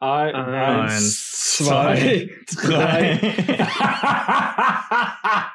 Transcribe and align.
Ein, 0.00 0.34
Eins, 0.34 1.56
zwei, 1.56 2.30
drei. 2.62 3.18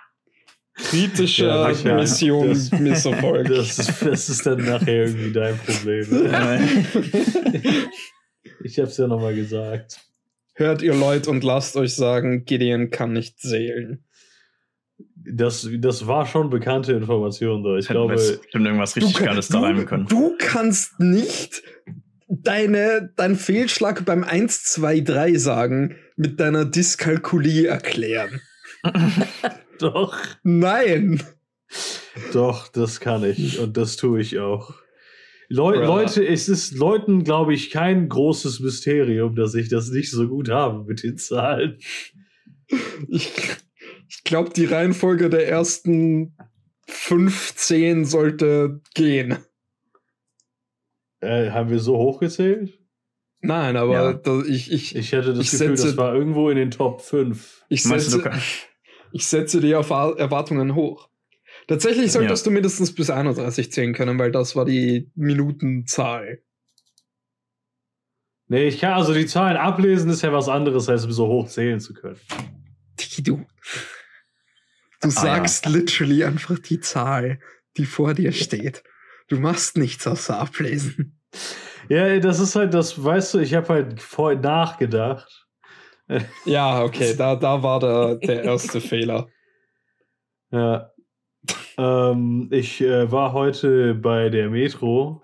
Kritische 0.75 1.46
Ja. 1.46 1.96
Mission 1.96 2.50
Das- 2.50 2.71
Misserfolg. 2.71 3.48
Das, 3.48 3.79
ist- 3.79 4.01
das 4.01 4.27
ist 4.29 4.45
dann 4.45 4.66
nachher 4.66 5.06
irgendwie 5.06 5.32
dein 5.32 5.58
Problem. 5.58 6.33
Ich 8.66 8.79
hab's 8.79 8.95
ja 8.98 9.07
nochmal 9.07 9.36
gesagt. 9.36 10.00
Hört 10.54 10.82
ihr 10.82 10.94
Leute 10.96 11.30
und 11.30 11.44
lasst 11.44 11.75
euch 11.75 11.96
sagen, 11.96 12.46
Gideon 12.46 12.91
kann 12.91 13.12
nicht 13.12 13.38
zählen. 13.39 14.05
Das, 15.16 15.68
das 15.80 16.07
war 16.07 16.25
schon 16.25 16.50
bekannte 16.50 16.94
Information, 16.94 17.62
da. 17.64 17.75
Ich 17.75 17.88
glaube, 17.89 18.14
es 18.14 18.39
bestimmt 18.39 18.66
irgendwas 18.66 18.96
richtig 18.96 19.18
Geiles 19.18 19.50
da 19.50 19.60
reimen 19.60 19.86
können. 19.86 20.05
du 20.07 20.34
kannst 20.38 20.98
nicht 21.02 21.62
deine, 22.28 23.12
dein 23.16 23.36
Fehlschlag 23.36 24.06
beim 24.06 24.24
1, 24.24 24.64
2, 24.66 25.02
3 25.02 25.36
sagen 25.36 25.96
mit 26.16 26.39
deiner 26.39 26.66
Dyskalkulie 26.66 27.68
erklären. 27.68 28.42
doch, 29.80 30.18
Nein! 30.44 31.24
doch, 32.33 32.67
das 32.67 32.99
kann 32.99 33.23
ich. 33.23 33.59
Und 33.59 33.77
das 33.77 33.95
tue 33.95 34.21
ich 34.21 34.39
auch. 34.39 34.75
Leu 35.49 35.73
Bruh. 35.73 35.85
Leute, 35.85 36.25
es 36.25 36.49
ist 36.49 36.73
Leuten, 36.73 37.23
glaube 37.23 37.53
ich, 37.53 37.70
kein 37.70 38.09
großes 38.09 38.59
Mysterium, 38.59 39.35
dass 39.35 39.53
ich 39.55 39.69
das 39.69 39.89
nicht 39.89 40.11
so 40.11 40.27
gut 40.27 40.49
habe 40.49 40.83
mit 40.83 41.03
den 41.03 41.17
Zahlen. 41.17 41.77
Ich, 43.08 43.31
ich 44.09 44.23
glaube, 44.23 44.52
die 44.52 44.66
Reihenfolge 44.66 45.30
der 45.30 45.47
ersten 45.47 46.35
15 46.88 48.05
sollte 48.05 48.81
gehen. 48.95 49.38
Äh, 51.23 51.51
haben 51.51 51.69
wir 51.69 51.79
so 51.79 51.97
hochgezählt? 51.97 52.79
Nein, 53.41 53.75
aber 53.77 53.93
Ja. 53.93 54.13
da, 54.13 54.41
ich, 54.47 54.71
ich, 54.71 54.95
Ich 54.95 55.11
hätte 55.11 55.33
das 55.33 55.45
Ich 55.45 55.51
Gefühl, 55.51 55.75
setze- 55.75 55.87
das 55.87 55.97
war 55.97 56.13
irgendwo 56.15 56.49
in 56.49 56.57
den 56.57 56.71
Top 56.71 57.01
5. 57.01 57.63
ich, 57.69 57.83
setze, 57.83 58.21
du 58.21 58.29
ich 59.11 59.25
setze 59.27 59.59
die 59.61 59.71
Erwartungen 59.71 60.75
hoch. 60.75 61.09
Tatsächlich 61.67 62.11
solltest 62.11 62.45
du 62.45 62.52
mindestens 62.52 62.93
bis 62.93 63.09
31 63.09 63.71
zählen 63.71 63.93
können, 63.93 64.17
weil 64.19 64.31
das 64.31 64.55
war 64.55 64.65
die 64.65 65.11
Minutenzahl. 65.15 66.41
Nee, 68.47 68.67
ich 68.67 68.80
kann 68.80 68.93
also 68.93 69.13
die 69.13 69.25
Zahlen 69.25 69.58
ablesen, 69.58 70.09
ist 70.09 70.21
ja 70.21 70.33
was 70.33 70.49
anderes, 70.49 70.89
als 70.89 71.03
so 71.03 71.27
hoch 71.27 71.47
zählen 71.47 71.80
zu 71.80 71.93
können. 71.93 72.19
Tiki, 72.97 73.23
du. 73.23 73.37
Du 75.02 75.08
Ah, 75.08 75.11
sagst 75.11 75.65
literally 75.67 76.23
einfach 76.23 76.59
die 76.59 76.80
Zahl, 76.80 77.39
die 77.77 77.85
vor 77.85 78.13
dir 78.13 78.31
steht. 78.31 78.83
Du 79.27 79.39
machst 79.39 79.77
nichts 79.77 80.05
außer 80.07 80.39
ablesen. 80.39 81.19
Ja, 81.89 82.19
das 82.19 82.39
ist 82.39 82.55
halt 82.55 82.73
das, 82.73 83.03
weißt 83.03 83.33
du, 83.33 83.39
ich 83.39 83.53
habe 83.53 83.67
halt 83.69 84.02
vorhin 84.02 84.41
nachgedacht. 84.41 85.47
Ja, 86.45 86.83
okay, 86.83 87.13
da, 87.17 87.35
da 87.35 87.61
war 87.63 87.80
der, 87.80 88.15
der 88.15 88.43
erste 88.43 88.81
Fehler. 88.81 89.27
Ja. 90.52 90.91
ähm, 91.77 92.47
ich 92.52 92.81
äh, 92.81 93.11
war 93.11 93.33
heute 93.33 93.95
bei 93.95 94.30
der 94.30 94.49
Metro. 94.49 95.23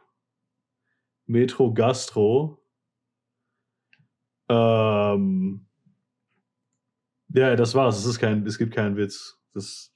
Metro 1.27 1.71
Gastro. 1.73 2.57
Ähm, 4.49 5.67
ja, 7.29 7.55
das 7.55 7.75
war's. 7.75 7.99
Es 7.99 8.05
ist 8.05 8.19
kein, 8.19 8.45
es 8.47 8.57
gibt 8.57 8.73
keinen 8.73 8.97
Witz. 8.97 9.39
Das 9.53 9.93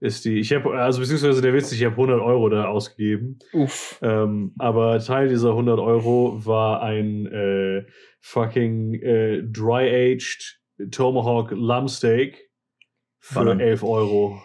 ist 0.00 0.24
die. 0.24 0.38
Ich 0.40 0.52
habe, 0.52 0.72
also 0.80 1.00
beziehungsweise 1.00 1.42
der 1.42 1.52
Witz, 1.54 1.70
ich 1.72 1.84
habe 1.84 1.92
100 1.94 2.20
Euro 2.20 2.48
da 2.48 2.64
ausgegeben. 2.66 3.38
Uff. 3.52 3.98
Ähm, 4.02 4.54
aber 4.58 4.98
Teil 4.98 5.28
dieser 5.28 5.50
100 5.50 5.78
Euro 5.78 6.44
war 6.44 6.82
ein 6.82 7.26
äh, 7.26 7.84
fucking 8.20 8.94
äh, 8.94 9.42
dry-aged 9.42 10.58
Tomahawk 10.90 11.52
Lammsteak 11.52 12.50
für 13.18 13.34
Ballern. 13.34 13.60
11 13.60 13.82
Euro. 13.82 14.42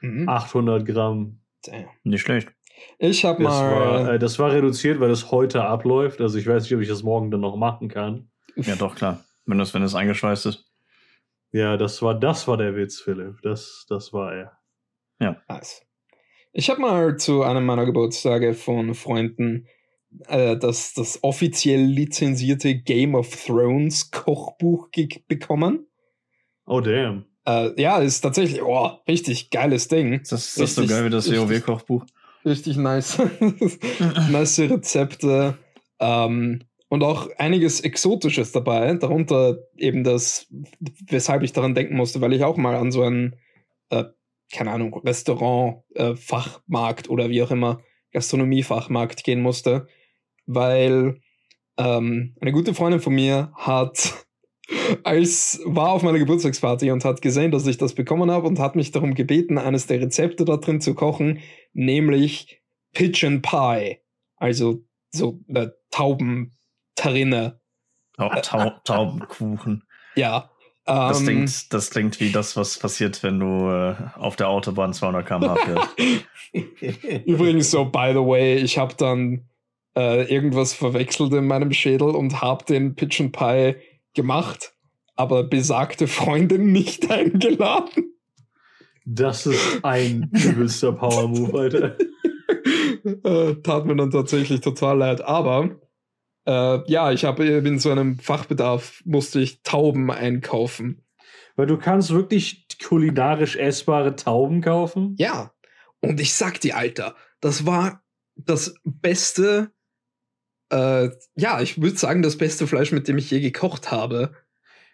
Mhm. 0.00 0.28
800 0.28 0.86
Gramm. 0.86 1.40
Damn. 1.64 1.84
Nicht 2.04 2.22
schlecht. 2.22 2.50
Ich 2.98 3.26
hab 3.26 3.36
Das 3.36 3.46
war, 3.46 4.02
mal. 4.02 4.14
äh, 4.14 4.18
das 4.18 4.38
war 4.38 4.52
reduziert, 4.52 5.00
weil 5.00 5.10
das 5.10 5.30
heute 5.30 5.62
abläuft. 5.64 6.22
Also 6.22 6.38
ich 6.38 6.46
weiß 6.46 6.62
nicht, 6.62 6.74
ob 6.74 6.80
ich 6.80 6.88
das 6.88 7.02
morgen 7.02 7.30
dann 7.30 7.42
noch 7.42 7.56
machen 7.56 7.88
kann. 7.88 8.30
Ja, 8.56 8.76
doch, 8.76 8.94
klar. 8.94 9.22
Wenn 9.44 9.58
das, 9.58 9.74
wenn 9.74 9.82
es 9.82 9.94
eingeschweißt 9.94 10.46
ist. 10.46 10.69
Ja, 11.52 11.76
das 11.76 12.00
war, 12.02 12.18
das 12.18 12.46
war 12.48 12.56
der 12.56 12.76
Witz, 12.76 13.00
Philipp. 13.00 13.40
Das, 13.42 13.86
das 13.88 14.12
war 14.12 14.34
er. 14.34 14.52
Nice. 15.48 15.82
Ich 16.52 16.70
habe 16.70 16.80
mal 16.80 17.16
zu 17.16 17.42
einem 17.42 17.64
meiner 17.66 17.84
Geburtstage 17.86 18.54
von 18.54 18.94
Freunden 18.94 19.66
äh, 20.28 20.56
das, 20.56 20.94
das 20.94 21.22
offiziell 21.22 21.80
lizenzierte 21.82 22.74
Game 22.76 23.14
of 23.14 23.44
Thrones 23.46 24.10
Kochbuch 24.10 24.88
bekommen. 25.28 25.86
Oh, 26.66 26.80
damn. 26.80 27.26
Äh, 27.46 27.80
ja, 27.80 27.98
ist 27.98 28.20
tatsächlich, 28.20 28.62
oh, 28.62 28.90
richtig 29.08 29.50
geiles 29.50 29.88
Ding. 29.88 30.18
Das, 30.18 30.30
das 30.30 30.46
ist 30.58 30.74
so 30.74 30.80
Richtig- 30.82 30.88
geil 30.96 31.04
wie 31.06 31.10
das 31.10 31.30
richtig- 31.30 31.40
WoW-Kochbuch. 31.66 32.04
Richtig 32.44 32.76
nice. 32.76 33.18
nice 34.30 34.58
Rezepte. 34.60 35.58
Ähm, 35.98 36.64
und 36.90 37.04
auch 37.04 37.28
einiges 37.38 37.80
Exotisches 37.80 38.50
dabei. 38.50 38.92
Darunter 38.94 39.58
eben 39.76 40.02
das, 40.02 40.48
weshalb 41.08 41.44
ich 41.44 41.52
daran 41.52 41.74
denken 41.74 41.96
musste, 41.96 42.20
weil 42.20 42.32
ich 42.32 42.42
auch 42.42 42.56
mal 42.56 42.74
an 42.74 42.90
so 42.90 43.02
einen, 43.02 43.36
äh, 43.90 44.04
keine 44.52 44.72
Ahnung, 44.72 44.92
Restaurant, 44.98 45.84
äh, 45.94 46.16
Fachmarkt 46.16 47.08
oder 47.08 47.30
wie 47.30 47.42
auch 47.44 47.52
immer, 47.52 47.80
Gastronomiefachmarkt 48.10 49.22
gehen 49.22 49.40
musste. 49.40 49.86
Weil 50.46 51.20
ähm, 51.78 52.34
eine 52.40 52.50
gute 52.50 52.74
Freundin 52.74 53.00
von 53.00 53.14
mir 53.14 53.52
hat 53.54 54.26
als 55.04 55.60
war 55.64 55.90
auf 55.90 56.02
meiner 56.02 56.18
Geburtstagsparty 56.18 56.90
und 56.90 57.04
hat 57.04 57.22
gesehen, 57.22 57.52
dass 57.52 57.68
ich 57.68 57.78
das 57.78 57.94
bekommen 57.94 58.32
habe 58.32 58.48
und 58.48 58.58
hat 58.58 58.74
mich 58.74 58.90
darum 58.90 59.14
gebeten, 59.14 59.58
eines 59.58 59.86
der 59.86 60.00
Rezepte 60.00 60.44
da 60.44 60.56
drin 60.56 60.80
zu 60.80 60.94
kochen, 60.94 61.38
nämlich 61.72 62.60
Pigeon 62.94 63.42
Pie. 63.42 63.98
Also 64.34 64.82
so 65.12 65.38
eine 65.48 65.76
Taubentarine. 67.00 67.60
Tau 68.16 68.30
Tau 68.42 68.70
Taubenkuchen. 68.84 69.84
Ja. 70.16 70.50
Das, 70.84 71.20
ähm, 71.20 71.26
klingt, 71.26 71.72
das 71.72 71.90
klingt 71.90 72.18
wie 72.18 72.32
das, 72.32 72.56
was 72.56 72.80
passiert, 72.80 73.22
wenn 73.22 73.38
du 73.38 73.70
äh, 73.70 73.94
auf 74.16 74.34
der 74.34 74.48
Autobahn 74.48 74.92
200 74.92 75.24
km/h 75.24 75.54
fährst. 75.54 76.26
Übrigens 77.26 77.70
so, 77.70 77.84
by 77.84 78.10
the 78.12 78.18
way, 78.18 78.56
ich 78.56 78.76
habe 78.76 78.96
dann 78.96 79.48
äh, 79.96 80.24
irgendwas 80.24 80.74
verwechselt 80.74 81.32
in 81.32 81.46
meinem 81.46 81.72
Schädel 81.72 82.08
und 82.08 82.42
habe 82.42 82.64
den 82.64 82.96
Pigeon 82.96 83.30
Pie 83.30 83.76
gemacht, 84.14 84.74
aber 85.14 85.44
besagte 85.44 86.08
Freundin 86.08 86.72
nicht 86.72 87.08
eingeladen. 87.08 88.14
Das 89.04 89.46
ist 89.46 89.84
ein 89.84 90.28
übelster 90.32 90.92
Power-Move, 90.92 91.56
Alter. 91.56 91.96
äh, 93.04 93.54
tat 93.62 93.86
mir 93.86 93.94
dann 93.94 94.10
tatsächlich 94.10 94.60
total 94.60 94.98
leid. 94.98 95.20
Aber 95.20 95.70
äh, 96.46 96.78
ja, 96.90 97.12
ich 97.12 97.24
habe 97.24 97.46
in 97.46 97.78
so 97.78 97.90
einem 97.90 98.18
Fachbedarf 98.18 99.02
musste 99.04 99.40
ich 99.40 99.62
Tauben 99.62 100.10
einkaufen. 100.10 101.04
Weil 101.56 101.66
du 101.66 101.76
kannst 101.78 102.10
wirklich 102.10 102.66
kulinarisch 102.82 103.56
essbare 103.56 104.16
Tauben 104.16 104.62
kaufen. 104.62 105.14
Ja. 105.18 105.52
Und 106.00 106.18
ich 106.20 106.34
sag 106.34 106.60
dir, 106.60 106.76
Alter, 106.76 107.14
das 107.40 107.66
war 107.66 108.02
das 108.36 108.74
beste, 108.84 109.70
äh, 110.70 111.10
ja, 111.36 111.60
ich 111.60 111.82
würde 111.82 111.98
sagen, 111.98 112.22
das 112.22 112.38
beste 112.38 112.66
Fleisch, 112.66 112.92
mit 112.92 113.08
dem 113.08 113.18
ich 113.18 113.30
je 113.30 113.40
gekocht 113.40 113.90
habe. 113.90 114.34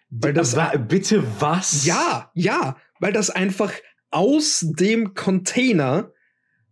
Weil 0.09 0.33
das- 0.33 0.55
Wa- 0.55 0.75
bitte 0.75 1.23
was? 1.39 1.85
Ja, 1.85 2.31
ja, 2.33 2.77
weil 2.99 3.13
das 3.13 3.29
einfach 3.29 3.71
aus 4.09 4.65
dem 4.67 5.13
Container, 5.13 6.11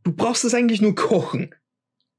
du 0.03 0.11
brauchst 0.13 0.43
es 0.43 0.53
eigentlich 0.53 0.81
nur 0.81 0.95
kochen 0.95 1.53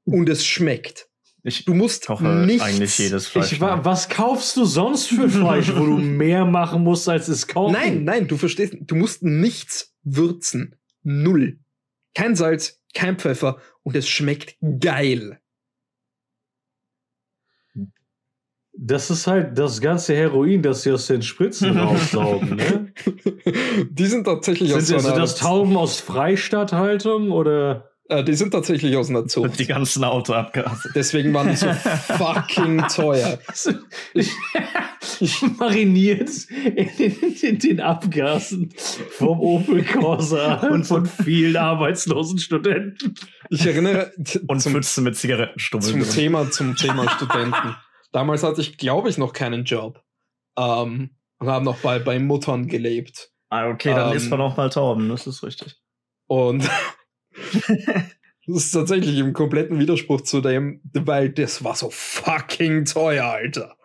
und 0.05 0.29
es 0.29 0.45
schmeckt. 0.45 1.06
Ich 1.43 1.65
Du 1.65 1.73
musst 1.73 2.07
koche 2.07 2.27
nichts, 2.27 2.63
eigentlich 2.63 2.97
jedes 2.97 3.27
Fleisch. 3.27 3.51
Ich 3.53 3.61
wa 3.61 3.83
was 3.83 4.09
kaufst 4.09 4.57
du 4.57 4.65
sonst 4.65 5.07
für 5.07 5.29
Fleisch, 5.29 5.73
wo 5.75 5.85
du 5.85 5.97
mehr 5.97 6.45
machen 6.45 6.83
musst, 6.83 7.07
als 7.07 7.27
es 7.27 7.47
kochen? 7.47 7.73
Nein, 7.73 8.03
nein, 8.03 8.27
du 8.27 8.37
verstehst, 8.37 8.75
du 8.81 8.95
musst 8.95 9.23
nichts 9.23 9.93
würzen. 10.03 10.75
Null. 11.03 11.59
Kein 12.13 12.35
Salz, 12.35 12.81
kein 12.93 13.17
Pfeffer 13.17 13.57
und 13.83 13.95
es 13.95 14.09
schmeckt 14.09 14.57
geil. 14.79 15.39
Das 18.79 19.09
ist 19.09 19.25
halt 19.25 19.57
das 19.57 19.81
ganze 19.81 20.15
Heroin, 20.15 20.61
das 20.61 20.83
sie 20.83 20.91
aus 20.91 21.07
den 21.07 21.23
Spritzen 21.23 21.77
raussaugen, 21.77 22.57
ne? 22.57 22.93
die 23.89 24.05
sind 24.05 24.25
tatsächlich 24.25 24.69
Sind, 24.69 24.77
aus 24.79 24.87
so 24.87 24.99
sind 24.99 25.17
das 25.17 25.35
Tauben 25.35 25.75
aus 25.77 25.99
Freistatthaltung 25.99 27.31
oder? 27.31 27.89
Äh, 28.09 28.23
die 28.23 28.35
sind 28.35 28.51
tatsächlich 28.51 28.95
aus 28.95 29.09
einer 29.09 29.27
Zucht. 29.27 29.59
die 29.59 29.65
ganzen 29.65 30.03
Autoabgase. 30.03 30.91
Deswegen 30.95 31.33
waren 31.33 31.49
die 31.49 31.55
so 31.55 31.71
fucking 31.73 32.87
teuer. 32.87 33.37
mariniert 35.57 36.29
in, 36.49 36.87
in, 36.87 37.35
in 37.41 37.59
den 37.59 37.79
Abgasen 37.81 38.73
vom 39.11 39.39
Opel 39.39 39.83
Corsa 39.83 40.67
und 40.67 40.85
von 40.85 41.05
vielen 41.23 41.57
arbeitslosen 41.57 42.39
Studenten. 42.39 43.15
Ich 43.49 43.65
erinnere 43.65 44.11
Und 44.47 44.61
zum, 44.61 44.73
Pfützen 44.73 45.03
mit 45.03 45.15
Zigarettenstummel. 45.15 45.87
zum 45.87 45.99
drin. 46.01 46.09
Thema, 46.11 46.51
zum 46.51 46.75
Thema 46.75 47.09
Studenten. 47.09 47.75
Damals 48.11 48.43
hatte 48.43 48.61
ich, 48.61 48.77
glaube 48.77 49.09
ich, 49.09 49.17
noch 49.17 49.33
keinen 49.33 49.63
Job. 49.65 50.01
Ähm, 50.57 51.11
und 51.39 51.47
habe 51.47 51.65
noch 51.65 51.77
bei, 51.77 51.99
bei 51.99 52.19
Muttern 52.19 52.67
gelebt. 52.67 53.31
Ah, 53.49 53.67
okay, 53.69 53.93
dann 53.93 54.11
Ähm, 54.11 54.17
isst 54.17 54.29
man 54.29 54.41
auch 54.41 54.57
mal 54.57 54.69
Tauben, 54.69 55.09
das 55.09 55.27
ist 55.27 55.43
richtig. 55.43 55.77
Und 56.27 56.69
das 58.47 58.55
ist 58.65 58.71
tatsächlich 58.71 59.17
im 59.17 59.33
kompletten 59.33 59.79
Widerspruch 59.79 60.21
zu 60.21 60.41
dem, 60.41 60.81
weil 60.93 61.29
das 61.29 61.63
war 61.63 61.75
so 61.75 61.89
fucking 61.91 62.85
teuer, 62.85 63.25
Alter. 63.25 63.75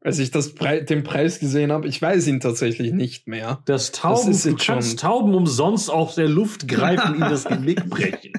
Als 0.00 0.18
ich 0.20 0.30
das 0.30 0.54
Pre 0.54 0.84
den 0.84 1.02
Preis 1.02 1.40
gesehen 1.40 1.72
habe, 1.72 1.88
ich 1.88 2.00
weiß 2.00 2.28
ihn 2.28 2.40
tatsächlich 2.40 2.92
nicht 2.92 3.26
mehr. 3.26 3.62
Das 3.66 3.90
Tauben, 3.92 4.30
ist 4.30 4.46
du 4.46 4.54
kannst 4.56 4.90
schon- 4.90 4.96
Tauben 4.98 5.34
umsonst 5.34 5.90
aus 5.90 6.14
der 6.14 6.28
Luft 6.28 6.68
greifen, 6.68 7.16
ihnen 7.16 7.28
das 7.28 7.44
Genick 7.44 7.84
brechen. 7.90 8.32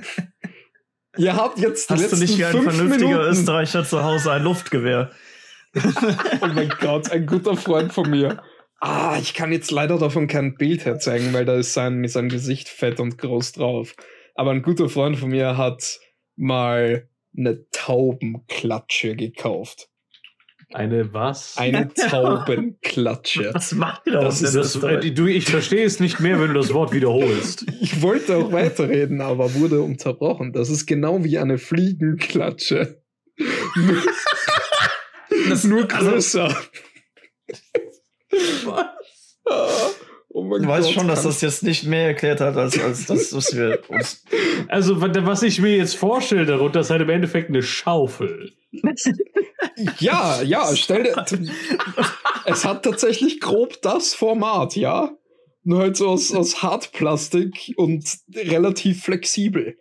Ihr 1.17 1.35
habt 1.35 1.59
jetzt 1.59 1.89
Hast 1.89 2.13
du 2.13 2.15
nicht 2.15 2.37
wie 2.37 2.45
ein 2.45 2.53
vernünftiger 2.63 3.07
Minuten. 3.07 3.29
Österreicher 3.29 3.83
zu 3.83 4.03
Hause 4.03 4.31
ein 4.31 4.43
Luftgewehr? 4.43 5.11
Oh 6.41 6.47
mein 6.47 6.69
Gott, 6.79 7.11
ein 7.11 7.27
guter 7.27 7.55
Freund 7.55 7.93
von 7.93 8.09
mir. 8.09 8.41
Ah, 8.79 9.17
ich 9.21 9.33
kann 9.35 9.51
jetzt 9.51 9.69
leider 9.69 9.99
davon 9.99 10.27
kein 10.27 10.55
Bild 10.55 10.85
herzeigen, 10.85 11.31
weil 11.33 11.45
da 11.45 11.55
ist 11.55 11.73
sein, 11.73 12.07
sein 12.07 12.29
Gesicht 12.29 12.69
fett 12.69 12.99
und 12.99 13.17
groß 13.19 13.51
drauf. 13.51 13.93
Aber 14.39 14.51
ein 14.51 14.61
guter 14.61 14.87
Freund 14.87 15.17
von 15.17 15.31
mir 15.31 15.57
hat 15.57 15.99
mal 16.37 17.09
eine 17.37 17.69
Taubenklatsche 17.71 19.17
gekauft. 19.17 19.89
Eine 20.71 21.13
was? 21.13 21.57
Eine 21.57 21.93
Taubenklatsche. 21.93 23.51
Was 23.53 23.73
macht 23.73 24.07
ihr 24.07 24.13
da 24.13 24.21
das 24.21 24.41
ist 24.41 24.55
das, 24.55 24.79
du, 24.79 25.27
ich 25.27 25.43
verstehe 25.43 25.83
es 25.83 25.99
nicht 25.99 26.21
mehr, 26.21 26.39
wenn 26.39 26.47
du 26.47 26.53
das 26.53 26.73
Wort 26.73 26.93
wiederholst. 26.93 27.65
Ich 27.81 28.01
wollte 28.01 28.37
auch 28.37 28.53
weiterreden, 28.53 29.19
aber 29.19 29.55
wurde 29.55 29.81
unterbrochen. 29.81 30.53
Das 30.53 30.69
ist 30.69 30.85
genau 30.85 31.21
wie 31.25 31.37
eine 31.37 31.57
Fliegenklatsche. 31.57 33.03
das 35.49 35.65
nur 35.65 35.85
größer. 35.85 36.55
Oh 40.29 40.43
mein 40.43 40.61
Du 40.63 40.67
weißt 40.67 40.87
Gott, 40.87 40.93
schon, 40.95 41.07
dass 41.07 41.23
das 41.23 41.41
jetzt 41.41 41.63
nicht 41.63 41.83
mehr 41.85 42.07
erklärt 42.07 42.39
hat, 42.41 42.55
als, 42.57 42.79
als 42.79 43.05
das, 43.05 43.33
was 43.33 43.55
wir 43.55 43.79
uns. 43.89 44.23
Also, 44.67 44.99
wa- 45.01 45.09
was 45.25 45.41
ich 45.41 45.61
mir 45.61 45.75
jetzt 45.77 45.95
vorstelle 45.95 46.45
darunter, 46.45 46.81
ist 46.81 46.89
halt 46.89 47.01
im 47.01 47.09
Endeffekt 47.09 47.49
eine 47.49 47.63
Schaufel. 47.63 48.51
Ja, 49.99 50.41
ja, 50.41 50.73
stell 50.75 51.03
dir. 51.03 51.25
es 52.45 52.65
hat 52.65 52.83
tatsächlich 52.83 53.39
grob 53.39 53.81
das 53.81 54.13
Format, 54.13 54.75
ja. 54.75 55.11
Nur 55.63 55.79
halt 55.79 55.97
so 55.97 56.07
aus, 56.09 56.33
aus 56.33 56.61
Hartplastik 56.61 57.73
und 57.77 58.05
relativ 58.35 59.03
flexibel. 59.03 59.77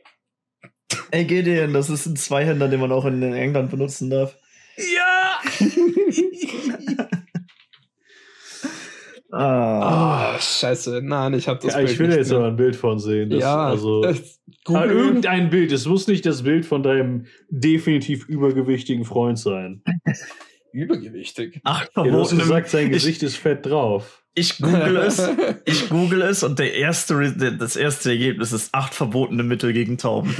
Ey, 1.10 1.24
Gideon, 1.24 1.72
das 1.72 1.90
ist 1.90 2.06
ein 2.06 2.16
Zweihänder, 2.16 2.68
den 2.68 2.80
man 2.80 2.92
auch 2.92 3.04
in 3.06 3.22
England 3.22 3.70
benutzen 3.70 4.10
darf. 4.10 4.36
Ja! 4.76 5.40
Ah. 9.30 10.34
Ah, 10.34 10.38
scheiße. 10.40 11.00
Nein, 11.02 11.34
ich 11.34 11.48
habe 11.48 11.60
das 11.62 11.74
ja 11.74 11.78
Bild 11.80 11.90
ich 11.90 11.98
will 11.98 12.08
nicht 12.08 12.16
jetzt 12.16 12.30
mehr. 12.30 12.38
aber 12.38 12.48
ein 12.48 12.56
Bild 12.56 12.76
von 12.76 12.98
sehen. 12.98 13.28
Das, 13.30 13.40
ja, 13.40 13.66
also, 13.68 14.02
ah, 14.04 14.14
Google, 14.64 14.90
irgendein 14.90 15.50
Bild. 15.50 15.70
Es 15.72 15.86
muss 15.86 16.06
nicht 16.08 16.24
das 16.24 16.42
Bild 16.44 16.64
von 16.64 16.82
deinem 16.82 17.26
definitiv 17.50 18.26
übergewichtigen 18.26 19.04
Freund 19.04 19.38
sein. 19.38 19.82
übergewichtig. 20.72 21.60
Ach, 21.64 21.86
Ja, 21.96 22.04
du 22.04 22.20
hast 22.20 22.36
gesagt, 22.38 22.68
sein 22.70 22.86
ich, 22.86 22.92
Gesicht 22.92 23.22
ist 23.22 23.36
fett 23.36 23.66
drauf. 23.66 24.22
ich 24.34 24.56
google 24.58 24.96
es. 25.06 25.28
Ich 25.66 25.90
google 25.90 26.22
es 26.22 26.42
und 26.42 26.58
der 26.58 26.74
erste, 26.74 27.32
das 27.58 27.76
erste 27.76 28.10
Ergebnis 28.10 28.52
ist 28.52 28.74
acht 28.74 28.94
verbotene 28.94 29.42
Mittel 29.42 29.74
gegen 29.74 29.98
Tauben. 29.98 30.34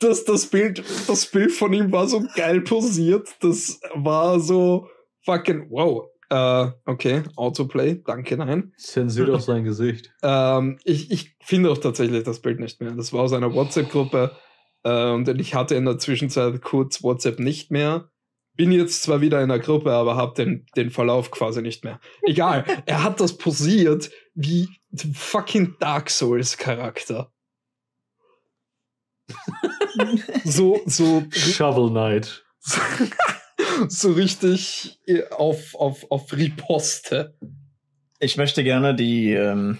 das, 0.00 0.24
das, 0.24 0.46
Bild, 0.46 0.82
das 1.06 1.26
Bild 1.26 1.52
von 1.52 1.72
ihm 1.72 1.92
war 1.92 2.06
so 2.08 2.24
geil 2.34 2.60
posiert. 2.62 3.28
Das 3.40 3.80
war 3.94 4.40
so 4.40 4.88
fucking 5.28 5.66
wow. 5.68 6.08
Äh, 6.30 6.70
okay, 6.86 7.22
Autoplay, 7.36 8.02
danke, 8.04 8.36
nein. 8.36 8.72
Zensiert 8.78 9.30
auch 9.30 9.40
sein 9.52 9.64
Gesicht. 9.64 10.10
Ähm, 10.22 10.78
ich, 10.84 11.10
ich 11.10 11.36
finde 11.42 11.70
auch 11.70 11.78
tatsächlich 11.78 12.24
das 12.24 12.40
Bild 12.40 12.60
nicht 12.60 12.80
mehr. 12.80 12.92
Das 12.92 13.12
war 13.12 13.22
aus 13.22 13.32
einer 13.34 13.52
WhatsApp-Gruppe 13.52 14.32
äh, 14.84 15.10
und 15.10 15.28
ich 15.40 15.54
hatte 15.54 15.74
in 15.74 15.84
der 15.84 15.98
Zwischenzeit 15.98 16.62
kurz 16.62 17.02
WhatsApp 17.02 17.38
nicht 17.38 17.70
mehr. 17.70 18.10
Bin 18.54 18.72
jetzt 18.72 19.02
zwar 19.02 19.20
wieder 19.20 19.42
in 19.42 19.50
der 19.50 19.58
Gruppe, 19.58 19.92
aber 19.92 20.16
habe 20.16 20.34
den, 20.34 20.66
den 20.76 20.90
Verlauf 20.90 21.30
quasi 21.30 21.62
nicht 21.62 21.84
mehr. 21.84 22.00
Egal, 22.22 22.64
er 22.86 23.04
hat 23.04 23.20
das 23.20 23.36
posiert 23.36 24.10
wie 24.34 24.68
fucking 25.14 25.76
Dark 25.78 26.08
Souls 26.10 26.56
Charakter. 26.56 27.30
so, 30.44 30.80
so, 30.86 31.22
Shovel 31.30 31.90
Knight. 31.90 32.44
so 33.88 34.12
richtig 34.12 34.98
äh, 35.06 35.22
auf, 35.30 35.74
auf, 35.74 36.10
auf 36.10 36.32
Riposte. 36.32 37.36
Ich 38.20 38.36
möchte 38.36 38.64
gerne 38.64 38.94
die, 38.94 39.32
ähm, 39.32 39.78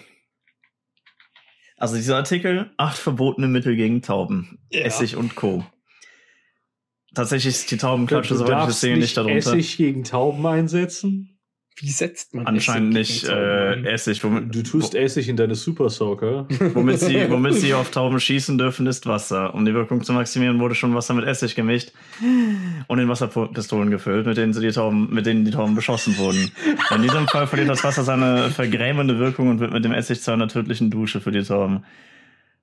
also 1.77 1.97
dieser 1.97 2.17
Artikel, 2.17 2.71
acht 2.77 2.99
verbotene 2.99 3.49
Mittel 3.49 3.77
gegen 3.77 4.03
Tauben, 4.03 4.59
Ja. 4.71 4.83
Essig 4.83 5.17
und 5.17 5.35
Co. 5.35 5.65
Tatsächlich 7.15 7.55
ist 7.55 7.71
die 7.71 7.79
Taubenklatsche, 7.79 8.37
soweit 8.37 8.61
ich 8.61 8.67
das 8.67 8.81
sehe, 8.81 8.93
nicht 8.93 9.03
nicht 9.03 9.17
darunter. 9.17 9.37
Essig 9.37 9.77
gegen 9.77 10.05
Tauben 10.05 10.47
einsetzen. 10.47 11.38
Wie 11.81 11.91
setzt 11.91 12.35
man 12.35 12.47
Anscheinend 12.47 12.97
Essig 12.97 13.23
nicht 13.23 13.31
äh, 13.33 13.83
Essig. 13.85 14.25
Womit, 14.25 14.55
Du 14.55 14.63
tust 14.63 14.95
Essig 14.97 15.29
in 15.29 15.37
deine 15.37 15.55
Super 15.55 15.91
Soaker. 15.91 16.47
womit, 16.75 16.99
sie, 16.99 17.15
womit 17.31 17.55
sie 17.55 17.73
auf 17.75 17.91
Tauben 17.91 18.19
schießen 18.19 18.59
dürfen, 18.59 18.87
ist 18.89 19.07
Wasser. 19.07 19.55
Um 19.55 19.65
die 19.65 19.75
Wirkung 19.75 20.03
zu 20.03 20.13
maximieren, 20.13 20.59
wurde 20.59 20.75
schon 20.75 20.95
Wasser 20.95 21.15
mit 21.15 21.25
Essig 21.27 21.55
gemischt 21.55 21.93
und 22.89 22.99
in 22.99 23.09
Wasserpistolen 23.09 23.91
gefüllt, 23.91 24.27
mit 24.27 24.37
denen, 24.37 24.53
sie 24.53 24.61
die 24.61 24.73
Tauben, 24.73 25.13
mit 25.15 25.27
denen 25.27 25.45
die 25.45 25.51
Tauben 25.53 25.75
beschossen 25.77 26.17
wurden. 26.19 26.51
In 26.95 27.03
diesem 27.03 27.29
Fall 27.29 27.47
verliert 27.47 27.69
das 27.69 27.85
Wasser 27.85 28.03
seine 28.03 28.51
vergrämende 28.51 29.19
Wirkung 29.19 29.49
und 29.49 29.61
wird 29.61 29.73
mit 29.73 29.85
dem 29.85 29.93
Essig 29.93 30.21
zu 30.21 30.33
einer 30.33 30.49
tödlichen 30.49 30.91
Dusche 30.91 31.21
für 31.21 31.31
die 31.31 31.43
Tauben. 31.43 31.85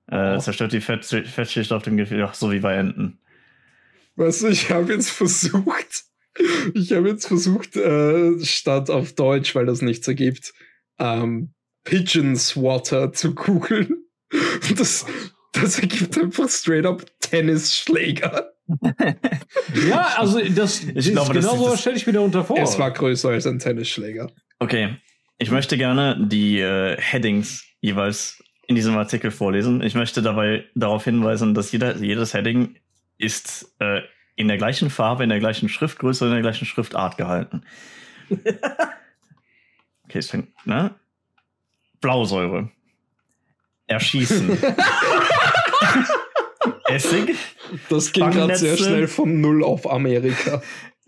Äh, 0.08 0.36
Oh. 0.36 0.38
zerstört 0.38 0.72
die 0.72 0.80
Fett, 0.80 1.04
Fettschicht 1.04 1.72
auf 1.72 1.82
dem 1.82 1.96
Gefieder, 1.96 2.30
so 2.32 2.52
wie 2.52 2.60
bei 2.60 2.76
Enten. 2.76 3.18
Weißt 4.14 4.42
du, 4.42 4.48
ich 4.48 4.70
habe 4.70 4.92
jetzt 4.92 5.10
versucht, 5.10 6.04
ich 6.74 6.92
habe 6.92 7.08
jetzt 7.08 7.26
versucht, 7.28 7.76
äh, 7.76 8.38
statt 8.44 8.90
auf 8.90 9.12
Deutsch, 9.14 9.54
weil 9.54 9.66
das 9.66 9.82
nichts 9.82 10.06
ergibt, 10.08 10.52
ähm, 10.98 11.52
Pigeon 11.84 12.36
Swatter 12.36 13.12
zu 13.12 13.34
googeln. 13.34 14.04
Das, 14.76 15.06
das 15.52 15.78
ergibt 15.78 16.18
einfach 16.18 16.48
straight 16.48 16.84
up 16.86 17.04
Tennisschläger. 17.20 18.52
ja, 19.88 20.14
also 20.16 20.40
das, 20.40 20.84
das 20.94 21.10
glaube, 21.10 21.34
das- 21.34 21.44
genau 21.44 21.56
so 21.56 21.70
das- 21.70 21.80
stelle 21.80 21.96
ich 21.96 22.06
mir 22.06 22.14
darunter 22.14 22.44
vor. 22.44 22.58
Es 22.58 22.78
war 22.78 22.90
größer 22.90 23.30
als 23.30 23.46
ein 23.46 23.58
Tennisschläger. 23.58 24.30
Okay, 24.58 24.96
ich 25.38 25.50
möchte 25.50 25.76
gerne 25.76 26.26
die 26.28 26.58
äh, 26.60 26.96
Headings 27.00 27.64
jeweils 27.80 28.42
in 28.66 28.74
diesem 28.74 28.96
Artikel 28.96 29.30
vorlesen. 29.30 29.80
Ich 29.82 29.94
möchte 29.94 30.22
dabei 30.22 30.64
darauf 30.74 31.04
hinweisen, 31.04 31.54
dass 31.54 31.70
jeder, 31.70 31.96
jedes 31.98 32.34
Heading 32.34 32.76
ist 33.18 33.72
äh, 33.78 34.00
in 34.36 34.48
der 34.48 34.58
gleichen 34.58 34.90
Farbe, 34.90 35.24
in 35.24 35.30
der 35.30 35.40
gleichen 35.40 35.68
Schriftgröße 35.68 36.26
in 36.26 36.32
der 36.32 36.42
gleichen 36.42 36.66
Schriftart 36.66 37.16
gehalten. 37.16 37.62
Okay, 40.08 40.18
es 40.18 40.30
fängt, 40.30 40.50
ne? 40.64 40.94
Blausäure. 42.00 42.70
Erschießen. 43.88 44.50
Essig. 46.84 47.34
Das 47.88 48.12
ging 48.12 48.30
gerade 48.30 48.56
sehr 48.56 48.76
schnell 48.76 49.08
von 49.08 49.40
Null 49.40 49.64
auf 49.64 49.90
Amerika. 49.90 50.62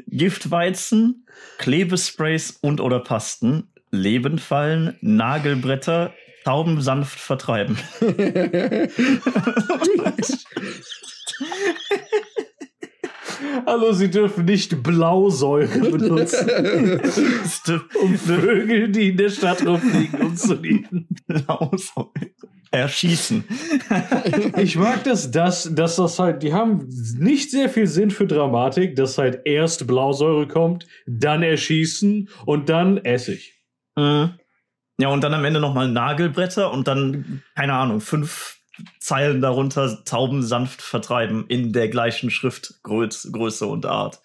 Giftweizen, 0.09 1.29
Klebesprays 1.59 2.59
und 2.61 2.81
oder 2.81 2.99
Pasten, 2.99 3.69
Lebenfallen, 3.91 4.97
Nagelbretter, 5.01 6.13
Tauben 6.45 6.81
sanft 6.81 7.21
vertreiben. 7.21 7.79
Hallo, 13.67 13.93
Sie 13.93 14.11
dürfen 14.11 14.45
nicht 14.45 14.83
Blausäure 14.83 15.79
benutzen, 15.91 16.49
um 18.01 18.17
Vögel, 18.17 18.89
die 18.91 19.11
in 19.11 19.17
der 19.17 19.31
Stadt 19.31 19.67
rumfliegen, 19.67 20.21
umzulieben. 20.21 21.09
Blausäure. 21.27 22.11
Erschießen. 22.71 23.45
Ich 24.59 24.77
mag 24.77 25.05
das, 25.05 25.31
dass, 25.31 25.75
dass 25.75 25.97
das 25.97 26.19
halt, 26.19 26.43
die 26.43 26.53
haben 26.53 26.87
nicht 27.19 27.51
sehr 27.51 27.69
viel 27.69 27.87
Sinn 27.87 28.11
für 28.11 28.27
Dramatik, 28.27 28.97
dass 28.97 29.17
halt 29.17 29.41
erst 29.45 29.87
Blausäure 29.87 30.47
kommt, 30.47 30.87
dann 31.07 31.43
Erschießen 31.43 32.29
und 32.45 32.69
dann 32.69 32.99
Essig. 32.99 33.55
Mhm. 33.97 34.35
Ja, 35.01 35.09
und 35.09 35.23
dann 35.23 35.33
am 35.33 35.45
Ende 35.45 35.61
nochmal 35.61 35.89
Nagelbretter 35.89 36.73
und 36.73 36.89
dann, 36.89 37.43
keine 37.55 37.75
Ahnung, 37.75 38.01
fünf 38.01 38.58
Zeilen 39.01 39.41
darunter 39.41 40.05
Tauben 40.05 40.43
sanft 40.43 40.83
vertreiben 40.83 41.45
in 41.49 41.73
der 41.73 41.89
gleichen 41.89 42.31
Schriftgröße 42.31 43.31
Größe 43.33 43.67
und 43.67 43.87
Art. 43.87 44.21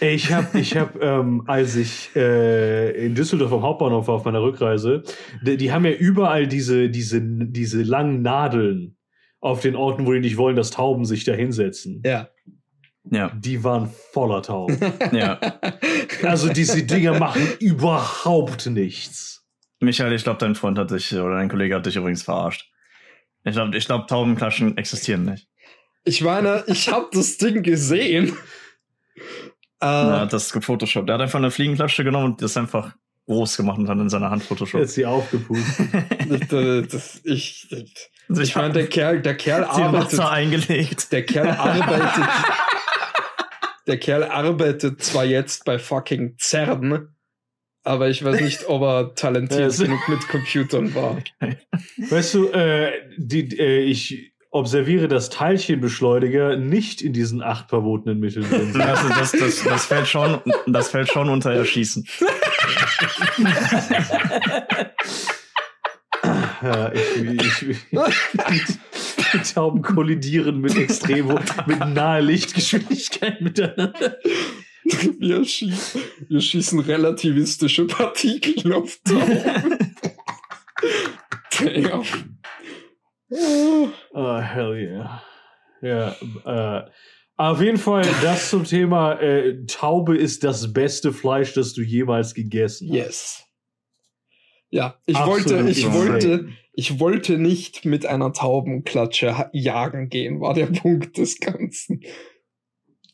Ich 0.00 0.32
habe, 0.32 0.58
ich 0.58 0.76
hab, 0.76 1.02
ähm, 1.02 1.44
als 1.46 1.76
ich 1.76 2.10
äh, 2.14 3.06
in 3.06 3.14
Düsseldorf 3.14 3.52
am 3.52 3.62
Hauptbahnhof 3.62 4.08
war 4.08 4.14
auf 4.16 4.24
meiner 4.24 4.42
Rückreise, 4.42 5.02
die, 5.42 5.56
die 5.56 5.72
haben 5.72 5.84
ja 5.84 5.92
überall 5.92 6.46
diese, 6.46 6.90
diese, 6.90 7.20
diese 7.22 7.82
langen 7.82 8.22
Nadeln 8.22 8.96
auf 9.40 9.60
den 9.60 9.76
Orten, 9.76 10.06
wo 10.06 10.12
die 10.12 10.20
nicht 10.20 10.36
wollen, 10.36 10.56
dass 10.56 10.70
Tauben 10.70 11.04
sich 11.04 11.24
da 11.24 11.32
hinsetzen. 11.32 12.02
ja. 12.04 12.28
Ja, 13.10 13.30
die 13.34 13.64
waren 13.64 13.90
voller 14.12 14.42
Tauben. 14.42 14.78
ja. 15.12 15.40
Also 16.22 16.52
diese 16.52 16.82
Dinger 16.82 17.18
machen 17.18 17.42
überhaupt 17.58 18.66
nichts. 18.66 19.46
Michael, 19.80 20.12
ich 20.12 20.24
glaube, 20.24 20.38
dein 20.38 20.54
Freund 20.54 20.78
hat 20.78 20.90
dich 20.90 21.14
oder 21.14 21.36
dein 21.36 21.48
Kollege 21.48 21.76
hat 21.76 21.86
dich 21.86 21.96
übrigens 21.96 22.22
verarscht. 22.22 22.70
Ich 23.44 23.52
glaube, 23.52 23.76
ich 23.76 23.86
glaub, 23.86 24.08
Taubenklatschen 24.08 24.76
existieren 24.76 25.24
nicht. 25.24 25.48
Ich 26.04 26.22
meine, 26.22 26.64
ich 26.66 26.90
habe 26.90 27.08
das 27.12 27.38
Ding 27.38 27.62
gesehen. 27.62 28.36
Er 29.80 29.88
Äh, 29.88 30.20
hat 30.20 30.32
das 30.32 30.52
gefotoshoppt. 30.52 31.08
Er 31.08 31.14
hat 31.14 31.20
einfach 31.20 31.38
eine 31.38 31.50
Fliegenklatsche 31.50 32.04
genommen 32.04 32.32
und 32.32 32.42
das 32.42 32.56
einfach 32.56 32.94
groß 33.26 33.58
gemacht 33.58 33.78
und 33.78 33.86
dann 33.86 34.00
in 34.00 34.08
seiner 34.08 34.30
Hand 34.30 34.42
Photoshop. 34.42 34.80
Jetzt 34.80 34.94
sie 34.94 35.06
aufgepustet. 35.06 35.88
das, 36.48 36.88
das, 36.88 37.20
ich, 37.24 37.68
ich 38.28 38.56
meine, 38.56 38.72
der 38.72 38.86
Kerl, 38.88 39.20
der 39.20 39.36
Kerl 39.36 39.64
sie 39.64 39.82
arbeitet, 39.82 40.20
eingelegt. 40.20 41.12
der 41.12 41.24
Kerl 41.24 41.50
arbeitet, 41.50 42.28
der 43.86 43.98
Kerl 43.98 44.24
arbeitet 44.24 45.02
zwar 45.02 45.24
jetzt 45.24 45.64
bei 45.64 45.78
fucking 45.78 46.36
CERN, 46.38 47.14
aber 47.88 48.08
ich 48.08 48.22
weiß 48.22 48.40
nicht, 48.40 48.68
ob 48.68 48.82
er 48.82 49.14
talentiert 49.14 49.72
Ja, 49.78 49.84
genug 49.84 50.08
mit 50.08 50.28
Computern 50.28 50.94
war. 50.94 51.16
Weißt 52.10 52.34
du, 52.34 52.48
äh, 52.48 52.92
die, 53.16 53.58
äh, 53.58 53.80
ich 53.80 54.32
observiere, 54.50 55.08
dass 55.08 55.30
Teilchenbeschleuniger 55.30 56.56
nicht 56.56 57.02
in 57.02 57.12
diesen 57.12 57.42
acht 57.42 57.70
verbotenen 57.70 58.20
Mitteln 58.20 58.48
drin 58.48 58.72
sind. 58.72 58.78
Das, 58.78 59.02
das, 59.08 59.32
das, 59.32 59.64
das, 59.64 59.86
fällt 59.86 60.06
schon, 60.06 60.40
das 60.66 60.88
fällt 60.88 61.08
schon 61.08 61.28
unter 61.28 61.52
Erschießen. 61.52 62.06
Ja, 66.62 66.92
ich, 66.92 67.22
ich, 67.22 67.68
ich, 67.68 67.78
die 69.32 69.38
Tauben 69.54 69.82
kollidieren 69.82 70.60
mit 70.60 70.76
extrem, 70.76 71.28
mit 71.66 71.78
naher 71.78 72.22
Lichtgeschwindigkeit 72.22 73.40
miteinander. 73.40 74.18
Wir, 75.18 75.44
schießen, 75.44 76.00
wir 76.28 76.40
schießen 76.40 76.80
relativistische 76.80 77.86
Partikel 77.86 78.72
auf 78.72 78.98
Tauben. 79.04 79.92
Damn. 81.58 82.04
Oh, 84.12 84.38
hell 84.38 84.74
yeah. 84.74 85.22
Ja, 85.82 86.16
äh, 86.44 86.90
auf 87.36 87.60
jeden 87.60 87.78
Fall 87.78 88.02
das 88.22 88.50
zum 88.50 88.64
Thema 88.64 89.20
äh, 89.20 89.64
Taube 89.66 90.16
ist 90.16 90.42
das 90.42 90.72
beste 90.72 91.12
Fleisch, 91.12 91.54
das 91.54 91.72
du 91.72 91.82
jemals 91.82 92.34
gegessen 92.34 92.88
hast. 92.88 92.96
Yes. 92.96 93.44
Ja, 94.70 94.98
ich 95.06 95.16
Absolut 95.16 95.50
wollte, 95.50 95.70
ich 95.70 95.84
insane. 95.84 96.10
wollte, 96.10 96.48
ich 96.72 97.00
wollte 97.00 97.38
nicht 97.38 97.84
mit 97.84 98.06
einer 98.06 98.32
Taubenklatsche 98.32 99.50
jagen 99.52 100.08
gehen, 100.08 100.40
war 100.40 100.54
der 100.54 100.66
Punkt 100.82 101.16
des 101.16 101.38
Ganzen. 101.38 102.02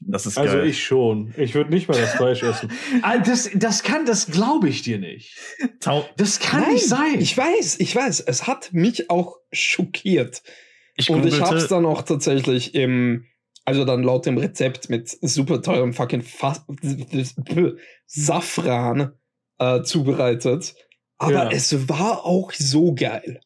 Das 0.07 0.27
ist 0.27 0.37
Also 0.39 0.57
geil. 0.59 0.67
ich 0.69 0.85
schon. 0.85 1.33
Ich 1.37 1.55
würde 1.55 1.71
nicht 1.71 1.89
mal 1.89 1.99
das 1.99 2.15
Fleisch 2.15 2.43
essen. 2.45 2.71
Ah, 3.03 3.19
das, 3.19 3.51
das 3.55 3.83
kann, 3.83 4.05
das 4.07 4.27
glaube 4.27 4.69
ich 4.69 4.83
dir 4.83 4.99
nicht. 4.99 5.37
Tau 5.81 6.05
Das 6.17 6.39
kann 6.41 6.73
nicht 6.73 6.87
sein. 6.87 7.21
Ich 7.21 7.37
weiß, 7.37 7.81
ich 7.81 7.95
weiß, 7.97 8.21
es 8.21 8.47
hat 8.47 8.73
mich 8.73 9.09
auch 9.11 9.37
schockiert. 9.53 10.43
ich 10.97 11.11
Und 11.11 11.25
ich 11.27 11.41
hab's 11.41 11.51
googelte, 11.51 11.69
dann 11.69 11.87
auch 11.87 12.03
tatsächlich 12.03 12.75
im, 12.75 13.27
also 13.65 13.85
dann 13.85 14.03
laut 14.03 14.27
dem 14.27 14.37
Rezept 14.39 14.91
mit 14.91 15.09
super 15.09 15.63
teurem 15.63 15.93
fucking 15.95 16.23
Fa 16.23 16.55
Safran 18.07 19.13
äh, 19.59 19.83
zubereitet. 19.83 20.75
Aber 21.19 21.33
Ja. 21.45 21.51
es 21.51 21.89
war 21.89 22.25
auch 22.25 22.53
so 22.53 22.95
geil. 22.95 23.41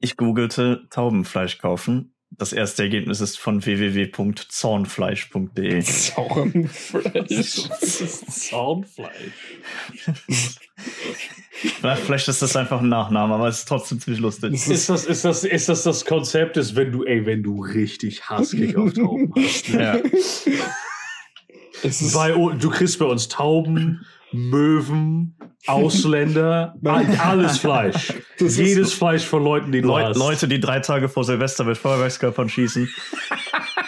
ich 0.00 0.16
googelte 0.16 0.86
Taubenfleisch 0.90 1.58
kaufen. 1.58 2.14
Das 2.38 2.52
erste 2.52 2.82
Ergebnis 2.84 3.20
ist 3.20 3.36
von 3.38 3.64
www.zornfleisch.de. 3.64 5.82
Zaunfleisch. 5.82 7.68
Zaunfleisch. 8.28 9.32
Vielleicht, 11.60 12.02
vielleicht 12.04 12.28
ist 12.28 12.40
das 12.40 12.54
einfach 12.54 12.80
ein 12.80 12.88
Nachname, 12.88 13.34
aber 13.34 13.48
es 13.48 13.58
ist 13.58 13.68
trotzdem 13.68 13.98
ziemlich 14.00 14.20
lustig. 14.20 14.52
Ist 14.52 14.88
das, 14.88 15.04
ist 15.06 15.24
das, 15.24 15.42
ist 15.42 15.68
das 15.68 15.82
das 15.82 16.04
Konzept, 16.04 16.56
ist, 16.56 16.76
wenn 16.76 16.92
du, 16.92 17.02
ey, 17.04 17.26
wenn 17.26 17.42
du 17.42 17.64
richtig 17.64 18.22
Hasskick 18.28 18.76
auf 18.76 18.92
Tauben 18.92 19.32
hast? 19.36 19.66
Ja. 19.68 19.98
Es 21.82 22.00
ist, 22.00 22.14
Bei, 22.14 22.36
u- 22.36 22.52
du 22.52 22.70
kriegst 22.70 23.00
bei 23.00 23.06
uns 23.06 23.26
Tauben, 23.26 24.06
Möwen, 24.32 25.36
Ausländer, 25.66 26.74
all- 26.84 27.06
alles 27.18 27.58
Fleisch. 27.58 28.12
Das 28.38 28.52
ist- 28.52 28.58
Jedes 28.58 28.92
Fleisch 28.92 29.24
von 29.24 29.42
Leuten, 29.42 29.72
die 29.72 29.80
du 29.82 29.88
Leu 29.88 30.02
hast. 30.04 30.16
Leute, 30.16 30.48
die 30.48 30.60
drei 30.60 30.80
Tage 30.80 31.08
vor 31.08 31.24
Silvester 31.24 31.64
mit 31.64 31.78
Feuerwerkskörpern 31.78 32.48
schießen. 32.48 32.88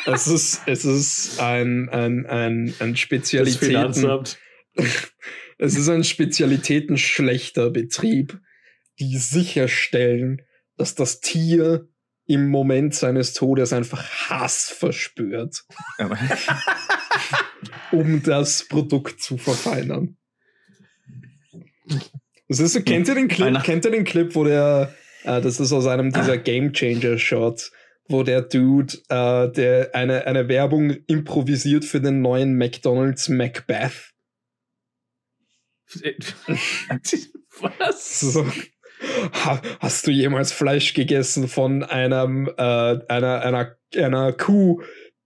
es 0.06 0.26
ist, 0.26 0.62
es 0.66 0.85
ist 0.85 1.40
ein, 1.40 1.88
ein, 1.90 2.26
ein, 2.26 2.75
ein 2.80 2.97
Spezialitäten, 2.97 4.25
es 5.59 5.76
ist 5.76 5.88
ein 5.88 6.04
Spezialitäten 6.04 6.97
schlechter 6.97 7.70
Betrieb, 7.70 8.40
die 8.99 9.16
sicherstellen, 9.18 10.42
dass 10.76 10.94
das 10.94 11.20
Tier 11.20 11.87
im 12.26 12.49
Moment 12.49 12.94
seines 12.94 13.32
Todes 13.35 13.73
einfach 13.73 14.02
Hass 14.28 14.70
verspürt, 14.70 15.64
um 17.92 18.23
das 18.23 18.66
Produkt 18.68 19.20
zu 19.20 19.37
verfeinern. 19.37 20.16
Das 22.49 22.59
ist 22.61 22.73
so, 22.73 22.82
kennt 22.82 23.06
ihr 23.09 23.14
den 23.14 23.28
Clip, 23.28 23.47
Einer- 23.47 23.62
kennt 23.62 23.85
ihr 23.85 23.90
den 23.92 24.04
Clip, 24.04 24.35
wo 24.35 24.44
der, 24.44 24.94
äh, 25.25 25.40
das 25.40 25.61
ist 25.61 25.73
aus 25.73 25.87
einem 25.87 26.12
dieser 26.12 26.37
Game 26.38 26.73
Changer 26.73 27.16
Shots, 27.18 27.73
wo 28.09 28.23
der 28.25 28.42
Dude, 28.42 28.94
äh, 29.09 29.49
der 29.52 29.90
eine, 29.94 30.26
eine 30.26 30.49
Werbung 30.49 30.90
improvisiert 31.06 31.85
für 31.85 32.00
den 32.00 32.20
neuen 32.23 32.56
McDonald's 32.56 33.28
Macbeth. 33.28 34.11
Was? 37.61 38.20
So. 38.20 38.47
Ha, 39.32 39.61
hast 39.80 40.06
du 40.06 40.11
jemals 40.11 40.52
Fleisch 40.52 40.94
gegessen 40.94 41.49
von 41.49 41.82
einem, 41.82 42.49
äh, 42.56 42.62
einer, 43.09 43.40
einer, 43.42 43.76
einer 43.97 44.32
Kuh, 44.32 44.82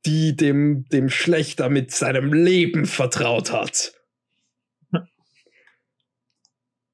die 0.07 0.37
dem, 0.37 0.85
dem 0.91 1.09
Schlechter 1.09 1.69
mit 1.69 1.91
seinem 1.91 2.33
Leben 2.33 2.87
vertraut 2.87 3.51
hat? 3.53 3.93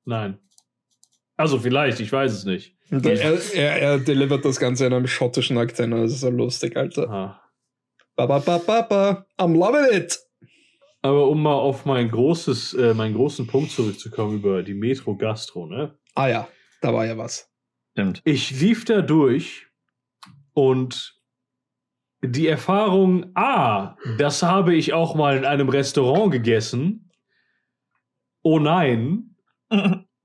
Nein. 0.05 0.39
Also 1.37 1.59
vielleicht, 1.59 2.01
ich 2.01 2.13
weiß 2.13 2.33
es 2.33 2.45
nicht. 2.45 2.77
Er, 2.91 3.55
er, 3.55 3.77
er 3.81 3.99
delivert 3.99 4.45
das 4.45 4.59
Ganze 4.59 4.87
in 4.87 4.93
einem 4.93 5.07
schottischen 5.07 5.57
Akzent, 5.59 5.95
das 5.95 6.13
ist 6.13 6.21
so 6.21 6.31
lustig, 6.31 6.77
Alter. 6.77 7.09
Ah. 7.09 7.43
Ba, 8.17 8.27
ba, 8.27 8.39
ba, 8.41 8.59
ba, 8.59 8.83
ba. 8.83 9.27
I'm 9.39 9.57
loving 9.57 9.97
it! 9.97 10.19
Aber 11.03 11.29
um 11.29 11.43
mal 11.43 11.55
auf 11.55 11.87
mein 11.87 12.11
großes, 12.11 12.75
äh, 12.75 12.95
meinen 12.95 13.15
großen 13.15 13.47
Punkt 13.47 13.71
zurückzukommen 13.71 14.39
über 14.39 14.63
die 14.63 14.75
Metro 14.75 15.17
Gastro, 15.17 15.67
ne? 15.67 15.97
Ah 16.15 16.29
ja, 16.29 16.49
da 16.83 16.93
war 16.93 17.07
ja 17.07 17.17
was. 17.17 17.51
Stimmt. 17.93 18.21
Ich 18.25 18.51
lief 18.61 18.85
da 18.85 19.01
durch 19.01 19.69
und 20.53 21.19
die 22.23 22.49
Erfahrung, 22.49 23.31
ah, 23.35 23.97
das 24.19 24.43
habe 24.43 24.75
ich 24.75 24.93
auch 24.93 25.15
mal 25.15 25.39
in 25.39 25.45
einem 25.47 25.71
Restaurant 25.71 26.31
gegessen. 26.33 27.11
Oh 28.43 28.59
nein, 28.59 29.30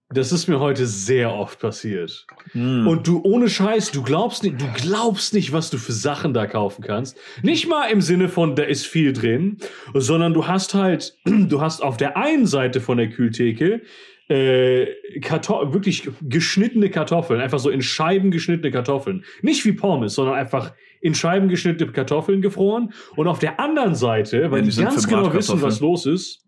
das 0.10 0.32
ist 0.32 0.48
mir 0.48 0.60
heute 0.60 0.86
sehr 0.86 1.34
oft 1.34 1.60
passiert. 1.60 2.25
Hm. 2.52 2.88
Und 2.88 3.08
du 3.08 3.22
ohne 3.24 3.50
Scheiß, 3.50 3.92
du 3.92 4.04
glaubst 4.04 4.44
nicht, 4.44 4.62
du 4.62 4.66
glaubst 4.74 5.34
nicht, 5.34 5.52
was 5.52 5.70
du 5.70 5.78
für 5.78 5.94
Sachen 5.94 6.34
da 6.34 6.46
kaufen 6.46 6.84
kannst. 6.84 7.18
Nicht 7.42 7.68
mal 7.68 7.90
im 7.90 8.02
Sinne 8.02 8.30
von, 8.30 8.56
da 8.56 8.64
ist 8.64 8.86
viel 8.86 9.14
drin, 9.14 9.58
sondern 9.94 10.34
du 10.34 10.48
hast 10.48 10.74
halt, 10.74 11.18
du 11.25 11.62
hast 11.62 11.82
auf 11.82 11.98
der 11.98 12.18
einen 12.18 12.46
Seite 12.46 12.82
von 12.82 12.98
der 12.98 13.10
Kühltheke 13.10 13.82
äh, 14.28 15.20
Karto 15.22 15.74
wirklich 15.74 16.10
geschnittene 16.22 16.90
Kartoffeln, 16.90 17.42
einfach 17.42 17.60
so 17.60 17.70
in 17.70 17.82
Scheiben 17.82 18.32
geschnittene 18.32 18.72
Kartoffeln. 18.72 19.24
Nicht 19.42 19.66
wie 19.66 19.74
Pommes, 19.74 20.16
sondern 20.16 20.36
einfach 20.36 20.74
in 21.02 21.14
Scheiben 21.14 21.48
geschnittene 21.48 21.92
Kartoffeln 21.92 22.42
gefroren. 22.42 22.94
Und 23.16 23.28
auf 23.28 23.40
der 23.40 23.60
anderen 23.60 23.96
Seite, 23.96 24.50
weil 24.50 24.62
Ja, 24.62 24.66
die 24.66 24.75
die, 24.75 24.82
ganz 24.82 25.08
genau 25.08 25.32
wissen, 25.34 25.62
was 25.62 25.80
los 25.80 26.06
ist, 26.06 26.45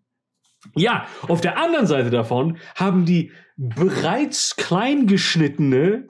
ja, 0.76 1.06
auf 1.28 1.42
der 1.42 1.58
anderen 1.58 1.88
Seite 1.88 2.10
davon 2.10 2.58
haben 2.76 3.06
die 3.06 3.32
bereits 3.58 4.56
klein 4.56 5.08
geschnittene 5.08 6.08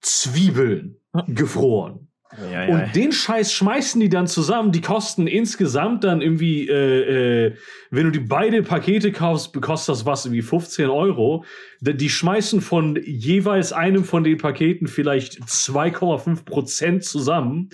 Zwiebeln 0.00 0.96
gefroren. 1.28 2.08
ja, 2.50 2.64
ja. 2.64 2.74
Und 2.74 2.94
den 2.94 3.12
Scheiß 3.12 3.52
schmeißen 3.52 4.00
die 4.00 4.08
dann 4.08 4.26
zusammen. 4.26 4.72
Die 4.72 4.80
kosten 4.80 5.26
insgesamt 5.26 6.04
dann 6.04 6.20
irgendwie, 6.22 6.68
äh, 6.68 7.46
äh, 7.46 7.56
wenn 7.90 8.04
du 8.04 8.10
die 8.10 8.20
beide 8.20 8.62
Pakete 8.62 9.10
kaufst, 9.12 9.52
kostet 9.60 9.94
das 9.94 10.06
was, 10.06 10.24
irgendwie 10.24 10.42
15 10.42 10.88
Euro. 10.88 11.44
Die 11.80 11.96
die 11.96 12.08
schmeißen 12.08 12.60
von 12.60 12.98
jeweils 13.04 13.72
einem 13.72 14.04
von 14.04 14.24
den 14.24 14.38
Paketen 14.38 14.86
vielleicht 14.86 15.40
2,5 15.42 16.44
Prozent 16.44 17.04
zusammen. 17.04 17.70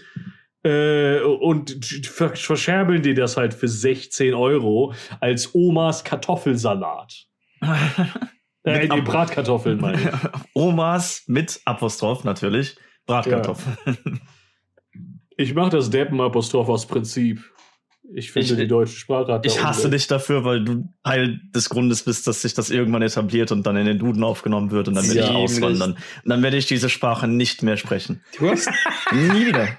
Äh, 0.67 1.21
und 1.21 1.79
ver 2.07 2.35
verscherbeln 2.35 3.03
die 3.03 3.15
das 3.15 3.37
halt 3.37 3.55
für 3.55 3.69
16 3.69 4.35
Euro 4.35 4.93
als 5.21 5.55
Omas 5.55 6.03
Kartoffelsalat. 6.05 7.27
Äh, 8.69 8.89
die 8.89 9.01
Bratkartoffeln, 9.01 9.81
meine 9.81 9.97
ich. 10.03 10.09
Omas 10.55 11.23
mit 11.29 11.61
Apostroph 11.67 12.25
natürlich. 12.25 12.75
Bratkartoffeln. 13.07 14.21
Ich 15.37 15.55
mache 15.55 15.71
das 15.71 15.89
Deppen-Apostroph 15.89 16.69
aus 16.69 16.85
Prinzip. 16.87 17.45
Ich 18.13 18.33
finde, 18.33 18.55
Ich- 18.55 18.57
die 18.59 18.67
deutsche 18.67 18.97
Sprache 18.97 19.35
hat 19.35 19.47
Ich 19.47 19.63
hasse 19.63 19.89
dich 19.89 20.09
dafür, 20.09 20.45
weil 20.45 20.65
du 20.65 20.89
Teil 21.05 21.41
des 21.55 21.69
Grundes 21.69 22.03
bist, 22.03 22.27
dass 22.27 22.43
sich 22.43 22.55
das 22.55 22.71
irgendwann 22.71 23.03
etabliert 23.03 23.53
und 23.53 23.65
dann 23.65 23.77
in 23.77 23.87
den 23.87 24.01
Duden 24.01 24.25
aufgenommen 24.25 24.73
wird 24.73 24.89
und 24.89 24.95
dann 24.97 25.07
werde 25.07 25.21
ich 25.21 25.37
auswandern. 25.37 25.93
Und 25.93 26.29
dann 26.29 26.43
werde 26.43 26.57
ich 26.57 26.67
diese 26.67 26.89
Sprache 26.89 27.29
nicht 27.29 27.63
mehr 27.63 27.77
sprechen. 27.77 28.25
Du 28.37 28.51
hast, 28.51 28.69
Nie 29.13 29.47
wieder. 29.47 29.69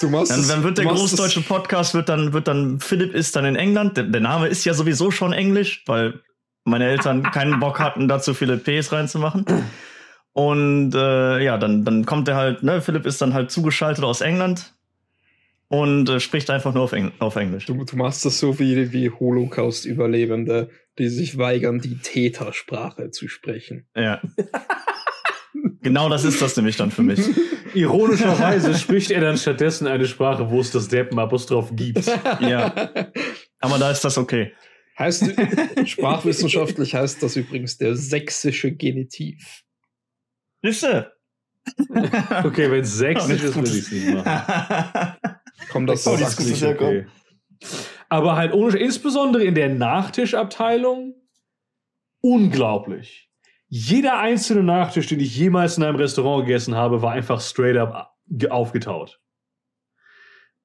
du 0.00 0.08
machst 0.08 0.30
Dann, 0.30 0.48
dann 0.48 0.62
wird 0.62 0.78
der 0.78 0.86
großdeutsche 0.86 1.42
Podcast, 1.42 1.94
wird 1.94 2.08
dann, 2.08 2.32
wird 2.32 2.48
dann, 2.48 2.80
Philipp 2.80 3.14
ist 3.14 3.36
dann 3.36 3.44
in 3.44 3.56
England. 3.56 3.96
Der, 3.96 4.04
der 4.04 4.20
Name 4.20 4.48
ist 4.48 4.64
ja 4.64 4.74
sowieso 4.74 5.10
schon 5.10 5.32
Englisch, 5.32 5.84
weil 5.86 6.20
meine 6.64 6.86
Eltern 6.86 7.22
keinen 7.32 7.60
Bock 7.60 7.78
hatten, 7.78 8.08
dazu 8.08 8.34
viele 8.34 8.58
Ps 8.58 8.92
reinzumachen. 8.92 9.44
Und 10.32 10.94
äh, 10.94 11.42
ja, 11.42 11.56
dann, 11.56 11.84
dann 11.84 12.04
kommt 12.04 12.28
er 12.28 12.36
halt, 12.36 12.62
ne, 12.62 12.82
Philipp 12.82 13.06
ist 13.06 13.22
dann 13.22 13.32
halt 13.32 13.50
zugeschaltet 13.50 14.04
aus 14.04 14.20
England 14.20 14.74
und 15.68 16.08
äh, 16.08 16.20
spricht 16.20 16.50
einfach 16.50 16.74
nur 16.74 16.82
auf, 16.82 16.92
Eng 16.92 17.12
auf 17.18 17.36
Englisch. 17.36 17.66
Du, 17.66 17.84
du 17.84 17.96
machst 17.96 18.24
das 18.24 18.38
so 18.38 18.58
wie, 18.58 18.92
wie 18.92 19.10
Holocaust-Überlebende, 19.10 20.68
die 20.98 21.08
sich 21.08 21.38
weigern, 21.38 21.80
die 21.80 21.98
Tätersprache 21.98 23.10
zu 23.10 23.28
sprechen. 23.28 23.86
Ja. 23.94 24.20
genau 25.82 26.08
das 26.08 26.24
ist 26.24 26.40
das 26.40 26.56
nämlich 26.56 26.76
dann 26.76 26.90
für 26.90 27.02
mich. 27.02 27.20
Ironischerweise 27.74 28.74
spricht 28.74 29.10
er 29.10 29.20
dann 29.20 29.36
stattdessen 29.36 29.86
eine 29.86 30.06
Sprache, 30.06 30.50
wo 30.50 30.60
es 30.60 30.70
das 30.70 30.88
Deppen-Apostroph 30.88 31.74
gibt. 31.74 32.06
Ja. 32.40 32.90
Aber 33.60 33.78
da 33.78 33.90
ist 33.90 34.04
das 34.04 34.16
okay. 34.18 34.52
Heißt, 34.98 35.24
sprachwissenschaftlich 35.84 36.94
heißt 36.94 37.22
das 37.22 37.36
übrigens 37.36 37.76
der 37.76 37.96
sächsische 37.96 38.72
Genitiv. 38.72 39.62
Siehste? 40.62 41.12
Okay, 42.44 42.70
wenn 42.70 42.80
es 42.80 42.96
sächsisch 42.96 43.42
ist, 43.42 43.56
will 43.56 43.64
ich 43.64 43.78
es 43.78 43.92
nicht 43.92 44.14
machen. 44.14 45.16
Kommt 45.70 45.90
das 45.90 46.06
Oh, 46.06 46.14
ist 46.14 46.62
okay. 46.62 47.06
Aber 48.08 48.36
halt 48.36 48.54
ohne, 48.54 48.78
insbesondere 48.78 49.44
in 49.44 49.54
der 49.54 49.68
Nachtischabteilung, 49.68 51.14
unglaublich. 52.20 53.25
Jeder 53.68 54.18
einzelne 54.18 54.62
Nachtisch, 54.62 55.06
den 55.08 55.20
ich 55.20 55.36
jemals 55.36 55.76
in 55.76 55.82
einem 55.84 55.96
Restaurant 55.96 56.46
gegessen 56.46 56.74
habe, 56.74 57.02
war 57.02 57.12
einfach 57.12 57.40
straight 57.40 57.76
up 57.76 58.12
ge- 58.28 58.50
aufgetaut. 58.50 59.20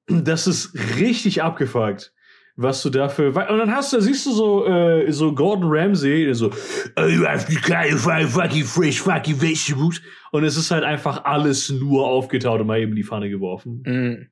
Das 0.06 0.46
ist 0.46 0.74
richtig 0.98 1.42
abgefuckt, 1.42 2.12
was 2.56 2.82
du 2.82 2.90
dafür. 2.90 3.28
Und 3.28 3.58
dann 3.58 3.74
hast 3.74 3.92
du, 3.92 4.00
siehst 4.00 4.26
du 4.26 4.32
so, 4.32 4.66
äh, 4.66 5.10
so 5.10 5.34
Gordon 5.34 5.68
Ramsay, 5.72 6.24
der 6.26 6.34
so, 6.34 6.50
oh, 6.96 7.06
you 7.06 7.24
have 7.26 7.52
to 7.52 7.58
clarify 7.60 8.24
fucking 8.26 8.64
fresh 8.64 9.00
fucking 9.00 9.40
vegetables. 9.40 10.00
Und 10.32 10.44
es 10.44 10.56
ist 10.56 10.70
halt 10.70 10.84
einfach 10.84 11.24
alles 11.24 11.70
nur 11.70 12.06
aufgetaut 12.06 12.60
und 12.60 12.66
mal 12.66 12.80
eben 12.80 12.94
die 12.96 13.04
Pfanne 13.04 13.30
geworfen. 13.30 13.82
Mm. 13.84 14.31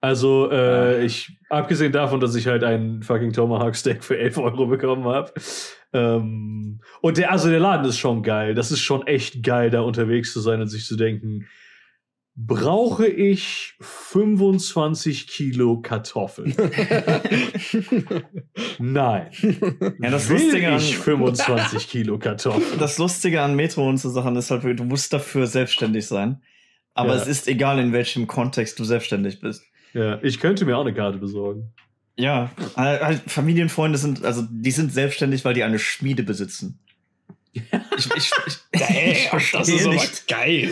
Also, 0.00 0.50
äh, 0.52 1.04
ich, 1.04 1.38
abgesehen 1.48 1.92
davon, 1.92 2.20
dass 2.20 2.34
ich 2.34 2.46
halt 2.46 2.62
einen 2.64 3.02
fucking 3.02 3.32
Tomahawk 3.32 3.74
Steak 3.74 4.04
für 4.04 4.18
11 4.18 4.38
Euro 4.38 4.66
bekommen 4.66 5.04
habe. 5.04 5.32
Ähm, 5.92 6.80
und 7.00 7.16
der, 7.16 7.32
also 7.32 7.48
der 7.48 7.60
Laden 7.60 7.86
ist 7.86 7.98
schon 7.98 8.22
geil. 8.22 8.54
Das 8.54 8.70
ist 8.70 8.80
schon 8.80 9.06
echt 9.06 9.42
geil, 9.42 9.70
da 9.70 9.80
unterwegs 9.80 10.32
zu 10.32 10.40
sein 10.40 10.60
und 10.60 10.68
sich 10.68 10.84
zu 10.84 10.96
denken, 10.96 11.46
brauche 12.38 13.06
ich 13.06 13.74
25 13.80 15.26
Kilo 15.26 15.80
Kartoffeln? 15.80 16.54
Nein. 18.78 19.26
Ja, 20.00 20.10
das 20.10 20.28
Will 20.28 20.38
Lustige 20.42 20.68
an- 20.68 20.76
ich 20.76 20.96
25 20.98 21.88
Kilo 21.88 22.18
Kartoffeln? 22.18 22.78
Das 22.78 22.98
Lustige 22.98 23.42
an 23.42 23.54
Metro 23.56 23.88
und 23.88 23.98
so 23.98 24.10
Sachen 24.10 24.36
ist 24.36 24.50
halt, 24.50 24.64
du 24.64 24.84
musst 24.84 25.12
dafür 25.12 25.46
selbstständig 25.46 26.06
sein. 26.06 26.42
Aber 26.94 27.14
Ja. 27.14 27.22
es 27.22 27.26
ist 27.26 27.48
egal, 27.48 27.78
in 27.78 27.92
welchem 27.92 28.26
Kontext 28.26 28.78
du 28.78 28.84
selbstständig 28.84 29.40
bist. 29.40 29.62
Ja, 29.96 30.18
ich 30.22 30.40
könnte 30.40 30.64
mir 30.64 30.76
auch 30.76 30.82
eine 30.82 30.94
Karte 30.94 31.18
besorgen. 31.18 31.72
Ja, 32.18 32.50
Familienfreunde 33.26 33.98
sind, 33.98 34.24
also 34.24 34.42
die 34.50 34.70
sind 34.70 34.92
selbstständig, 34.92 35.44
weil 35.44 35.54
die 35.54 35.62
eine 35.64 35.78
Schmiede 35.78 36.22
besitzen. 36.22 36.78
Ich, 37.98 38.06
ich, 38.14 38.30
ich, 38.72 38.82
ich 38.92 39.28
verstehe 39.28 39.88
nicht. 39.88 40.28
geil. 40.28 40.70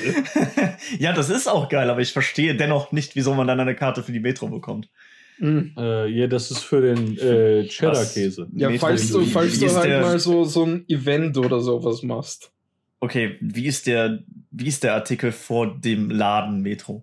ja, 0.99 1.15
das 1.15 1.31
ist 1.31 1.49
auch 1.49 1.71
geil, 1.71 1.89
aber 1.89 2.03
ich 2.03 2.13
verstehe 2.13 2.55
dennoch 2.55 2.93
nicht, 2.93 3.17
wieso 3.17 3.33
man 3.33 3.47
dann 3.47 3.59
eine 3.59 3.75
Karte 3.75 4.03
für 4.03 4.13
die 4.13 4.21
Metro 4.21 4.49
bekommt. 4.49 4.91
Mm. 5.39 5.69
Äh, 5.79 6.09
ja, 6.09 6.27
das 6.27 6.51
ist 6.51 6.59
für 6.63 6.83
den 6.83 7.17
äh, 7.19 7.67
Cheddar-Käse. 7.67 8.49
Ja, 8.55 8.69
Metro- 8.69 8.87
falls 8.89 9.11
du, 9.11 9.25
falls 9.25 9.59
du 9.59 9.65
ist 9.65 9.77
halt 9.77 9.91
der- 9.91 10.03
mal 10.03 10.19
so, 10.19 10.45
so 10.45 10.67
ein 10.67 10.85
Event 10.87 11.39
oder 11.39 11.61
sowas 11.61 12.03
machst. 12.03 12.53
Okay, 13.01 13.39
wie 13.41 13.65
ist 13.67 13.87
der, 13.87 14.23
wie 14.51 14.67
ist 14.69 14.85
der 14.85 14.93
Artikel 14.93 15.33
vor 15.33 15.75
dem 15.81 16.11
Laden 16.11 16.61
Metro? 16.61 17.03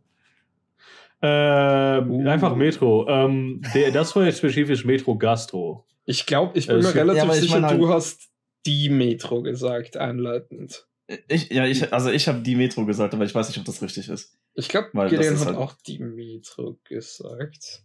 Ähm, 1.22 2.12
Uh. 2.12 2.28
Einfach 2.30 2.56
Metro. 2.56 3.08
Ähm, 3.08 3.62
der, 3.74 3.92
das 3.92 4.16
war 4.16 4.26
jetzt 4.26 4.40
spezifisch 4.40 4.86
Metro 4.86 5.16
Gastro. 5.18 5.86
Ich 6.06 6.26
glaube, 6.26 6.58
ich 6.58 6.68
bin 6.68 6.78
Es 6.78 6.86
mir 6.94 6.96
relativ 7.02 7.24
Ja, 7.24 7.34
sicher, 7.34 7.62
halt- 7.62 7.80
du 7.80 7.90
hast 7.90 8.30
die 8.66 8.90
Metro 8.90 9.42
gesagt, 9.42 9.98
einleitend. 9.98 10.88
Ich, 11.28 11.50
ja, 11.52 11.66
ich, 11.66 11.92
also 11.94 12.10
ich 12.10 12.28
habe 12.28 12.40
die 12.42 12.56
Metro 12.56 12.86
gesagt, 12.86 13.14
aber 13.14 13.26
ich 13.26 13.36
weiß 13.36 13.50
nicht, 13.50 13.58
ob 13.60 13.66
das 13.66 13.82
richtig 13.82 14.08
ist. 14.10 14.38
Ich 14.56 14.70
glaube, 14.70 14.90
Gideon 15.10 15.40
hat 15.40 15.46
halt- 15.48 15.58
auch 15.58 15.74
die 15.86 16.00
Metro 16.00 16.80
gesagt. 16.88 17.84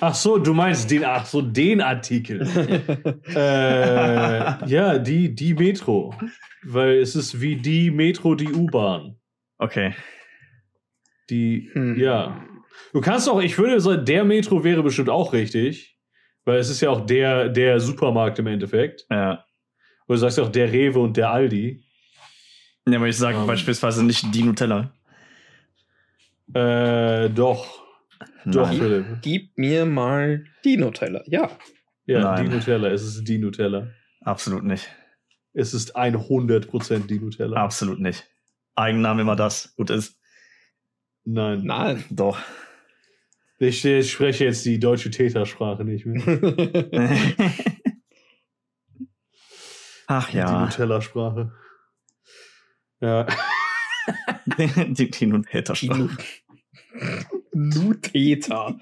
Ach 0.00 0.14
so, 0.14 0.38
du 0.38 0.54
meinst 0.54 0.90
den, 0.90 1.04
ach 1.04 1.26
so, 1.26 1.42
den 1.42 1.80
Artikel. 1.80 2.42
äh, 3.34 4.66
ja, 4.68 4.98
die, 4.98 5.34
die 5.34 5.54
Metro. 5.54 6.14
Weil 6.62 6.98
es 6.98 7.16
ist 7.16 7.40
wie 7.40 7.56
die 7.56 7.90
Metro, 7.90 8.34
die 8.34 8.52
U-Bahn. 8.52 9.16
Okay. 9.58 9.94
Die, 11.30 11.70
Hm. 11.72 11.98
ja. 11.98 12.44
Du 12.92 13.00
kannst 13.00 13.28
auch, 13.28 13.40
ich 13.40 13.56
würde 13.58 13.80
sagen, 13.80 14.04
der 14.04 14.24
Metro 14.24 14.64
wäre 14.64 14.82
bestimmt 14.82 15.08
auch 15.10 15.32
richtig. 15.32 15.96
Weil 16.44 16.58
es 16.58 16.70
ist 16.70 16.80
ja 16.80 16.90
auch 16.90 17.04
der, 17.06 17.48
der 17.50 17.78
Supermarkt 17.80 18.38
im 18.38 18.46
Endeffekt. 18.46 19.06
Ja. 19.10 19.44
Oder 20.08 20.16
du 20.16 20.16
sagst 20.16 20.38
ja 20.38 20.44
auch 20.44 20.48
der 20.50 20.72
Rewe 20.72 20.98
und 20.98 21.16
der 21.16 21.30
Aldi. 21.30 21.84
Ja, 22.88 22.96
aber 22.96 23.06
ich 23.08 23.16
sage 23.16 23.36
Ähm. 23.38 23.46
beispielsweise 23.46 24.04
nicht 24.04 24.34
die 24.34 24.42
Nutella. 24.42 24.90
Äh, 26.54 27.28
doch. 27.30 27.84
Doch, 28.44 28.68
Nein. 28.70 28.78
Philipp. 28.78 29.06
Gib 29.22 29.56
mir 29.56 29.84
mal 29.86 30.44
die 30.64 30.76
Nutella. 30.76 31.22
Ja. 31.26 31.50
Ja, 32.06 32.20
Nein. 32.20 32.46
die 32.46 32.56
Nutella. 32.56 32.88
Es 32.88 33.02
ist 33.02 33.24
die 33.24 33.38
Nutella. 33.38 33.88
Absolut 34.22 34.64
nicht. 34.64 34.88
Es 35.52 35.74
ist 35.74 35.96
100% 35.96 37.06
die 37.06 37.18
Nutella. 37.20 37.56
Absolut 37.62 38.00
nicht. 38.00 38.26
Eigenname 38.74 39.22
immer 39.22 39.36
das. 39.36 39.74
Gut 39.76 39.90
ist. 39.90 40.18
Nein. 41.32 41.62
Nein. 41.64 42.04
Doch. 42.10 42.38
Ich, 43.58 43.84
ich 43.84 44.10
spreche 44.10 44.46
jetzt 44.46 44.64
die 44.64 44.78
deutsche 44.80 45.10
Tätersprache 45.10 45.84
nicht 45.84 46.06
mehr. 46.06 46.24
Ach 50.06 50.30
Die 50.30 50.38
ja. 50.38 50.64
Nutella-Sprache. 50.64 51.52
Ja. 53.00 53.26
die, 54.46 54.90
die 54.90 55.10
Nutella. 55.10 56.10
Nuteta. 57.52 58.76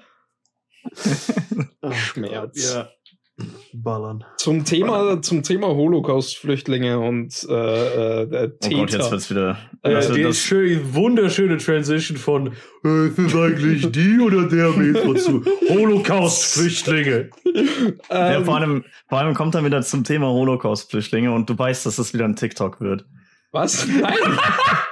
Schmerz. 1.91 2.73
Ja. 2.73 2.89
Ballern. 3.73 4.23
Zum 4.37 4.65
Thema, 4.65 5.21
zum 5.21 5.43
Thema 5.43 5.67
Holocaust-Flüchtlinge 5.67 6.99
und 6.99 7.45
äh, 7.49 8.23
äh, 8.23 8.51
Oh 8.63 8.69
Gott, 8.69 8.91
jetzt 8.91 8.91
Täter. 8.91 9.11
wird's 9.11 9.29
wieder. 9.29 9.57
Äh, 9.83 9.93
Also 9.95 10.13
die 10.13 10.23
das, 10.23 10.37
schön, 10.39 10.93
wunderschöne 10.93 11.57
Transition 11.57 12.17
von 12.17 12.53
äh, 12.85 13.07
ist 13.07 13.17
es 13.19 13.35
eigentlich 13.35 13.91
die 13.91 14.19
oder 14.19 14.47
der 14.47 14.69
Metro 14.71 15.13
zu 15.13 15.43
Holocaust-Flüchtlinge. 15.69 17.29
ja, 18.09 18.35
Ähm, 18.37 18.45
vor, 18.45 18.55
allem, 18.57 18.83
vor 19.07 19.19
allem 19.19 19.33
kommt 19.33 19.55
dann 19.55 19.65
wieder 19.65 19.81
zum 19.81 20.03
Thema 20.03 20.27
Holocaust-Flüchtlinge 20.27 21.31
und 21.31 21.49
du 21.49 21.57
weißt, 21.57 21.85
dass 21.85 21.97
das 21.97 22.13
wieder 22.13 22.25
ein 22.25 22.35
TikTok 22.35 22.81
wird. 22.81 23.05
Was? 23.51 23.87
Nein! 23.87 24.13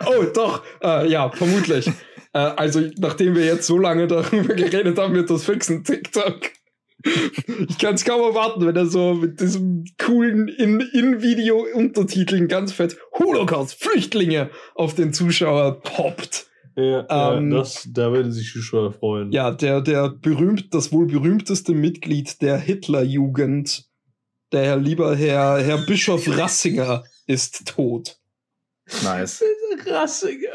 oh, 0.05 0.23
doch. 0.33 0.63
Äh, 0.83 1.07
ja, 1.09 1.29
vermutlich. 1.29 1.87
äh, 2.33 2.39
also, 2.39 2.81
nachdem 2.97 3.35
wir 3.35 3.45
jetzt 3.45 3.67
so 3.67 3.77
lange 3.77 4.07
darüber 4.07 4.53
geredet 4.55 4.97
haben, 4.97 5.13
wird 5.13 5.29
das 5.29 5.45
fix 5.45 5.69
ein 5.69 5.83
TikTok. 5.83 6.39
Ich 7.69 7.77
kann 7.77 7.95
es 7.95 8.05
kaum 8.05 8.21
erwarten, 8.21 8.65
wenn 8.65 8.75
er 8.75 8.85
so 8.85 9.13
mit 9.13 9.39
diesem 9.39 9.85
coolen 9.97 10.47
in- 10.47 10.79
In-Video-Untertiteln 10.93 12.47
ganz 12.47 12.71
fett 12.73 12.97
Holocaust, 13.17 13.81
Flüchtlinge 13.81 14.49
auf 14.75 14.95
den 14.95 15.13
Zuschauer 15.13 15.79
poppt. 15.81 16.47
Ja, 16.75 17.05
Ähm, 17.37 17.51
ja 17.51 17.57
das, 17.59 17.87
da 17.91 18.13
werden 18.13 18.31
sich 18.31 18.47
die 18.53 18.59
Zuschauer 18.59 18.93
freuen. 18.93 19.31
Ja, 19.31 19.51
der, 19.51 19.81
der 19.81 20.09
berühmt, 20.09 20.73
das 20.73 20.91
wohl 20.91 21.07
berühmteste 21.07 21.73
Mitglied 21.73 22.41
der 22.41 22.57
Hitlerjugend, 22.57 23.85
der 24.51 24.63
Herr 24.63 24.77
lieber 24.77 25.15
Herr, 25.15 25.57
Herr 25.63 25.77
Bischof 25.85 26.27
Rassinger, 26.37 27.03
ist 27.25 27.67
tot. 27.67 28.17
Nice. 29.03 29.43
Rassiger. 29.85 30.53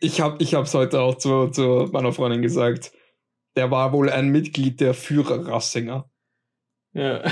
Ich 0.00 0.20
habe 0.20 0.42
ich 0.42 0.54
hab's 0.54 0.74
heute 0.74 1.00
auch 1.00 1.16
zu, 1.16 1.48
zu 1.48 1.88
meiner 1.92 2.12
Freundin 2.12 2.42
gesagt. 2.42 2.92
Der 3.58 3.72
war 3.72 3.92
wohl 3.92 4.08
ein 4.08 4.28
Mitglied 4.28 4.80
der 4.80 4.94
Führer 4.94 5.48
Rassinger. 5.48 6.08
Ja. 6.92 7.24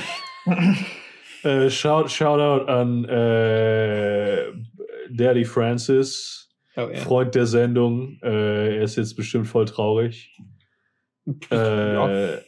äh, 1.44 1.70
shout, 1.70 2.20
out 2.20 2.68
an 2.68 3.04
äh, 3.04 4.52
Daddy 5.08 5.44
Francis. 5.44 6.52
Oh, 6.74 6.88
ja. 6.92 6.96
Freund 6.96 7.36
der 7.36 7.46
Sendung. 7.46 8.18
Äh, 8.24 8.78
er 8.78 8.82
ist 8.82 8.96
jetzt 8.96 9.14
bestimmt 9.14 9.46
voll 9.46 9.66
traurig, 9.66 10.36
äh, 11.52 11.94
Ja. 11.94 12.38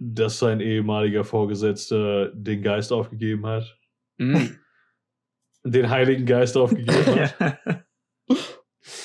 dass 0.00 0.40
sein 0.40 0.58
ehemaliger 0.58 1.22
Vorgesetzter 1.22 2.32
den 2.34 2.62
Geist 2.62 2.92
aufgegeben 2.92 3.46
hat. 3.46 3.78
Mm. 4.18 4.38
Den 5.66 5.88
Heiligen 5.88 6.26
Geist 6.26 6.56
aufgegeben 6.56 7.20
hat. 7.38 7.84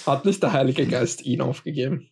Hat 0.07 0.25
nicht 0.25 0.41
der 0.41 0.51
Heilige 0.51 0.87
Geist 0.87 1.23
ihn 1.23 1.41
aufgegeben? 1.41 2.09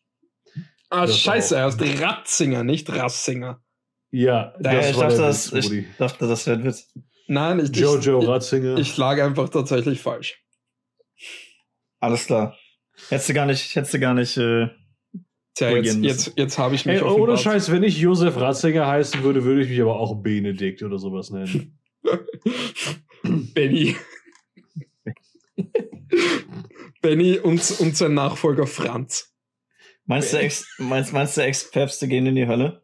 Ah, 0.89 1.05
Das 1.05 1.19
scheiße, 1.19 1.55
er 1.55 1.67
ist 1.67 1.81
Ratzinger, 2.01 2.63
nicht 2.63 2.89
Rassinger. 2.89 3.61
Ja, 4.09 4.53
Ja, 4.61 4.79
ich, 4.89 4.95
dachte, 4.95 5.17
das, 5.17 5.51
Witz, 5.53 5.69
ich 5.69 5.85
dachte, 5.97 6.27
das 6.27 6.47
wäre 6.47 6.57
ein 6.57 6.63
Witz. 6.63 6.93
Nein, 7.27 7.59
ich, 7.59 7.75
Jojo 7.75 8.21
ich, 8.21 8.27
Ratzinger. 8.27 8.77
ich 8.77 8.95
lag 8.97 9.21
einfach 9.21 9.49
tatsächlich 9.49 9.99
falsch. 9.99 10.41
Alles 11.99 12.25
klar. 12.25 12.55
Hättest 13.09 13.29
du 13.29 13.33
gar 13.33 13.45
nicht, 13.45 13.75
hättest 13.75 13.93
du 13.93 13.99
gar 13.99 14.13
nicht. 14.13 14.37
Äh, 14.37 14.67
Tja, 15.55 15.71
jetzt, 15.71 15.97
jetzt, 15.97 16.33
jetzt 16.37 16.57
habe 16.59 16.75
ich 16.75 16.85
mich 16.85 16.97
Ey, 16.97 17.01
ohne. 17.01 17.35
Scheiß, 17.35 17.71
wenn 17.71 17.83
ich 17.83 17.97
Josef 17.97 18.37
Ratzinger 18.37 18.85
heißen 18.87 19.23
würde, 19.23 19.43
würde 19.43 19.63
ich 19.63 19.69
mich 19.69 19.81
aber 19.81 19.99
auch 19.99 20.21
Benedikt 20.21 20.83
oder 20.83 20.99
sowas 20.99 21.31
nennen. 21.31 21.79
Benny. 23.23 23.95
Benny 27.01 27.39
und, 27.39 27.79
und 27.79 27.97
sein 27.97 28.13
Nachfolger 28.13 28.67
Franz. 28.67 29.33
Meinst, 30.07 30.33
du 30.33 30.39
Ex, 30.39 30.65
meinst, 30.79 31.13
meinst 31.13 31.37
du, 31.37 31.41
Ex-Päpste 31.41 32.07
gehen 32.07 32.25
in 32.25 32.35
die 32.35 32.47
Hölle? 32.47 32.81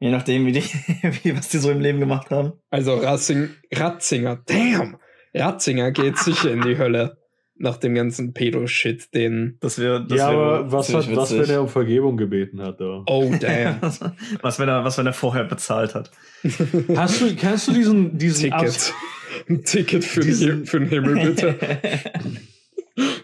Je 0.00 0.10
nachdem, 0.10 0.46
wie 0.46 0.52
die, 0.52 0.62
wie, 1.24 1.36
was 1.36 1.48
die 1.48 1.58
so 1.58 1.70
im 1.70 1.80
Leben 1.80 1.98
gemacht 1.98 2.30
haben. 2.30 2.52
Also 2.70 2.94
Ratzing, 2.96 3.50
Ratzinger, 3.72 4.42
damn! 4.46 4.98
Ratzinger 5.34 5.90
geht 5.90 6.18
sicher 6.18 6.52
in 6.52 6.62
die 6.62 6.78
Hölle. 6.78 7.16
Nach 7.60 7.76
dem 7.76 7.96
ganzen 7.96 8.34
Pedo-Shit, 8.34 9.12
den. 9.14 9.56
Das 9.60 9.80
wäre. 9.80 10.06
Das 10.06 10.16
ja, 10.16 10.28
aber 10.28 10.70
was, 10.70 10.94
hat, 10.94 11.12
was, 11.16 11.36
wenn 11.36 11.50
er 11.50 11.62
um 11.62 11.68
Vergebung 11.68 12.16
gebeten 12.16 12.62
hat? 12.62 12.80
Da? 12.80 13.02
Oh, 13.06 13.34
damn. 13.40 13.82
was, 14.42 14.60
wenn 14.60 14.68
er, 14.68 14.84
was, 14.84 14.96
wenn 14.96 15.06
er 15.06 15.12
vorher 15.12 15.42
bezahlt 15.42 15.96
hat? 15.96 16.12
Hast 16.94 17.20
du, 17.20 17.34
kannst 17.34 17.66
du 17.66 17.72
diesen, 17.72 18.16
diesen 18.16 18.52
Ticket. 18.52 18.94
Ein 19.48 19.64
Ticket 19.64 20.04
für, 20.04 20.20
Diesen- 20.20 20.48
den, 20.48 20.66
für 20.66 20.78
den 20.78 20.88
Himmel, 20.88 21.30
bitte. 21.30 21.58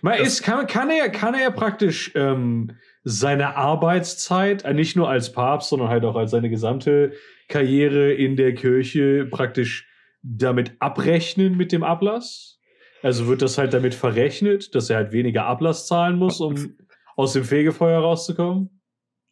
Man 0.02 0.18
ist, 0.20 0.42
kann, 0.42 0.66
kann, 0.66 0.90
er, 0.90 1.08
kann 1.08 1.34
er 1.34 1.50
praktisch 1.50 2.12
ähm, 2.14 2.76
seine 3.02 3.56
Arbeitszeit, 3.56 4.64
äh, 4.64 4.74
nicht 4.74 4.96
nur 4.96 5.08
als 5.08 5.32
Papst, 5.32 5.68
sondern 5.70 5.88
halt 5.88 6.04
auch 6.04 6.16
als 6.16 6.30
seine 6.30 6.50
gesamte 6.50 7.12
Karriere 7.48 8.12
in 8.12 8.36
der 8.36 8.54
Kirche 8.54 9.26
praktisch 9.30 9.86
damit 10.22 10.72
abrechnen 10.78 11.56
mit 11.56 11.72
dem 11.72 11.82
Ablass? 11.82 12.60
Also 13.02 13.26
wird 13.26 13.42
das 13.42 13.58
halt 13.58 13.74
damit 13.74 13.94
verrechnet, 13.94 14.74
dass 14.74 14.88
er 14.88 14.96
halt 14.96 15.12
weniger 15.12 15.44
Ablass 15.44 15.86
zahlen 15.86 16.16
muss, 16.16 16.40
um 16.40 16.78
aus 17.16 17.34
dem 17.34 17.44
Fegefeuer 17.44 18.00
rauszukommen? 18.00 18.80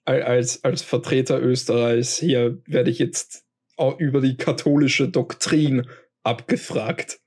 Al- 0.04 0.22
Als, 0.22 0.62
als 0.64 0.82
Vertreter 0.82 1.40
Österreichs 1.40 2.18
hier 2.18 2.58
werde 2.66 2.90
ich 2.90 2.98
jetzt 2.98 3.46
auch 3.78 3.98
über 3.98 4.20
die 4.20 4.36
katholische 4.36 5.08
Doktrin 5.08 5.86
abgefragt. 6.22 7.20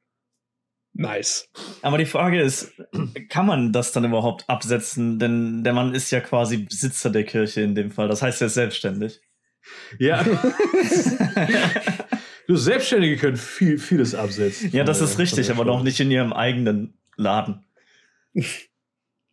Nice. 0.98 1.50
Aber 1.82 1.98
die 1.98 2.06
Frage 2.06 2.42
ist, 2.42 2.72
kann 3.30 3.46
man 3.46 3.74
das 3.74 3.92
dann 3.92 4.06
überhaupt 4.06 4.50
absetzen? 4.50 5.20
Denn 5.20 5.64
der 5.64 5.74
Mann 5.74 5.94
ist 5.94 6.10
ja 6.10 6.22
quasi 6.22 6.58
Besitzer 6.58 7.10
der 7.10 7.26
Kirche 7.26 7.62
in 7.62 7.76
dem 7.76 7.92
Fall. 7.92 8.08
Das 8.08 8.22
heißt, 8.22 8.42
er 8.42 8.48
ist 8.48 8.54
selbstständig. 8.54 9.20
Ja. 10.00 10.24
du 12.48 12.56
Selbstständige 12.56 13.18
können 13.18 13.36
viel, 13.36 13.78
vieles 13.78 14.16
absetzen. 14.16 14.70
ja, 14.72 14.86
das 14.86 15.02
ist 15.02 15.20
richtig, 15.20 15.52
aber 15.52 15.66
noch 15.66 15.80
Steuer. 15.80 15.84
nicht 15.84 16.00
in 16.00 16.12
ihrem 16.12 16.32
eigenen 16.32 16.98
Laden. 17.18 17.66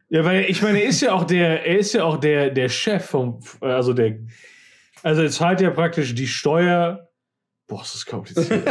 Ja, 0.08 0.24
weil 0.24 0.46
ich 0.48 0.62
meine, 0.62 0.82
er 0.82 0.88
ist 0.88 1.00
ja 1.00 1.12
auch 1.12 1.24
der, 1.24 1.64
er 1.64 1.78
ist 1.78 1.92
ja 1.92 2.02
auch 2.02 2.18
der, 2.18 2.50
der 2.50 2.70
Chef 2.70 3.04
vom, 3.04 3.38
also 3.60 3.92
der, 3.92 4.18
also 5.04 5.22
er 5.22 5.30
zahlt 5.30 5.60
ja 5.60 5.70
praktisch 5.70 6.12
die 6.14 6.26
Steuer. 6.26 7.08
Boah, 7.68 7.82
ist 7.82 7.94
das 7.94 8.06
kompliziert. 8.06 8.66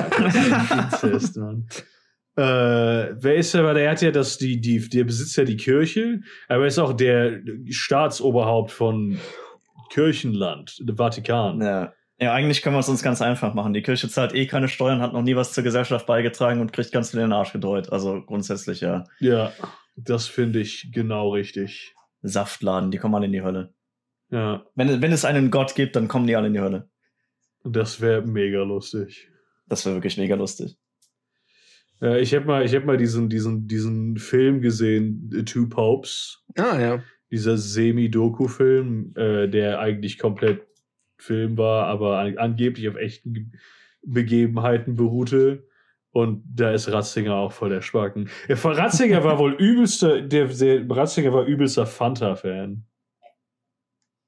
Inzest, 0.72 1.38
Mann. 1.38 1.70
Äh, 2.42 3.16
wer 3.22 3.36
ist 3.36 3.54
er? 3.54 3.64
Weil 3.64 3.78
er 3.78 3.92
hat 3.92 4.02
ja 4.02 4.12
das, 4.12 4.38
die, 4.38 4.60
die, 4.60 4.90
der 4.90 5.04
besitzt 5.04 5.36
ja 5.38 5.44
die 5.44 5.58
Kirche, 5.58 6.22
aber 6.48 6.62
er 6.62 6.68
ist 6.68 6.80
auch 6.80 6.94
der 6.94 7.42
Staatsoberhaupt 7.70 8.72
von 8.72 9.20
Kirchenland, 9.92 10.78
dem 10.80 10.98
Vatikan. 10.98 11.62
Ja. 11.62 11.94
ja, 12.20 12.34
eigentlich 12.34 12.62
können 12.62 12.76
wir 12.76 12.80
es 12.80 12.90
uns 12.90 13.04
ganz 13.04 13.22
einfach 13.22 13.54
machen. 13.54 13.74
Die 13.74 13.84
Kirche 13.84 14.10
zahlt 14.10 14.34
eh 14.34 14.48
keine 14.48 14.70
Steuern, 14.70 15.02
hat 15.02 15.14
noch 15.14 15.22
nie 15.22 15.36
was 15.36 15.54
zur 15.54 15.64
Gesellschaft 15.64 16.06
beigetragen 16.08 16.62
und 16.62 16.74
kriegt 16.74 16.92
ganz 16.92 17.12
viel 17.12 17.20
in 17.20 17.28
den 17.28 17.34
Arsch 17.34 17.54
gedreut. 17.54 17.92
Also 17.92 18.22
grundsätzlich 18.22 18.82
ja. 18.82 19.04
Ja, 19.20 19.52
das 19.96 20.28
finde 20.28 20.60
ich 20.62 20.90
genau 20.94 21.34
richtig. 21.34 21.94
Saftladen, 22.24 22.92
die 22.92 22.98
kommen 22.98 23.16
alle 23.16 23.26
in 23.26 23.32
die 23.34 23.42
Hölle. 23.44 23.74
Ja, 24.30 24.64
Wenn, 24.76 25.02
wenn 25.02 25.12
es 25.12 25.26
einen 25.26 25.52
Gott 25.52 25.76
gibt, 25.76 25.96
dann 25.96 26.08
kommen 26.08 26.26
die 26.26 26.36
alle 26.36 26.48
in 26.48 26.54
die 26.54 26.62
Hölle. 26.62 26.90
das 27.64 28.00
wäre 28.00 28.22
mega 28.22 28.64
lustig. 28.64 29.30
Das 29.68 29.86
wäre 29.86 29.96
wirklich 29.96 30.18
mega 30.18 30.36
lustig. 30.36 30.78
Ja, 32.02 32.18
ich 32.18 32.34
habe 32.34 32.46
mal, 32.46 32.66
ich 32.66 32.74
hab 32.76 32.86
mal 32.86 32.98
diesen, 32.98 33.30
diesen, 33.30 33.68
diesen 33.68 34.18
Film 34.18 34.62
gesehen, 34.62 35.30
The 35.32 35.46
Two 35.46 35.70
Popes. 35.70 36.44
Ah, 36.58 36.80
ja. 36.80 37.04
dieser 37.32 37.58
Semi-Doku-Film, 37.58 39.14
äh, 39.16 39.48
der 39.48 39.80
eigentlich 39.80 40.18
komplett 40.18 40.68
Film 41.18 41.58
war, 41.58 41.86
aber 41.86 42.18
an 42.18 42.38
angeblich 42.38 42.90
auf 42.90 42.96
echten 42.96 43.34
Ge 43.34 43.46
Begebenheiten 44.04 44.96
beruhte. 44.96 45.68
Und 46.10 46.44
da 46.52 46.72
ist 46.72 46.92
Ratzinger 46.92 47.36
auch 47.36 47.52
voll 47.52 47.70
der 47.70 47.82
Schwacken. 47.82 48.30
Ja, 48.48 48.56
von 48.56 48.74
Ratzinger 48.74 49.24
war 49.24 49.38
wohl 49.38 49.54
übelster, 49.54 50.22
der, 50.22 50.48
der 50.48 50.90
Ratzinger 50.90 51.32
war 51.32 51.46
übelster 51.46 51.86
Fanta-Fan. 51.86 52.84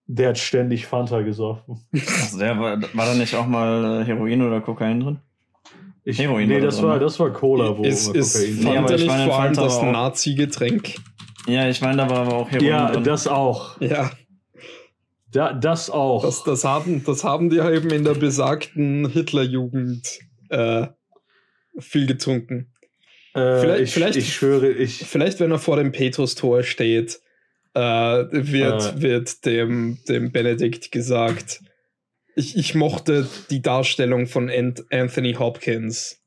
Der 0.05 0.29
hat 0.29 0.37
ständig 0.37 0.85
Fanta 0.85 1.21
gesoffen. 1.21 1.79
Also 1.91 2.37
der 2.37 2.59
war, 2.59 2.79
war 2.93 3.05
da 3.07 3.15
nicht 3.15 3.33
auch 3.35 3.47
mal 3.47 4.01
äh, 4.01 4.05
Heroin 4.05 4.43
oder 4.43 4.61
Kokain 4.61 4.99
drin? 4.99 5.19
Ich, 6.05 6.19
Heroin 6.19 6.47
nee, 6.49 6.59
das 6.59 6.77
drin, 6.77 6.85
war, 6.85 6.93
ne? 6.95 6.99
das 7.01 7.19
war 7.19 7.31
Cola, 7.31 7.77
wo 7.77 7.83
ist 7.83 8.13
ist 8.13 8.35
Nee, 8.61 8.77
aber 8.77 8.87
Fanta 8.89 8.95
ich 8.95 9.05
meine, 9.07 9.25
vor 9.25 9.39
allem 9.39 9.53
das 9.53 9.81
Nazi-Getränk? 9.81 10.95
Ja, 11.47 11.69
ich 11.69 11.79
meine, 11.81 11.97
da 11.97 12.09
war 12.09 12.19
aber 12.19 12.35
auch 12.35 12.51
Heroin 12.51 12.67
Ja, 12.67 12.91
drin. 12.91 13.03
das 13.03 13.27
auch. 13.27 13.79
Ja, 13.81 14.11
Da, 15.31 15.53
das 15.53 15.89
auch. 15.89 16.23
das, 16.23 16.43
das, 16.43 16.63
haben, 16.65 17.03
das 17.05 17.23
haben 17.23 17.49
die 17.49 17.57
eben 17.57 17.89
in 17.89 18.03
der 18.03 18.13
besagten 18.15 19.09
Hitlerjugend 19.09 20.19
äh, 20.49 20.87
viel 21.79 22.05
getrunken. 22.05 22.71
äh, 23.33 23.59
vielleicht- 23.61 23.83
ich, 23.83 23.93
vielleicht- 23.93 24.15
ich 24.17 24.33
schwöre, 24.33 24.69
ich. 24.71 24.97
Vielleicht, 25.05 25.39
wenn 25.39 25.51
er 25.51 25.57
vor 25.59 25.77
dem 25.77 25.91
Petrustor 25.91 26.63
steht, 26.63 27.19
äh, 27.73 27.79
wird, 27.81 28.95
Äh. 28.97 29.01
wird 29.01 29.45
dem, 29.45 29.97
dem 30.07 30.31
Benedikt 30.31 30.91
gesagt, 30.91 31.61
ich, 32.35 32.57
ich 32.57 32.75
mochte 32.75 33.27
die 33.49 33.61
Darstellung 33.61 34.27
von 34.27 34.49
Ant 34.49 34.83
Anthony 34.91 35.33
Hopkins. 35.33 36.19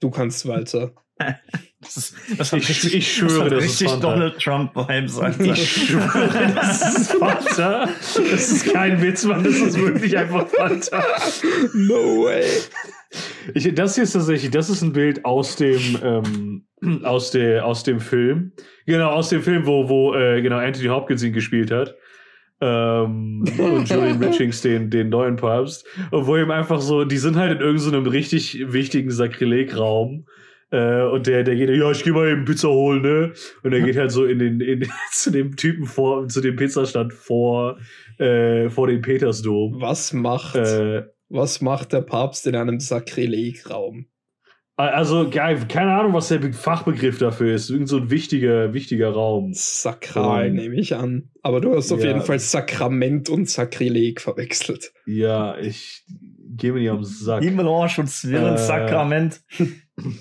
Du 0.00 0.10
kannst 0.10 0.46
weiter. 0.46 0.92
Das, 1.80 1.96
ist, 1.96 2.14
das 2.36 2.50
hat 2.52 2.58
Ich- 2.58 2.68
richtig, 2.70 2.94
ich 2.96 3.12
schwöre, 3.14 3.50
das 3.50 3.62
richtig 3.62 3.88
Fanta. 3.88 4.10
Donald 4.10 4.40
Trump-Vibes. 4.42 5.18
Alter. 5.20 5.44
Ich 5.44 5.70
schwöre, 5.86 6.52
das 6.52 6.96
ist 6.98 7.12
Fanta. 7.12 7.88
Das 7.88 8.50
ist 8.50 8.72
kein 8.72 9.00
Witz, 9.00 9.22
Mann. 9.24 9.44
Das 9.44 9.54
ist 9.54 9.78
wirklich 9.78 10.18
einfach 10.18 10.48
Fanta. 10.48 11.04
No 11.74 12.24
way. 12.24 12.44
Ich, 13.54 13.72
das 13.76 13.94
hier 13.94 14.02
ist 14.02 14.12
tatsächlich, 14.12 14.50
das 14.50 14.70
ist 14.70 14.82
ein 14.82 14.92
Bild 14.92 15.24
aus 15.24 15.54
dem, 15.54 15.98
ähm, 16.02 16.66
aus, 17.04 17.30
der, 17.30 17.64
aus 17.64 17.84
dem 17.84 18.00
Film. 18.00 18.52
Genau, 18.84 19.10
aus 19.10 19.28
dem 19.28 19.44
Film, 19.44 19.64
wo, 19.64 19.88
wo 19.88 20.14
äh, 20.14 20.42
genau 20.42 20.56
Anthony 20.58 20.88
Hopkins 20.88 21.22
ihn 21.22 21.32
gespielt 21.32 21.70
hat. 21.70 21.94
Ähm, 22.60 23.44
und 23.58 23.88
Julian 23.88 24.22
Richings 24.22 24.62
den, 24.62 24.90
den 24.90 25.10
neuen 25.10 25.36
Papst. 25.36 25.86
Und 26.10 26.26
wo 26.26 26.36
ihm 26.36 26.50
einfach 26.50 26.80
so, 26.80 27.04
die 27.04 27.18
sind 27.18 27.36
halt 27.36 27.52
in 27.52 27.60
irgendeinem 27.60 28.06
richtig 28.06 28.72
wichtigen 28.72 29.10
Sakrilegraum. 29.10 30.26
Äh, 30.70 31.02
und 31.02 31.26
der, 31.26 31.44
der 31.44 31.56
geht, 31.56 31.70
ja, 31.70 31.90
ich 31.90 32.04
geh 32.04 32.10
mal 32.10 32.28
eben 32.28 32.44
Pizza 32.44 32.68
holen, 32.68 33.02
ne? 33.02 33.32
Und 33.62 33.72
er 33.72 33.80
geht 33.80 33.96
halt 33.96 34.10
so 34.10 34.24
in 34.24 34.38
den, 34.38 34.60
in, 34.60 34.86
zu 35.12 35.30
dem 35.30 35.56
Typen 35.56 35.86
vor, 35.86 36.28
zu 36.28 36.40
dem 36.40 36.56
Pizzastand 36.56 37.12
vor, 37.12 37.78
äh, 38.18 38.68
vor 38.68 38.88
dem 38.88 39.00
Petersdom. 39.00 39.80
Was 39.80 40.12
macht, 40.12 40.56
Äh, 40.56 41.04
was 41.30 41.60
macht 41.60 41.92
der 41.92 42.02
Papst 42.02 42.46
in 42.46 42.54
einem 42.54 42.80
Sakrilegraum? 42.80 44.06
Also, 44.78 45.28
geil, 45.28 45.58
keine 45.68 45.92
Ahnung, 45.92 46.12
was 46.14 46.28
der 46.28 46.38
Be- 46.38 46.52
Fachbegriff 46.52 47.18
dafür 47.18 47.52
ist. 47.54 47.68
Irgend 47.68 47.88
so 47.88 47.96
ein 47.96 48.10
wichtiger, 48.10 48.72
wichtiger 48.74 49.10
Raum. 49.10 49.50
Sakral, 49.52 50.46
Ähm, 50.46 50.54
nehme 50.54 50.76
ich 50.76 50.94
an. 50.94 51.30
Aber 51.42 51.60
du 51.60 51.74
hast 51.74 51.90
auf 51.90 52.00
ja. 52.00 52.06
jeden 52.08 52.20
Fall 52.22 52.38
Sakrament 52.38 53.28
und 53.28 53.50
Sakrileg 53.50 54.20
verwechselt. 54.20 54.92
Ja, 55.04 55.58
ich 55.58 56.04
gehe 56.56 56.72
mir 56.72 56.78
nicht 56.78 56.90
am 56.90 57.02
Sack. 57.02 57.40
Die 57.40 57.50
Melange 57.50 57.90
und 57.98 58.08
Zwirren, 58.08 58.54
Äh. 58.54 58.58
Sakrament. 58.58 59.40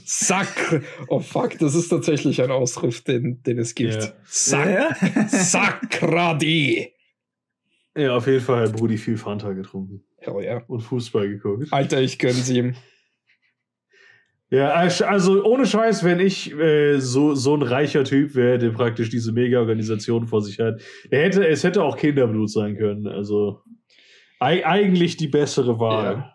Sakr. 0.06 0.82
Oh 1.08 1.20
fuck, 1.20 1.60
das 1.60 1.76
ist 1.76 1.90
tatsächlich 1.90 2.42
ein 2.42 2.50
Ausruf, 2.50 3.02
den, 3.02 3.44
den 3.44 3.60
es 3.60 3.76
gibt. 3.76 3.94
Ja. 3.94 4.14
Sak 4.26 4.70
Ja. 4.70 5.28
Sakradi. 5.28 6.94
Ja, 7.96 8.16
auf 8.18 8.26
jeden 8.26 8.42
Fall 8.42 8.64
hat 8.64 8.74
Brudi 8.76 8.98
viel 8.98 9.18
Fanta 9.18 9.52
getrunken 9.54 10.04
Hell 10.18 10.44
ja. 10.44 10.64
und 10.68 10.82
Fußball 10.82 11.28
geguckt. 11.30 11.68
Alter, 11.72 12.02
ich 12.02 12.18
gönn's 12.18 12.50
ihm. 12.50 12.74
Ja, 14.50 14.70
also 14.70 15.44
ohne 15.44 15.66
Scheiß, 15.66 16.04
wenn 16.06 16.20
ich 16.22 16.54
äh, 16.58 17.00
so, 17.00 17.36
so 17.36 17.54
ein 17.56 17.62
reicher 17.62 18.06
Typ 18.06 18.34
wäre, 18.36 18.58
der 18.58 18.70
praktisch 18.70 19.10
diese 19.10 19.34
Mega-Organisation 19.34 20.26
vor 20.28 20.42
sich 20.42 20.60
hat, 20.60 20.80
er 21.10 21.24
hätte, 21.24 21.46
es 21.46 21.64
hätte 21.66 21.84
auch 21.84 21.98
Kinderblut 21.98 22.50
sein 22.50 22.78
können. 22.78 23.08
Also 23.08 23.62
ei- 24.40 24.66
eigentlich 24.66 25.18
die 25.18 25.28
bessere 25.28 25.80
Wahl. 25.80 26.32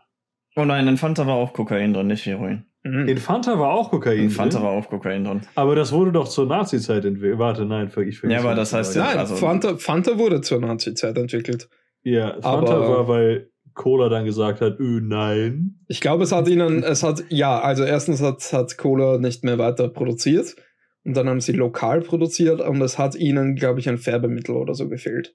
Oh 0.57 0.65
nein, 0.67 0.87
in 0.89 0.99
Fanta 0.99 1.27
war 1.27 1.37
auch 1.37 1.55
Kokain 1.55 1.95
drin, 1.95 2.09
nicht 2.09 2.27
Heroin. 2.27 2.67
Mhm. 2.85 3.09
In 3.09 3.17
Fanta 3.17 3.59
war 3.59 3.71
auch 3.71 3.91
Kokain. 3.91 4.19
In 4.19 4.31
Fanta 4.31 4.59
drin, 4.59 4.67
war 4.67 4.73
auch 4.73 4.89
Kokain 4.91 5.25
drin. 5.25 5.41
aber 5.55 5.75
das 5.75 5.93
wurde 5.93 6.13
doch 6.13 6.29
zur 6.29 6.47
Nazi-Zeit 6.47 7.07
entwickelt. 7.07 7.39
Warte, 7.39 7.65
nein, 7.65 7.87
ich 7.87 7.93
vergesse. 8.19 8.27
Ja, 8.29 8.41
aber 8.41 8.55
das 8.55 8.75
heißt 8.75 8.95
ja- 8.97 9.05
Nein, 9.05 9.19
also- 9.19 9.37
Fanta, 9.37 9.77
Fanta 9.79 10.19
wurde 10.19 10.43
zur 10.43 10.61
Nazi-Zeit 10.61 11.17
entwickelt. 11.17 11.71
Ja, 12.03 12.33
Fanta 12.43 12.75
Aber- 12.75 12.89
war, 12.89 13.09
weil 13.09 13.49
Cola 13.75 14.09
dann 14.09 14.25
gesagt 14.25 14.61
hat, 14.61 14.79
öh, 14.81 15.01
nein. 15.03 15.81
Ich 15.89 16.01
glaube, 16.01 16.25
es 16.25 16.33
hat 16.33 16.49
ihnen, 16.49 16.83
es 16.83 17.03
hat, 17.03 17.25
ja, 17.29 17.61
also 17.61 17.85
erstens 17.85 18.21
hat, 18.23 18.53
hat 18.53 18.77
Cola 18.79 19.19
nicht 19.19 19.45
mehr 19.45 19.59
weiter 19.59 19.89
produziert 19.89 20.57
und 21.05 21.17
dann 21.17 21.29
haben 21.29 21.41
sie 21.41 21.53
lokal 21.53 22.01
produziert 22.01 22.61
und 22.61 22.81
es 22.83 22.99
hat 22.99 23.15
ihnen, 23.15 23.55
glaube 23.57 23.81
ich, 23.81 23.89
ein 23.89 23.99
Färbemittel 23.99 24.55
oder 24.57 24.75
so 24.75 24.89
gefehlt. 24.89 25.35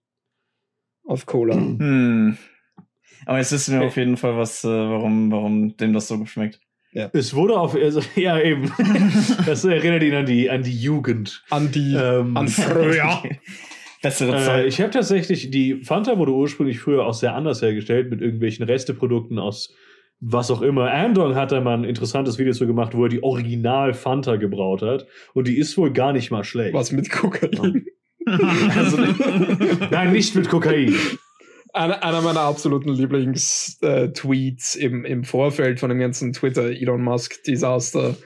Auf 1.06 1.26
Cola. 1.26 1.56
Hm. 1.56 2.38
Aber 3.26 3.38
jetzt 3.38 3.52
wissen 3.52 3.73
wir 3.73 3.82
Hey. 3.82 3.88
auf 3.88 3.97
jeden 3.97 4.17
Fall, 4.17 4.38
was, 4.38 4.63
äh, 4.63 4.67
warum, 4.67 5.32
warum 5.32 5.76
dem 5.78 5.93
das 5.93 6.08
so 6.08 6.19
geschmeckt. 6.19 6.60
Es 7.13 7.36
wurde 7.36 7.60
auf, 7.60 7.76
also, 7.76 8.02
ja 8.15 8.39
eben. 8.39 8.71
das 9.45 9.63
erinnert 9.65 10.04
ihn 10.04 10.15
an 10.15 10.26
die, 10.26 10.50
an 10.50 10.63
die 10.63 10.80
Jugend. 10.80 11.43
An 11.50 11.71
die, 11.71 11.93
Ähm, 11.95 12.36
an 12.36 12.47
früher. 12.47 13.21
Bessere 14.01 14.36
Äh, 14.36 14.45
Zeit. 14.45 14.67
ich 14.67 14.81
habe 14.81 14.91
tatsächlich, 14.91 15.49
die 15.51 15.83
Fanta 15.83 16.17
wurde 16.17 16.31
ursprünglich 16.33 16.79
früher 16.79 17.05
auch 17.05 17.13
sehr 17.13 17.36
anders 17.36 17.62
hergestellt, 17.62 18.10
mit 18.10 18.21
irgendwelchen 18.21 18.65
Resteprodukten 18.65 19.39
aus 19.39 19.73
was 20.19 20.49
auch 20.49 20.62
immer. 20.62 20.91
Andong 20.91 21.36
hat 21.36 21.51
da 21.51 21.62
mal 21.62 21.75
ein 21.77 21.83
interessantes 21.83 22.38
Video 22.39 22.53
zu 22.53 22.65
gemacht, 22.65 22.95
wo 22.95 23.03
er 23.03 23.10
die 23.10 23.21
Original 23.23 23.93
Fanta 23.93 24.36
gebraut 24.38 24.81
hat. 24.81 25.05
Und 25.33 25.47
die 25.47 25.57
ist 25.57 25.77
wohl 25.77 25.93
gar 25.93 26.13
nicht 26.13 26.31
mal 26.31 26.43
schlecht. 26.43 26.73
Was 26.73 26.91
mit 26.91 27.10
Kokain. 27.10 27.86
Also, 28.75 28.97
nein, 29.89 30.12
nicht 30.12 30.36
mit 30.36 30.49
Kokain. 30.49 30.93
Einer, 31.71 32.03
einer 32.03 32.21
meiner 32.21 32.41
absoluten 32.41 32.89
Lieblings-Tweets 32.89 34.75
im, 34.75 35.05
im 35.05 35.23
Vorfeld 35.23 35.79
von 35.79 35.88
dem 35.88 35.99
ganzen 35.99 36.33
Twitter-Elon 36.33 37.01
Musk-Desaster 37.01 38.17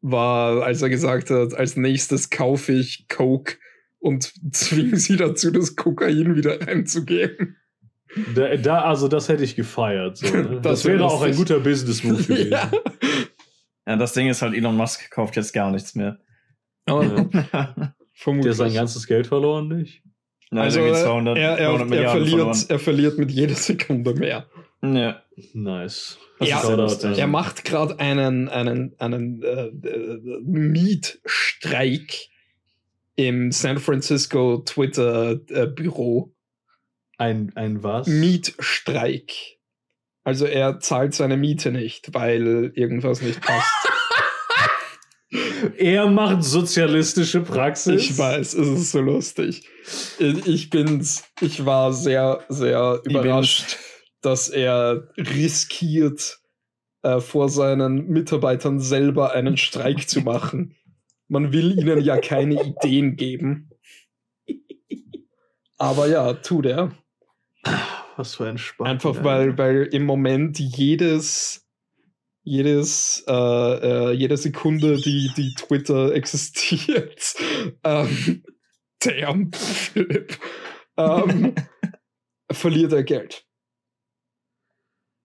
war, 0.00 0.64
als 0.64 0.82
er 0.82 0.88
gesagt 0.88 1.30
hat, 1.30 1.54
als 1.54 1.76
nächstes 1.76 2.30
kaufe 2.30 2.72
ich 2.72 3.06
Coke 3.08 3.58
und 4.04 4.34
zwinge 4.54 4.98
sie 4.98 5.16
dazu, 5.16 5.50
das 5.50 5.76
Kokain 5.76 6.36
wieder 6.36 6.60
reinzugeben. 6.60 7.56
Da, 8.34 8.54
da, 8.56 8.82
also 8.82 9.08
das 9.08 9.30
hätte 9.30 9.42
ich 9.44 9.56
gefeiert. 9.56 10.18
So, 10.18 10.26
ne? 10.26 10.42
das, 10.62 10.82
Das 10.82 10.84
wär 10.84 10.94
wäre 10.94 11.06
auch 11.06 11.22
ein 11.22 11.34
guter 11.34 11.58
Business-Move 11.58 12.22
gewesen. 12.28 12.50
ja. 12.52 12.70
ja, 13.86 13.96
das 13.96 14.12
Ding 14.12 14.28
ist 14.28 14.42
halt, 14.42 14.54
Elon 14.54 14.76
Musk 14.76 15.10
kauft 15.10 15.36
jetzt 15.36 15.54
gar 15.54 15.70
nichts 15.70 15.94
mehr. 15.94 16.18
Ja. 16.86 16.94
Oh, 16.94 17.00
vermutlich. 18.12 18.44
Der 18.44 18.52
sein 18.52 18.74
ganzes 18.74 19.06
Geld 19.06 19.26
verloren 19.26 19.68
nicht. 19.68 20.02
also 20.50 20.80
irgendwie 20.80 20.98
er, 20.98 21.04
200, 21.04 21.38
er, 21.38 21.56
200 21.56 21.90
er, 21.90 22.02
er, 22.02 22.10
verliert, 22.10 22.70
er 22.70 22.78
verliert 22.78 23.18
mit 23.18 23.30
jeder 23.30 23.54
Sekunde 23.54 24.14
mehr. 24.14 24.46
Ja. 24.82 25.22
Nice. 25.54 26.18
Ja, 26.40 26.62
Er 27.16 27.26
macht 27.26 27.64
gerade 27.64 27.98
einen, 27.98 28.50
einen, 28.50 28.94
einen 28.98 29.42
äh, 29.42 29.68
äh, 29.68 30.20
Mietstreik 30.42 32.28
im 33.16 33.52
San 33.52 33.78
Francisco 33.78 34.58
Twitter-Büro. 34.58 36.34
ein, 37.18 37.52
ein 37.54 37.82
was? 37.82 38.06
Mietstreik. 38.06 39.32
Also 40.24 40.46
er 40.46 40.80
zahlt 40.80 41.14
seine 41.14 41.36
Miete 41.36 41.70
nicht, 41.70 42.14
weil 42.14 42.72
irgendwas 42.74 43.22
nicht 43.22 43.40
passt. 43.40 43.72
Er 45.78 46.06
macht 46.06 46.44
sozialistische 46.44 47.40
Praxis. 47.40 48.02
ich 48.02 48.18
weiß, 48.18 48.54
es 48.54 48.68
ist 48.68 48.92
so 48.92 49.00
lustig. 49.00 49.68
Ich 50.18 50.70
bin's, 50.70 51.24
ich 51.40 51.64
war 51.64 51.92
sehr, 51.92 52.44
sehr 52.48 53.00
überrascht, 53.04 53.78
dass 54.20 54.48
er 54.48 55.08
riskiert, 55.16 56.38
äh, 57.04 57.20
vor 57.20 57.50
seinen 57.50 58.08
Mitarbeitern 58.08 58.80
selber 58.80 59.32
einen 59.32 59.56
Streik 59.58 60.08
zu 60.08 60.22
machen. 60.22 60.74
Man 61.28 61.52
will 61.52 61.78
ihnen 61.78 62.00
ja 62.02 62.18
keine 62.18 62.54
Ideen 62.64 63.16
geben. 63.16 63.70
Aber 65.78 66.06
ja, 66.08 66.34
tut 66.34 66.66
er. 66.66 66.92
Was 68.16 68.36
für 68.36 68.46
ein 68.48 68.58
Spaß. 68.58 68.86
Einfach 68.86 69.24
weil, 69.24 69.58
weil 69.58 69.88
im 69.92 70.04
Moment 70.04 70.58
jedes, 70.58 71.66
jedes, 72.42 73.24
äh, 73.26 73.32
äh, 73.32 74.12
jede 74.12 74.36
Sekunde, 74.36 74.96
die, 75.00 75.30
die 75.36 75.54
Twitter 75.54 76.12
existiert, 76.14 77.34
ähm, 77.84 78.44
damn, 79.00 79.52
Philipp, 79.52 80.38
ähm, 80.96 81.54
verliert 82.52 82.92
er 82.92 83.02
Geld. 83.02 83.44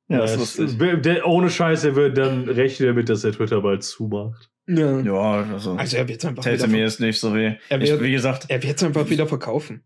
Ja, 0.07 0.19
das 0.19 0.35
es- 0.57 0.57
ist 0.57 0.81
ohne 1.25 1.49
Scheiß, 1.51 1.83
er 1.83 1.95
wird 1.95 2.17
dann 2.17 2.49
rechnen 2.49 2.87
damit, 2.89 3.09
dass 3.09 3.21
der 3.21 3.33
Twitter 3.33 3.61
bald 3.61 3.83
zumacht. 3.83 4.49
Ja. 4.71 4.99
Ja, 5.01 5.43
also. 5.51 5.73
Also 5.73 5.97
er 5.97 6.07
wird 6.07 6.23
einfach 6.25 6.43
Täte 6.43 6.59
wieder, 6.59 6.67
mir 6.67 6.79
jetzt 6.81 6.99
nicht 6.99 7.19
so 7.19 7.33
weh. 7.33 7.55
Er 7.69 7.81
Ich, 7.81 7.89
wird- 7.89 8.03
wie 8.03 8.11
gesagt, 8.11 8.45
er 8.49 8.61
wird's 8.61 8.83
einfach 8.83 9.09
wieder 9.09 9.25
verkaufen. 9.25 9.83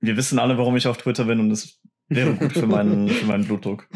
wir 0.00 0.16
wissen 0.16 0.38
alle, 0.38 0.58
warum 0.58 0.76
ich 0.76 0.86
auf 0.88 0.98
Twitter 0.98 1.24
bin 1.24 1.38
und 1.40 1.50
es 1.52 1.80
wäre 2.08 2.34
gut 2.34 2.52
für 2.52 2.66
meinen, 2.66 3.08
für 3.08 3.26
meinen 3.26 3.44
Blutdruck. 3.44 3.86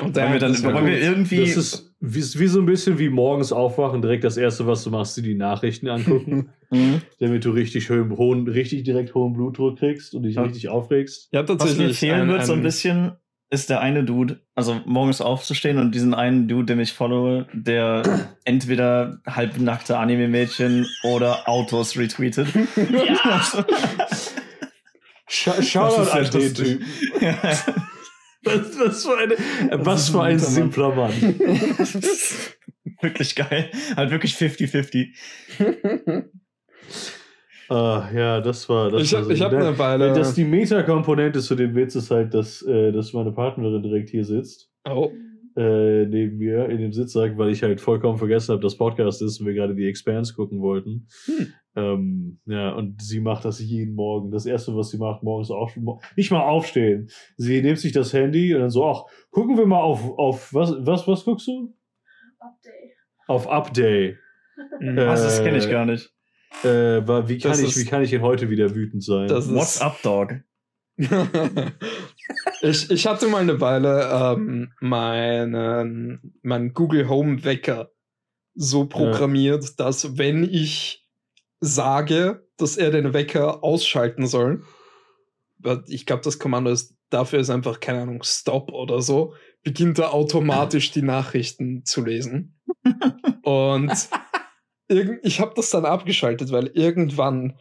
Und 0.00 0.16
Wollen 0.16 0.32
wir, 0.32 0.38
dann, 0.40 0.62
wollen 0.64 0.86
wir 0.86 0.98
irgendwie. 1.00 1.40
Das 1.40 1.56
ist 1.56 1.94
wie, 2.00 2.20
wie 2.40 2.46
so 2.46 2.60
ein 2.60 2.66
bisschen 2.66 2.98
wie 2.98 3.10
morgens 3.10 3.52
aufwachen, 3.52 4.00
direkt 4.02 4.24
das 4.24 4.36
erste, 4.38 4.66
was 4.66 4.82
du 4.84 4.90
machst, 4.90 5.16
dir 5.18 5.22
die 5.22 5.34
Nachrichten 5.34 5.88
angucken, 5.88 6.48
Mhm. 6.70 7.02
damit 7.20 7.44
du 7.44 7.50
richtig 7.50 7.90
hohen, 7.90 8.16
hohen, 8.16 8.48
richtig 8.48 8.84
direkt 8.84 9.14
hohen 9.14 9.34
Blutdruck 9.34 9.78
kriegst 9.78 10.14
und 10.14 10.22
dich 10.22 10.36
Ja. 10.36 10.42
richtig 10.44 10.70
aufregst. 10.70 11.28
ja, 11.30 11.40
Was 11.42 11.48
mir 11.50 11.58
tatsächlich. 11.58 11.98
fehlen 11.98 12.28
wird, 12.28 12.46
so 12.46 12.54
ein- 12.54 12.62
bisschen, 12.62 13.12
ist 13.52 13.68
der 13.68 13.80
eine 13.80 14.02
Dude, 14.02 14.40
also 14.54 14.80
morgens 14.86 15.20
aufzustehen 15.20 15.78
und 15.78 15.94
diesen 15.94 16.14
einen 16.14 16.48
Dude, 16.48 16.64
den 16.64 16.80
ich 16.80 16.94
followe, 16.94 17.46
der 17.52 18.02
entweder 18.44 19.20
halbnackte 19.26 19.98
Anime-Mädchen 19.98 20.86
oder 21.04 21.46
Autos 21.48 21.98
retweetet. 21.98 22.48
Sch 25.28 25.50
Shoutout 25.62 26.10
an 26.10 26.24
ja 26.24 26.30
den 26.30 26.42
lustig. 26.42 26.54
Typen. 26.54 26.86
Was, 28.44 28.76
was 28.76 29.04
für, 29.04 29.16
eine, 29.16 29.36
was 29.84 30.08
für 30.08 30.20
ein 30.20 30.32
ein 30.32 30.38
guter 30.38 30.50
Mann. 30.50 30.54
simpler 30.54 30.94
Mann. 30.96 31.12
wirklich 33.00 33.36
geil. 33.36 33.70
Halt 33.94 34.10
wirklich 34.10 34.34
50-50. 34.34 35.14
Ah, 37.72 38.10
ja, 38.14 38.40
das 38.40 38.68
war. 38.68 38.90
Das 38.90 39.02
ich 39.02 39.12
war 39.12 39.20
habe 39.20 39.26
so- 39.28 39.32
ich 39.32 39.40
hab 39.42 39.52
Ne, 39.52 39.58
eine 39.58 39.78
Weile. 39.78 40.12
Das 40.12 40.34
die 40.34 40.44
Meta-Komponente 40.44 41.40
zu 41.40 41.54
dem 41.54 41.74
Witz 41.74 41.94
ist 41.94 42.10
halt, 42.10 42.34
dass, 42.34 42.62
äh, 42.62 42.92
dass 42.92 43.12
meine 43.12 43.32
Partnerin 43.32 43.82
direkt 43.82 44.10
hier 44.10 44.24
sitzt, 44.24 44.70
oh. 44.88 45.10
äh, 45.56 46.04
neben 46.06 46.36
mir 46.36 46.68
in 46.68 46.78
dem 46.78 46.92
Sitzsack, 46.92 47.38
weil 47.38 47.50
ich 47.50 47.62
halt 47.62 47.80
vollkommen 47.80 48.18
vergessen 48.18 48.52
habe, 48.52 48.62
dass 48.62 48.76
Podcast 48.76 49.22
ist 49.22 49.40
und 49.40 49.46
wir 49.46 49.54
gerade 49.54 49.74
die 49.74 49.86
Expanse 49.88 50.34
gucken 50.34 50.60
wollten. 50.60 51.06
Hm. 51.26 51.46
Ähm, 51.74 52.38
ja, 52.44 52.72
und 52.74 53.00
sie 53.00 53.20
macht 53.20 53.46
das 53.46 53.58
jeden 53.58 53.94
Morgen. 53.94 54.30
Das 54.30 54.44
erste, 54.44 54.76
was 54.76 54.90
sie 54.90 54.98
macht, 54.98 55.22
morgens 55.22 55.50
aufstehen. 55.50 55.88
Nicht 56.16 56.30
mal 56.30 56.42
aufstehen. 56.42 57.08
Sie 57.38 57.62
nimmt 57.62 57.78
sich 57.78 57.92
das 57.92 58.12
Handy 58.12 58.54
und 58.54 58.60
dann 58.60 58.68
so, 58.70 58.84
ach, 58.84 59.04
gucken 59.30 59.56
wir 59.56 59.64
mal 59.64 59.80
auf, 59.80 60.02
auf 60.18 60.52
was, 60.52 60.74
was, 60.80 61.08
was 61.08 61.24
guckst 61.24 61.46
du? 61.48 61.74
Update. 62.38 62.92
Auf 63.26 63.48
Update. 63.48 64.18
Mhm. 64.80 64.98
Äh, 64.98 65.06
Was, 65.06 65.22
das 65.22 65.42
kenne 65.42 65.56
ich 65.56 65.70
gar 65.70 65.86
nicht. 65.86 66.12
Äh, 66.64 66.68
wie, 67.28 67.38
kann 67.38 67.50
Das 67.52 67.60
ich, 67.60 67.68
ist- 67.68 67.78
wie 67.78 67.84
kann 67.86 68.02
ich 68.02 68.10
denn 68.10 68.22
heute 68.22 68.50
wieder 68.50 68.74
wütend 68.74 69.02
sein? 69.02 69.28
Das 69.28 69.46
ist- 69.46 69.54
What's 69.54 69.80
up, 69.80 70.00
Dog? 70.02 70.34
ich, 72.62 72.90
ich 72.90 73.06
hatte 73.06 73.26
mal 73.28 73.40
eine 73.42 73.60
Weile 73.60 74.08
ähm, 74.12 74.72
meinen, 74.80 76.34
meinen 76.42 76.72
Google 76.74 77.08
Home 77.08 77.44
Wecker 77.44 77.90
so 78.54 78.84
programmiert, 78.86 79.80
dass 79.80 80.18
wenn 80.18 80.44
ich 80.44 81.06
sage, 81.60 82.46
dass 82.58 82.76
er 82.76 82.90
den 82.90 83.14
Wecker 83.14 83.64
ausschalten 83.64 84.26
soll, 84.26 84.62
ich 85.86 86.06
glaube, 86.06 86.22
das 86.22 86.38
Kommando 86.38 86.70
ist 86.70 86.94
dafür 87.08 87.38
ist 87.40 87.50
einfach, 87.50 87.80
keine 87.80 88.02
Ahnung, 88.02 88.22
Stop 88.24 88.72
oder 88.72 89.00
so, 89.02 89.34
beginnt 89.62 89.98
er 89.98 90.12
automatisch 90.14 90.90
die 90.90 91.02
Nachrichten 91.02 91.84
zu 91.84 92.04
lesen. 92.04 92.58
Und 93.42 93.92
irgend, 94.92 95.20
ich 95.24 95.40
habe 95.40 95.52
das 95.56 95.70
dann 95.70 95.84
abgeschaltet, 95.84 96.52
weil 96.52 96.68
irgendwann 96.68 97.58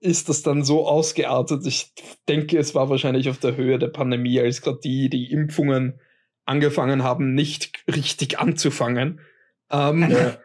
ist 0.00 0.28
das 0.28 0.42
dann 0.42 0.64
so 0.64 0.86
ausgeartet. 0.86 1.66
Ich 1.66 1.92
denke, 2.28 2.56
es 2.58 2.74
war 2.74 2.88
wahrscheinlich 2.88 3.28
auf 3.28 3.38
der 3.38 3.56
Höhe 3.56 3.78
der 3.78 3.88
Pandemie, 3.88 4.40
als 4.40 4.62
gerade 4.62 4.80
die, 4.82 5.10
die 5.10 5.30
Impfungen 5.30 6.00
angefangen 6.46 7.02
haben, 7.02 7.34
nicht 7.34 7.72
richtig 7.86 8.38
anzufangen. 8.38 9.20
Ähm, 9.70 10.10
Ja. 10.10 10.38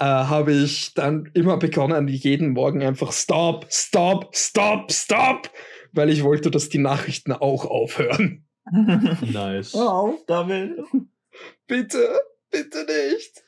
äh, 0.00 0.04
habe 0.26 0.52
ich 0.52 0.94
dann 0.94 1.30
immer 1.34 1.58
begonnen, 1.58 2.08
jeden 2.08 2.50
Morgen 2.50 2.82
einfach 2.82 3.12
Stop, 3.12 3.66
Stop, 3.70 4.34
Stop, 4.34 4.90
Stop, 4.90 5.50
weil 5.92 6.08
ich 6.08 6.22
wollte, 6.22 6.50
dass 6.50 6.68
die 6.68 6.78
Nachrichten 6.78 7.32
auch 7.32 7.66
aufhören. 7.66 8.46
Nice. 8.70 9.74
auf 9.74 10.24
damit. 10.26 10.78
Bitte, 11.66 12.20
bitte 12.50 12.86
nicht. 12.86 13.42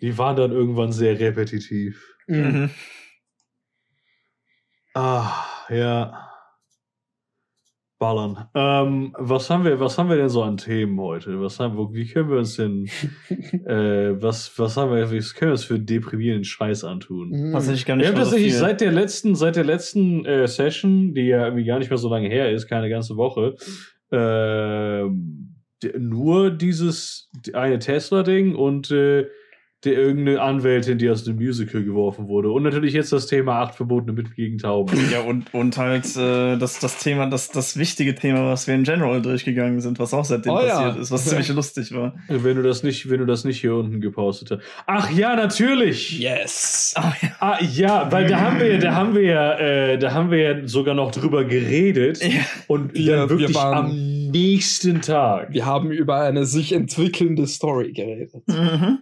Die 0.00 0.16
waren 0.18 0.36
dann 0.36 0.52
irgendwann 0.52 0.92
sehr 0.92 1.18
repetitiv. 1.18 2.14
Mhm. 2.26 2.70
Ah, 4.94 5.44
ja. 5.68 6.26
Ballern. 7.98 8.48
Ähm, 8.54 9.14
was 9.18 9.50
haben 9.50 9.64
wir, 9.64 9.78
was 9.78 9.98
haben 9.98 10.08
wir 10.08 10.16
denn 10.16 10.30
so 10.30 10.42
an 10.42 10.56
Themen 10.56 10.98
heute? 10.98 11.38
Was 11.42 11.60
haben, 11.60 11.76
wo, 11.76 11.92
wie 11.92 12.06
können 12.06 12.30
wir 12.30 12.38
uns 12.38 12.56
denn, 12.56 12.86
äh, 13.66 14.20
was, 14.22 14.58
was 14.58 14.78
haben 14.78 14.90
wir, 14.94 15.10
wie 15.10 15.18
können 15.20 15.50
wir 15.50 15.52
uns 15.52 15.64
für 15.64 15.78
deprimierenden 15.78 16.44
Scheiß 16.44 16.82
antun? 16.84 17.28
Mhm. 17.28 17.52
Tatsächlich 17.52 17.84
gar 17.84 17.96
Wir 17.98 17.98
nicht 17.98 18.08
haben 18.08 18.14
mal 18.14 18.24
so 18.24 18.30
tatsächlich 18.30 18.52
viel. 18.52 18.60
seit 18.60 18.80
der 18.80 18.92
letzten, 18.92 19.34
seit 19.34 19.56
der 19.56 19.64
letzten 19.64 20.24
äh, 20.24 20.48
Session, 20.48 21.12
die 21.14 21.26
ja 21.26 21.44
irgendwie 21.44 21.66
gar 21.66 21.78
nicht 21.78 21.90
mehr 21.90 21.98
so 21.98 22.08
lange 22.08 22.28
her 22.28 22.50
ist, 22.50 22.68
keine 22.68 22.88
ganze 22.88 23.16
Woche, 23.16 23.54
d- 25.82 25.98
nur 25.98 26.50
dieses 26.50 27.30
eine 27.52 27.78
Tesla-Ding 27.78 28.54
und 28.54 28.90
äh, 28.90 29.26
der 29.84 29.94
irgendeine 29.94 30.42
Anwältin, 30.42 30.98
die 30.98 31.08
aus 31.08 31.24
dem 31.24 31.36
Musical 31.36 31.82
geworfen 31.82 32.28
wurde. 32.28 32.50
Und 32.50 32.64
natürlich 32.64 32.92
jetzt 32.92 33.12
das 33.14 33.26
Thema 33.26 33.62
acht 33.62 33.74
verbotene 33.74 34.12
Mittel 34.12 34.34
gegen 34.34 34.58
Tauben. 34.58 34.98
Ja, 35.10 35.20
und, 35.20 35.54
und 35.54 35.78
halt 35.78 36.04
äh, 36.16 36.58
das, 36.58 36.80
das 36.80 36.98
Thema, 36.98 37.26
das, 37.30 37.48
das 37.50 37.78
wichtige 37.78 38.14
Thema, 38.14 38.44
was 38.50 38.66
wir 38.66 38.74
in 38.74 38.84
General 38.84 39.22
durchgegangen 39.22 39.80
sind, 39.80 39.98
was 39.98 40.12
auch 40.12 40.24
seitdem 40.26 40.52
Oh 40.52 40.60
ja. 40.60 40.76
passiert 40.82 40.96
ist, 41.02 41.10
was 41.10 41.24
ziemlich 41.28 41.48
lustig 41.48 41.94
war. 41.94 42.14
wenn 42.28 42.56
du 42.56 42.62
das 42.62 42.82
nicht, 42.82 43.08
wenn 43.08 43.20
du 43.20 43.26
das 43.26 43.44
nicht 43.44 43.60
hier 43.62 43.74
unten 43.74 44.02
gepostet 44.02 44.50
hast. 44.50 44.60
Ach 44.86 45.10
ja, 45.10 45.34
natürlich! 45.34 46.20
Yes. 46.20 46.92
Ah, 46.96 47.12
ja. 47.22 47.28
Ah 47.40 47.58
ja, 47.62 48.12
weil 48.12 48.26
da 48.26 48.38
haben 48.38 48.60
wir, 48.60 48.78
da 48.78 48.94
haben 48.94 49.14
wir 49.14 49.22
ja, 49.22 49.58
äh, 49.58 49.98
da 49.98 50.12
haben 50.12 50.30
wir 50.30 50.38
ja 50.38 50.68
sogar 50.68 50.94
noch 50.94 51.10
drüber 51.10 51.44
geredet. 51.44 52.22
Ja. 52.22 52.40
Und 52.68 52.92
Wir- 52.94 53.16
dann 53.16 53.30
wirklich 53.30 53.48
wir 53.48 53.54
waren- 53.54 53.86
am 53.86 54.30
nächsten 54.30 55.00
Tag. 55.00 55.52
Wir 55.52 55.64
haben 55.64 55.90
über 55.90 56.20
eine 56.20 56.44
sich 56.44 56.72
entwickelnde 56.72 57.46
Story 57.46 57.92
geredet. 57.92 58.42
Mhm. 58.46 58.98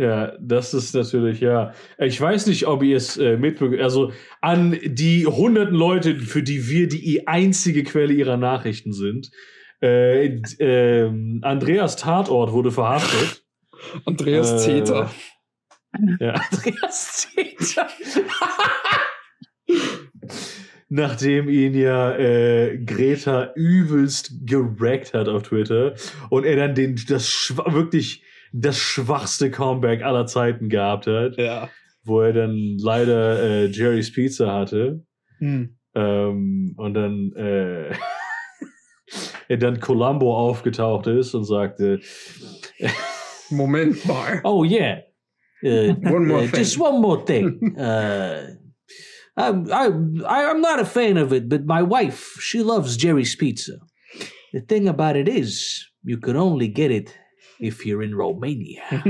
Ja, 0.00 0.32
das 0.40 0.72
ist 0.72 0.94
natürlich, 0.94 1.40
ja. 1.40 1.74
Ich 1.98 2.18
weiß 2.18 2.46
nicht, 2.46 2.66
ob 2.66 2.82
ihr 2.82 2.96
es 2.96 3.18
äh, 3.18 3.36
mitbekommen 3.36 3.82
Also 3.82 4.12
an 4.40 4.78
die 4.82 5.26
hunderten 5.26 5.74
Leute, 5.74 6.18
für 6.20 6.42
die 6.42 6.70
wir 6.70 6.88
die 6.88 7.28
einzige 7.28 7.84
Quelle 7.84 8.14
ihrer 8.14 8.38
Nachrichten 8.38 8.94
sind. 8.94 9.30
Äh, 9.82 10.40
ähm, 10.58 11.40
Andreas 11.42 11.96
Tatort 11.96 12.52
wurde 12.52 12.70
verhaftet. 12.70 13.44
Andreas 14.06 14.52
Äh, 14.52 14.56
Zeter. 14.56 15.10
Ja, 16.18 16.32
Andreas 16.50 17.28
Zeter. 17.34 17.86
Nachdem 20.88 21.50
ihn 21.50 21.74
ja 21.74 22.16
äh, 22.16 22.78
Greta 22.78 23.52
übelst 23.54 24.32
gerackt 24.46 25.12
hat 25.12 25.28
auf 25.28 25.42
Twitter 25.42 25.94
und 26.30 26.46
er 26.46 26.56
dann 26.56 26.74
den, 26.74 26.98
das 27.06 27.52
wirklich 27.66 28.24
das 28.52 28.78
schwachste 28.78 29.50
Comeback 29.50 30.02
aller 30.02 30.26
Zeiten 30.26 30.68
gehabt 30.68 31.06
hat, 31.06 31.36
Ja. 31.38 31.68
wo 32.04 32.20
er 32.20 32.32
dann 32.32 32.76
leider 32.78 33.42
äh, 33.42 33.66
Jerry's 33.66 34.12
Pizza 34.12 34.52
hatte 34.52 35.04
Hm. 35.38 35.76
ähm, 35.94 36.74
und 36.76 36.94
dann 36.94 37.32
äh, 37.36 37.90
er 39.48 39.56
dann 39.56 39.80
Columbo 39.80 40.36
aufgetaucht 40.36 41.06
ist 41.06 41.34
und 41.34 41.44
sagte, 41.44 42.00
Moment 43.50 44.04
mal. 44.06 44.40
Oh 44.44 44.64
yeah. 44.64 44.98
Uh, 45.62 45.94
One 46.04 46.26
more 46.26 46.44
uh, 46.44 46.46
thing. 46.46 46.58
Just 46.60 46.78
one 46.80 47.00
more 47.00 47.24
thing. 47.24 47.76
Uh, 49.36 49.42
I'm, 49.42 49.72
I'm, 49.72 50.22
I'm 50.26 50.60
not 50.60 50.80
a 50.80 50.84
fan 50.84 51.16
of 51.16 51.32
it, 51.32 51.48
but 51.48 51.64
my 51.64 51.82
wife, 51.82 52.36
she 52.40 52.62
loves 52.62 52.96
Jerry's 52.96 53.34
Pizza. 53.36 53.78
The 54.52 54.60
thing 54.60 54.88
about 54.88 55.16
it 55.16 55.28
is, 55.28 55.86
you 56.02 56.18
can 56.18 56.36
only 56.36 56.68
get 56.68 56.90
it 56.90 57.14
if 57.62 57.84
you're 57.84 58.02
in 58.02 58.14
Romania. 58.14 58.82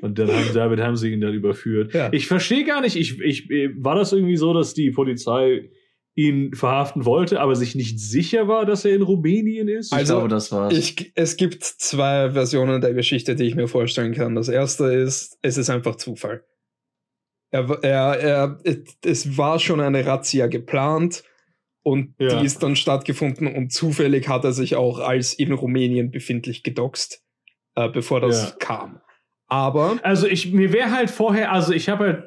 Und 0.00 0.18
dann 0.18 0.28
haben, 0.30 0.54
damit 0.54 0.80
haben 0.80 0.96
sie 0.96 1.12
ihn 1.12 1.20
dann 1.20 1.34
überführt. 1.34 1.92
Ja. 1.94 2.12
Ich 2.12 2.26
verstehe 2.26 2.64
gar 2.64 2.80
nicht, 2.80 2.96
ich, 2.96 3.20
ich, 3.20 3.50
äh, 3.50 3.70
war 3.76 3.94
das 3.94 4.12
irgendwie 4.12 4.36
so, 4.36 4.52
dass 4.54 4.74
die 4.74 4.90
Polizei 4.90 5.70
ihn 6.14 6.54
verhaften 6.54 7.04
wollte, 7.04 7.40
aber 7.40 7.54
sich 7.56 7.74
nicht 7.74 8.00
sicher 8.00 8.48
war, 8.48 8.64
dass 8.64 8.86
er 8.86 8.94
in 8.94 9.02
Rumänien 9.02 9.68
ist? 9.68 9.88
Ich 9.92 9.98
Also, 9.98 10.14
glaube, 10.14 10.28
das 10.28 10.50
war's. 10.50 10.76
Ich, 10.76 11.12
es 11.14 11.36
gibt 11.36 11.62
zwei 11.62 12.30
Versionen 12.30 12.80
der 12.80 12.94
Geschichte, 12.94 13.34
die 13.36 13.44
ich 13.44 13.54
mir 13.54 13.68
vorstellen 13.68 14.14
kann. 14.14 14.34
Das 14.34 14.48
erste 14.48 14.86
ist, 14.86 15.38
es 15.42 15.58
ist 15.58 15.68
einfach 15.68 15.96
Zufall. 15.96 16.42
Er, 17.50 17.68
er, 17.82 18.18
er, 18.18 18.58
es 19.04 19.36
war 19.36 19.58
schon 19.58 19.80
eine 19.80 20.04
Razzia 20.06 20.46
geplant 20.46 21.22
und 21.82 22.14
Ja. 22.18 22.40
die 22.40 22.46
ist 22.46 22.62
dann 22.62 22.76
stattgefunden 22.76 23.46
und 23.46 23.70
zufällig 23.72 24.26
hat 24.28 24.44
er 24.44 24.52
sich 24.52 24.74
auch 24.74 24.98
als 24.98 25.34
in 25.34 25.52
Rumänien 25.52 26.10
befindlich 26.10 26.62
gedoxt, 26.62 27.22
äh, 27.76 27.88
bevor 27.88 28.20
das 28.20 28.50
Ja. 28.50 28.56
kam. 28.58 29.00
Aber 29.48 29.98
Also 30.02 30.26
ich, 30.26 30.52
mir 30.52 30.72
wäre 30.72 30.90
halt 30.90 31.10
vorher, 31.10 31.52
also 31.52 31.72
ich 31.72 31.88
habe 31.88 32.04
halt, 32.04 32.24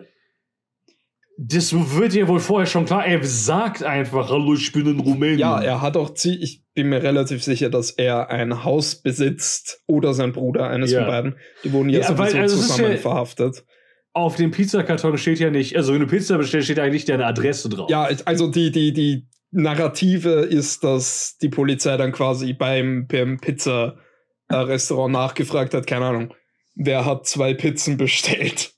das 1.41 1.71
wird 1.73 2.13
ja 2.13 2.27
wohl 2.27 2.39
vorher 2.41 2.65
schon 2.65 2.85
klar, 2.85 3.05
er 3.05 3.23
sagt 3.23 3.81
einfach, 3.83 4.29
hallo, 4.29 4.53
ich 4.55 4.71
bin 4.73 4.85
in 4.87 4.99
Rumänien. 4.99 5.39
ja, 5.39 5.61
er 5.61 5.81
hat 5.81 5.95
auch, 5.95 6.11
ich 6.23 6.63
bin 6.73 6.89
mir 6.89 7.01
relativ 7.01 7.43
sicher, 7.43 7.69
dass 7.69 7.91
er 7.91 8.29
ein 8.29 8.63
Haus 8.65 9.01
besitzt 9.01 9.81
oder 9.87 10.13
sein 10.13 10.33
Bruder, 10.33 10.69
eines 10.69 10.91
Ja. 10.91 10.99
von 11.01 11.07
beiden. 11.07 11.35
Die 11.63 11.71
wurden 11.71 11.89
ja, 11.89 12.01
Ja, 12.01 12.17
weil, 12.17 12.29
sowieso 12.31 12.41
also 12.41 12.55
es 12.55 12.61
ist 12.61 12.71
zusammen 12.75 12.91
ja- 12.93 12.97
verhaftet. 12.97 13.63
Auf 14.11 14.35
dem 14.35 14.51
Pizzakarton 14.51 15.17
steht 15.17 15.39
ja 15.39 15.49
nicht, 15.49 15.75
also 15.77 15.93
wenn 15.93 16.01
du 16.01 16.07
Pizza 16.07 16.37
bestellst, 16.37 16.65
steht 16.65 16.79
eigentlich 16.79 17.05
deine 17.05 17.25
Adresse 17.25 17.69
drauf. 17.69 17.89
Ja, 17.89 18.09
also 18.25 18.47
die, 18.51 18.71
die, 18.71 18.91
die 18.91 19.27
Narrative 19.51 20.29
ist, 20.41 20.83
dass 20.83 21.37
die 21.41 21.49
Polizei 21.49 21.95
dann 21.95 22.11
quasi 22.11 22.51
beim, 22.53 23.07
beim 23.07 23.39
Pizza-Restaurant 24.49 25.13
nachgefragt 25.13 25.73
hat, 25.73 25.87
keine 25.87 26.05
Ahnung, 26.05 26.33
wer 26.75 27.05
hat 27.05 27.27
zwei 27.27 27.53
Pizzen 27.53 27.97
bestellt. 27.97 28.73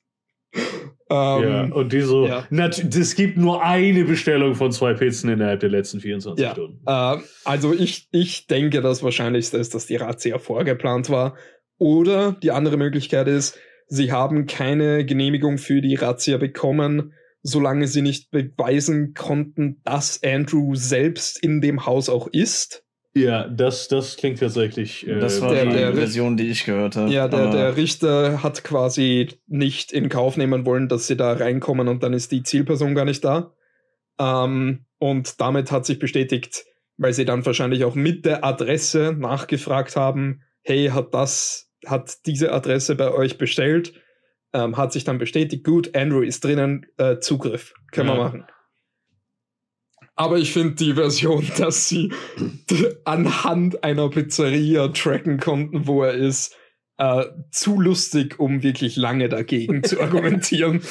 Ja, 1.13 1.63
Ähm, 1.63 1.73
und 1.73 1.91
die 1.91 1.99
so, 1.99 2.25
ja. 2.25 2.47
es 2.49 3.15
gibt 3.15 3.37
nur 3.37 3.61
eine 3.61 4.05
Bestellung 4.05 4.55
von 4.55 4.71
zwei 4.71 4.93
Pizzen 4.93 5.29
innerhalb 5.29 5.59
der 5.59 5.67
letzten 5.67 5.99
24 5.99 6.41
Ja. 6.41 6.51
Stunden. 6.53 6.79
äh, 6.87 7.17
also 7.43 7.73
ich, 7.73 8.07
ich 8.13 8.47
denke, 8.47 8.79
das 8.79 9.03
Wahrscheinlichste 9.03 9.57
ist, 9.57 9.75
dass 9.75 9.87
die 9.87 9.97
Razzia 9.97 10.39
vorgeplant 10.39 11.09
war. 11.09 11.35
Oder 11.77 12.37
die 12.41 12.51
andere 12.51 12.77
Möglichkeit 12.77 13.27
ist, 13.27 13.59
sie 13.87 14.13
haben 14.13 14.45
keine 14.45 15.05
Genehmigung 15.05 15.57
für 15.57 15.81
die 15.81 15.95
Razzia 15.95 16.37
bekommen, 16.37 17.11
solange 17.41 17.87
sie 17.87 18.01
nicht 18.03 18.31
beweisen 18.31 19.13
konnten, 19.13 19.81
dass 19.83 20.23
Andrew 20.23 20.75
selbst 20.75 21.43
in 21.43 21.59
dem 21.59 21.85
Haus 21.85 22.07
auch 22.07 22.27
ist. 22.27 22.85
Ja, 23.13 23.47
das, 23.47 23.89
das 23.89 24.15
klingt 24.15 24.39
tatsächlich. 24.39 25.05
äh, 25.05 25.19
das 25.19 25.41
war 25.41 25.53
der- 25.53 25.65
die 25.65 25.71
der- 25.73 25.93
Version, 25.93 26.37
die 26.37 26.47
ich 26.49 26.63
gehört 26.63 26.95
habe. 26.95 27.11
Ja, 27.11 27.27
der, 27.27 27.51
der 27.51 27.75
Richter 27.75 28.41
hat 28.41 28.63
quasi 28.63 29.27
nicht 29.47 29.91
in 29.91 30.07
Kauf 30.07 30.37
nehmen 30.37 30.65
wollen, 30.65 30.87
dass 30.87 31.07
sie 31.07 31.17
da 31.17 31.33
reinkommen 31.33 31.87
und 31.89 32.03
dann 32.03 32.13
ist 32.13 32.31
die 32.31 32.43
Zielperson 32.43 32.95
gar 32.95 33.03
nicht 33.05 33.23
da. 33.25 33.53
Ähm, 34.19 34.85
und 34.97 35.41
damit 35.41 35.71
hat 35.71 35.85
sich 35.85 35.99
bestätigt, 35.99 36.63
weil 36.97 37.11
sie 37.13 37.25
dann 37.25 37.45
wahrscheinlich 37.45 37.83
auch 37.83 37.95
mit 37.95 38.25
der 38.25 38.45
Adresse 38.45 39.13
nachgefragt 39.17 39.95
haben, 39.97 40.43
hey, 40.63 40.87
hat 40.87 41.13
das, 41.13 41.69
hat 41.85 42.25
diese 42.25 42.53
Adresse 42.53 42.95
bei 42.95 43.11
euch 43.11 43.37
bestellt? 43.37 43.93
Ähm, 44.53 44.77
hat 44.77 44.93
sich 44.93 45.03
dann 45.05 45.17
bestätigt, 45.17 45.63
gut, 45.65 45.95
Andrew 45.95 46.21
ist 46.21 46.43
drinnen, 46.43 46.85
äh, 46.97 47.19
Zugriff, 47.19 47.73
können 47.91 48.09
Ja. 48.09 48.15
wir 48.15 48.23
machen. 48.23 48.45
Aber 50.21 50.37
ich 50.37 50.53
finde 50.53 50.75
die 50.75 50.93
Version, 50.93 51.43
dass 51.57 51.89
sie 51.89 52.13
anhand 53.05 53.83
einer 53.83 54.07
Pizzeria 54.07 54.89
tracken 54.89 55.39
konnten, 55.39 55.87
wo 55.87 56.03
er 56.03 56.13
ist, 56.13 56.55
äh, 56.97 57.25
zu 57.49 57.81
lustig, 57.81 58.39
um 58.39 58.61
wirklich 58.61 58.97
lange 58.97 59.29
dagegen 59.29 59.83
zu 59.83 59.99
argumentieren. 60.01 60.83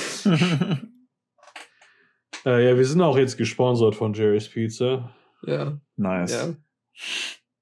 Äh, 2.45 2.71
ja, 2.71 2.77
wir 2.77 2.85
sind 2.85 3.01
auch 3.03 3.17
jetzt 3.17 3.37
gesponsert 3.37 3.95
von 3.95 4.15
Jerry's 4.15 4.49
Pizza. 4.49 5.15
Ja, 5.47 5.81
nice. 5.95 6.33
ja. 6.33 6.55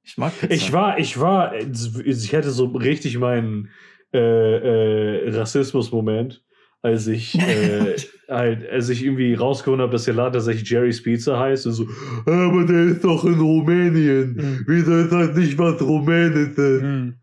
Ich 0.03 0.17
mag 0.17 0.33
Pizza. 0.41 0.55
Ich 0.55 0.73
war, 0.73 0.99
ich 0.99 1.21
war, 1.21 1.53
ich 1.55 2.35
hatte 2.35 2.51
so 2.51 2.65
richtig 2.69 3.19
meinen 3.19 3.69
äh, 4.15 4.19
äh, 4.19 5.37
Rassismus-Moment, 5.37 6.43
als 6.83 7.07
ich 7.07 7.39
äh, 7.39 7.97
halt, 8.29 8.69
als 8.69 8.89
ich 8.89 9.05
irgendwie 9.05 9.35
rausgefunden 9.35 9.83
habe, 9.83 9.93
dass 9.93 10.05
der 10.05 10.15
Laden 10.15 10.35
tatsächlich 10.35 10.69
Jerry's 10.69 11.03
Pizza 11.03 11.39
heißt 11.39 11.67
und 11.67 11.73
so, 11.73 11.89
aber 12.27 12.65
der 12.65 12.85
ist 12.85 13.05
doch 13.05 13.25
in 13.25 13.41
Rumänien. 13.41 14.37
Hm. 14.39 14.65
Wieso 14.67 14.97
ist 14.97 15.13
das 15.13 15.37
nicht 15.37 15.59
was 15.59 15.81
Rumänisches? 15.81 16.83
Hm. 16.83 17.21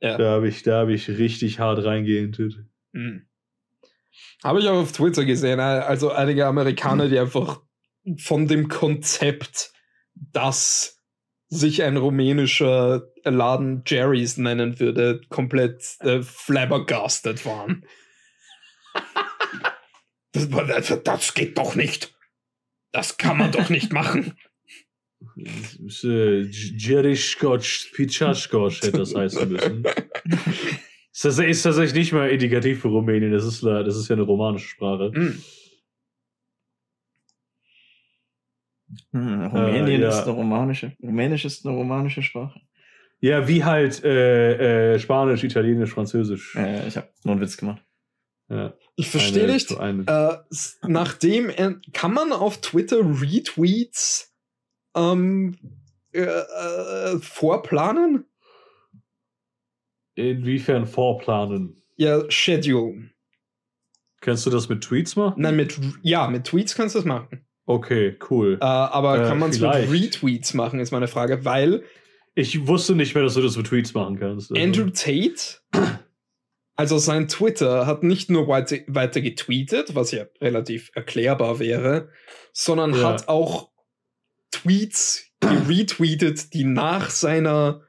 Ja. 0.00 0.16
Da 0.16 0.30
habe 0.30 0.48
ich, 0.48 0.62
da 0.62 0.80
habe 0.80 0.94
ich 0.94 1.08
richtig 1.08 1.58
hart 1.58 1.84
reingehentet. 1.84 2.64
Hm. 2.92 3.26
Habe 4.42 4.60
ich 4.60 4.68
auch 4.68 4.80
auf 4.80 4.92
Twitter 4.92 5.24
gesehen, 5.24 5.58
äh, 5.58 5.62
also 5.62 6.10
einige 6.10 6.46
Amerikaner, 6.46 7.08
die 7.08 7.18
einfach 7.18 7.60
von 8.18 8.46
dem 8.46 8.68
Konzept, 8.68 9.72
dass 10.14 10.98
sich 11.48 11.82
ein 11.82 11.96
rumänischer 11.96 13.08
Laden 13.24 13.82
Jerry's 13.86 14.36
nennen 14.36 14.78
würde, 14.80 15.20
komplett 15.28 15.96
äh, 16.00 16.22
flabbergasted 16.22 17.44
waren. 17.44 17.84
Das, 20.32 20.52
war- 20.52 20.64
das, 20.66 21.34
geht 21.34 21.58
doch 21.58 21.74
nicht. 21.74 22.14
Das 22.92 23.18
kann 23.18 23.38
man 23.38 23.52
doch 23.52 23.68
nicht 23.68 23.92
machen. 23.92 24.36
Äh, 25.36 26.40
Jerischkotsch, 26.42 27.92
Pichaschkotsch 27.92 28.82
hätte 28.82 28.98
das 28.98 29.14
heißen 29.14 29.48
müssen. 29.50 29.84
ist, 29.84 31.24
das, 31.24 31.38
ist 31.38 31.62
tatsächlich 31.62 31.94
nicht 31.94 32.12
mal 32.12 32.30
indikativ 32.30 32.80
für 32.80 32.88
Rumänien, 32.88 33.32
das 33.32 33.44
ist, 33.44 33.62
das 33.62 33.96
ist 33.96 34.08
ja 34.08 34.14
eine 34.16 34.22
romanische 34.22 34.68
Sprache. 34.68 35.12
Hm. 35.14 35.42
Hm, 39.12 39.46
Rumänien 39.46 40.00
Äh, 40.00 40.04
ja. 40.04 40.08
ist 40.08 40.22
eine 40.24 40.32
romanische. 40.32 40.92
Rumänisch 41.02 41.44
ist 41.44 41.66
eine 41.66 41.76
romanische 41.76 42.22
Sprache. 42.22 42.60
Ja, 43.20 43.46
wie 43.46 43.62
halt 43.64 44.02
äh, 44.02 44.94
äh, 44.94 44.98
Spanisch, 44.98 45.44
Italienisch, 45.44 45.90
Französisch. 45.90 46.56
Äh, 46.56 46.88
ich 46.88 46.96
habe 46.96 47.08
nur 47.24 47.32
einen 47.32 47.40
Witz 47.42 47.56
gemacht. 47.56 47.82
Ja, 48.50 48.74
Ich 48.96 49.08
verstehe 49.08 49.46
nicht. 49.46 49.70
Äh, 49.70 50.36
nachdem 50.82 51.48
er, 51.50 51.80
kann 51.92 52.12
man 52.12 52.32
auf 52.32 52.60
Twitter 52.60 52.98
Retweets 52.98 54.34
ähm, 54.96 55.56
äh, 56.12 56.22
äh, 56.22 57.18
vorplanen? 57.20 58.24
Inwiefern 60.16 60.86
vorplanen? 60.86 61.80
Ja, 61.96 62.28
Schedule. 62.30 63.10
Kannst 64.20 64.44
du 64.44 64.50
das 64.50 64.68
mit 64.68 64.82
Tweets 64.82 65.16
machen? 65.16 65.40
Nein, 65.40 65.56
mit 65.56 65.78
ja, 66.02 66.28
mit 66.28 66.44
Tweets 66.44 66.74
kannst 66.74 66.94
du 66.94 66.98
das 66.98 67.06
machen. 67.06 67.46
Okay, 67.66 68.18
cool. 68.30 68.58
Äh, 68.60 68.64
aber 68.64 69.22
Äh, 69.22 69.28
kann 69.28 69.38
man 69.38 69.50
es 69.50 69.60
mit. 69.60 69.70
Retweets 69.70 70.54
machen, 70.54 70.80
ist 70.80 70.90
meine 70.90 71.08
Frage, 71.08 71.44
weil 71.44 71.84
Ich 72.34 72.66
wusste 72.66 72.94
nicht 72.94 73.14
mehr, 73.14 73.24
dass 73.24 73.34
du 73.34 73.42
das 73.42 73.56
mit 73.56 73.66
Tweets 73.66 73.94
machen 73.94 74.18
kannst. 74.18 74.50
Also- 74.50 74.62
Andrew 74.62 74.90
Tate, 74.90 75.60
also 76.80 76.96
sein 76.96 77.28
Twitter, 77.28 77.86
hat 77.86 78.02
nicht 78.02 78.30
nur 78.30 78.48
weiter, 78.48 78.76
weiter 78.86 79.20
getweetet, 79.20 79.94
was 79.94 80.12
ja 80.12 80.24
relativ 80.40 80.90
erklärbar 80.94 81.58
wäre, 81.58 82.08
sondern 82.54 82.94
Ja. 82.94 83.02
hat 83.02 83.28
auch 83.28 83.70
Tweets 84.50 85.30
geretweetet, 85.40 86.54
die 86.54 86.64
nach 86.64 87.10
seiner, 87.10 87.82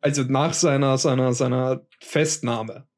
also 0.00 0.22
nach 0.22 0.54
seiner, 0.54 0.96
seiner, 0.96 1.34
seiner 1.34 1.86
Festnahme. 2.00 2.88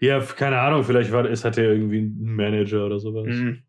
Ja, 0.00 0.20
keine 0.20 0.58
Ahnung, 0.58 0.82
vielleicht 0.84 1.12
war, 1.12 1.26
es 1.26 1.44
hat 1.44 1.58
er 1.58 1.64
irgendwie 1.70 1.98
einen 1.98 2.34
Manager 2.34 2.86
oder 2.86 2.98
sowas. 2.98 3.26
Mhm. 3.28 3.62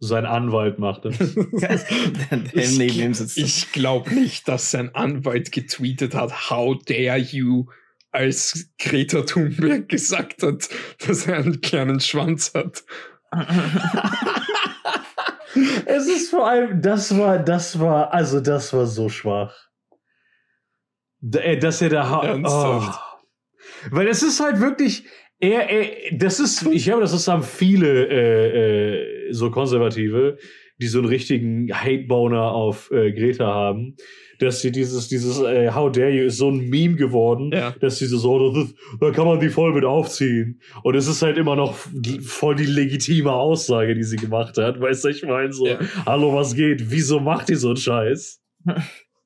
Sein 0.00 0.26
Anwalt 0.26 0.78
macht 0.78 1.06
das. 1.06 1.18
Ich, 2.52 3.38
ich 3.38 3.72
glaube 3.72 4.14
nicht, 4.14 4.46
dass 4.48 4.70
sein 4.70 4.94
Anwalt 4.94 5.50
getweetet 5.50 6.14
hat, 6.14 6.50
how 6.50 6.76
dare 6.84 7.16
you, 7.16 7.68
als 8.10 8.70
Greta 8.78 9.22
Thunberg 9.22 9.88
gesagt 9.88 10.42
hat, 10.42 10.68
dass 11.06 11.26
er 11.26 11.38
einen 11.38 11.60
kleinen 11.60 12.00
Schwanz 12.00 12.52
hat. 12.54 12.84
es 15.86 16.08
ist 16.08 16.30
vor 16.30 16.48
allem, 16.48 16.80
das 16.80 17.16
war, 17.16 17.38
das 17.38 17.78
war, 17.78 18.12
also 18.12 18.40
das 18.40 18.72
war 18.72 18.86
so 18.86 19.08
schwach. 19.08 19.54
Äh, 21.34 21.58
Dass 21.58 21.82
er 21.82 21.90
da 21.90 22.08
ha- 22.08 22.26
Ernsthaft? 22.26 22.98
Oh. 22.98 23.04
Weil 23.90 24.08
es 24.08 24.22
ist 24.22 24.40
halt 24.40 24.60
wirklich, 24.60 25.04
er, 25.40 25.68
er, 25.68 26.16
das 26.16 26.40
ist, 26.40 26.66
ich 26.66 26.84
glaube, 26.84 27.02
das 27.02 27.12
ist 27.12 27.28
haben 27.28 27.42
viele 27.42 28.08
äh, 28.08 29.28
äh, 29.28 29.32
so 29.32 29.50
Konservative, 29.50 30.38
die 30.80 30.86
so 30.86 30.98
einen 30.98 31.08
richtigen 31.08 31.72
Hate-Boner 31.72 32.52
auf 32.52 32.90
äh, 32.90 33.12
Greta 33.12 33.46
haben, 33.46 33.96
dass 34.38 34.60
sie 34.60 34.70
dieses, 34.72 35.08
dieses 35.08 35.38
äh, 35.40 35.70
How 35.72 35.90
dare 35.90 36.10
you 36.10 36.24
ist 36.26 36.36
so 36.38 36.50
ein 36.50 36.68
Meme 36.68 36.94
geworden, 36.96 37.50
Ja. 37.52 37.74
dass 37.80 37.98
sie 37.98 38.06
so, 38.06 38.18
so 38.18 38.52
das 38.52 38.64
ist, 38.68 38.76
da 39.00 39.10
kann 39.10 39.26
man 39.26 39.40
die 39.40 39.48
voll 39.48 39.72
mit 39.74 39.84
aufziehen. 39.84 40.60
Und 40.82 40.94
es 40.94 41.06
ist 41.08 41.22
halt 41.22 41.38
immer 41.38 41.56
noch 41.56 41.74
voll 42.22 42.54
die 42.54 42.66
legitime 42.66 43.32
Aussage, 43.32 43.94
die 43.94 44.04
sie 44.04 44.16
gemacht 44.16 44.56
hat. 44.58 44.80
Weißt 44.80 45.04
du, 45.04 45.08
ich 45.08 45.22
meine 45.24 45.52
so, 45.52 45.66
Ja. 45.66 45.78
hallo, 46.06 46.32
was 46.34 46.54
geht? 46.54 46.90
Wieso 46.90 47.20
macht 47.20 47.48
die 47.48 47.56
so 47.56 47.68
einen 47.68 47.76
Scheiß? 47.76 48.40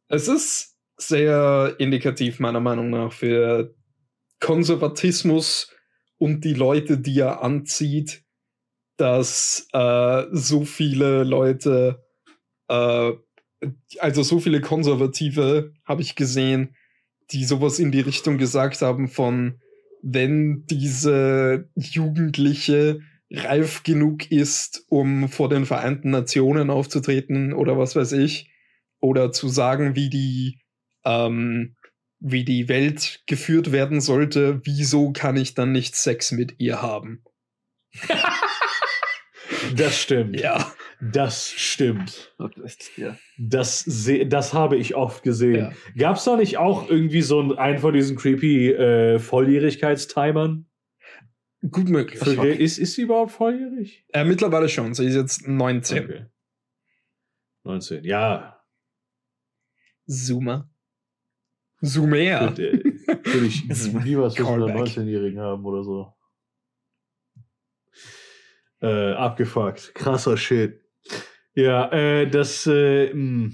Es 0.08 0.28
ist 0.28 0.76
sehr 0.96 1.74
indikativ, 1.78 2.38
meiner 2.40 2.60
Meinung 2.60 2.90
nach, 2.90 3.12
für 3.12 3.74
Konservatismus 4.40 5.70
und 6.18 6.44
die 6.44 6.54
Leute, 6.54 6.98
die 6.98 7.18
er 7.18 7.42
anzieht, 7.42 8.22
dass 8.96 9.66
äh, 9.72 10.24
so 10.30 10.64
viele 10.64 11.24
Leute, 11.24 12.04
äh, 12.68 13.12
also 13.98 14.22
so 14.22 14.40
viele 14.40 14.60
Konservative 14.60 15.72
habe 15.84 16.02
ich 16.02 16.16
gesehen, 16.16 16.74
die 17.30 17.44
sowas 17.44 17.78
in 17.78 17.92
die 17.92 18.00
Richtung 18.00 18.38
gesagt 18.38 18.82
haben 18.82 19.08
von, 19.08 19.60
wenn 20.02 20.64
diese 20.66 21.68
Jugendliche 21.74 23.00
reif 23.30 23.82
genug 23.82 24.30
ist, 24.30 24.84
um 24.88 25.28
vor 25.28 25.48
den 25.48 25.64
Vereinten 25.64 26.10
Nationen 26.10 26.70
aufzutreten 26.70 27.52
oder 27.54 27.78
was 27.78 27.96
weiß 27.96 28.12
ich, 28.12 28.50
oder 29.00 29.32
zu 29.32 29.48
sagen, 29.48 29.96
wie 29.96 30.10
die, 30.10 30.60
ähm, 31.04 31.76
wie 32.20 32.44
die 32.44 32.68
Welt 32.68 33.22
geführt 33.26 33.72
werden 33.72 34.00
sollte, 34.00 34.60
wieso 34.64 35.12
kann 35.12 35.36
ich 35.36 35.54
dann 35.54 35.72
nicht 35.72 35.96
Sex 35.96 36.32
mit 36.32 36.56
ihr 36.58 36.82
haben? 36.82 37.22
Das 39.76 39.98
stimmt. 39.98 40.40
Ja. 40.40 40.72
Das 41.00 41.50
stimmt. 41.50 42.34
ja. 42.96 43.16
Das, 43.38 43.84
das 44.26 44.54
habe 44.54 44.76
ich 44.76 44.94
oft 44.94 45.22
gesehen. 45.22 45.72
Ja. 45.96 46.02
Gab 46.08 46.16
es 46.16 46.24
da 46.24 46.36
nicht 46.36 46.58
auch 46.58 46.88
irgendwie 46.88 47.22
so 47.22 47.40
einen, 47.40 47.58
einen 47.58 47.78
von 47.78 47.92
diesen 47.92 48.16
creepy 48.16 48.72
äh, 48.72 49.18
Volljährigkeitstimern? 49.18 50.66
Gut 51.70 51.88
möglich. 51.88 52.18
Für 52.18 52.46
Ist, 52.46 52.78
ist 52.78 52.94
sie 52.94 53.02
überhaupt 53.02 53.32
volljährig? 53.32 54.04
Äh, 54.12 54.24
mittlerweile 54.24 54.68
schon, 54.68 54.94
sie 54.94 55.06
ist 55.06 55.14
jetzt 55.14 55.46
19. 55.46 56.04
Okay. 56.04 56.26
19, 57.64 58.04
ja. 58.04 58.60
Zoomer. 60.06 60.68
Zoomer. 61.80 62.56
Würde 62.56 62.82
würde 63.24 63.46
ich 63.46 63.64
nie 63.66 64.16
was 64.16 64.38
mit 64.38 64.46
einer 64.46 64.66
Callback. 64.66 64.96
19-Jährigen 64.96 65.40
haben 65.40 65.64
oder 65.64 65.82
so. 65.82 66.12
Äh, 68.82 69.12
abgefuckt. 69.12 69.94
Krasser 69.94 70.36
Shit. 70.36 70.80
Ja, 71.54 71.90
äh, 71.92 72.28
das 72.28 72.66
äh, 72.66 73.14
mh. 73.14 73.52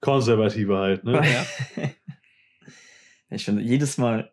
Konservative 0.00 0.76
halt, 0.76 1.04
ne? 1.04 1.22
Ja. 1.24 1.46
Ich 3.28 3.44
finde, 3.44 3.60
jedes 3.60 3.98
Mal. 3.98 4.32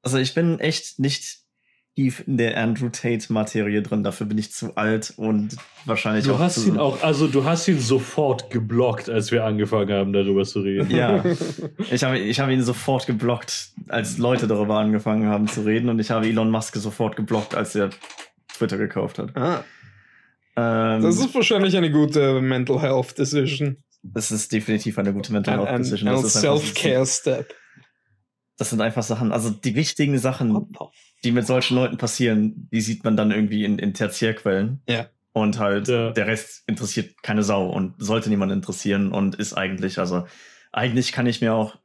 Also, 0.00 0.16
ich 0.16 0.32
bin 0.32 0.60
echt 0.60 0.98
nicht 0.98 1.42
tief 1.98 2.22
in 2.28 2.36
der 2.36 2.56
Andrew 2.56 2.88
Tate-Materie 2.90 3.82
drin. 3.82 4.04
Dafür 4.04 4.26
bin 4.26 4.38
ich 4.38 4.52
zu 4.52 4.76
alt 4.76 5.12
und 5.16 5.56
wahrscheinlich 5.84 6.24
Du 6.26 6.34
auch 6.34 6.38
hast 6.38 6.62
zu. 6.62 6.68
ihn 6.68 6.78
auch, 6.78 7.02
also 7.02 7.26
du 7.26 7.44
hast 7.44 7.66
ihn 7.66 7.80
sofort 7.80 8.50
geblockt, 8.50 9.10
als 9.10 9.32
wir 9.32 9.44
angefangen 9.44 9.90
haben, 9.92 10.12
darüber 10.12 10.44
zu 10.44 10.60
reden. 10.60 10.90
Ja. 10.94 11.24
Ich 11.90 12.04
habe, 12.04 12.18
ich 12.18 12.38
habe 12.38 12.52
ihn 12.52 12.62
sofort 12.62 13.06
geblockt, 13.08 13.70
als 13.88 14.18
Leute 14.18 14.46
darüber 14.46 14.78
angefangen 14.78 15.26
haben 15.28 15.48
zu 15.48 15.62
reden. 15.62 15.88
Und 15.88 15.98
ich 15.98 16.10
habe 16.12 16.26
Elon 16.28 16.50
Musk 16.52 16.76
sofort 16.76 17.16
geblockt, 17.16 17.54
als 17.56 17.74
er 17.74 17.90
Twitter 18.54 18.76
gekauft 18.78 19.18
hat. 19.18 19.36
Ah, 19.36 19.64
Ähm, 20.56 21.02
das 21.02 21.18
ist 21.18 21.34
wahrscheinlich 21.34 21.76
eine 21.76 21.90
gute 21.90 22.40
Mental 22.40 22.80
Health 22.80 23.18
Decision. 23.18 23.78
das 24.04 24.30
ist 24.30 24.52
definitiv 24.52 24.98
eine 24.98 25.12
gute 25.12 25.32
Mental 25.32 25.66
Health 25.66 25.78
Decision. 25.80 26.08
ein 26.10 26.14
Das 26.14 26.24
ist 26.26 26.36
einfach- 26.44 26.60
Self-Care-Step. 26.60 27.54
Das 28.56 28.70
sind 28.70 28.80
einfach 28.80 29.02
Sachen, 29.04 29.30
also 29.32 29.50
die 29.50 29.74
wichtigen 29.76 30.18
Sachen, 30.18 30.50
die 31.24 31.32
mit 31.32 31.46
solchen 31.46 31.74
Leuten 31.76 31.96
passieren, 31.98 32.68
die 32.72 32.80
sieht 32.80 33.04
man 33.04 33.16
dann 33.16 33.30
irgendwie 33.30 33.64
in, 33.64 33.78
in 33.78 33.94
Tertiärquellen. 33.94 34.80
Ja. 34.88 35.06
Und 35.32 35.58
halt, 35.58 35.88
Ja. 35.88 36.10
der 36.10 36.26
Rest 36.26 36.62
interessiert 36.68 37.22
keine 37.22 37.42
Sau 37.42 37.68
und 37.68 37.94
sollte 37.98 38.28
niemand 38.28 38.52
interessieren 38.52 39.12
und 39.12 39.34
ist 39.36 39.54
eigentlich, 39.54 39.98
also, 39.98 40.26
eigentlich 40.72 41.12
kann 41.12 41.26
ich 41.26 41.40
mir 41.40 41.54
auch, 41.54 41.76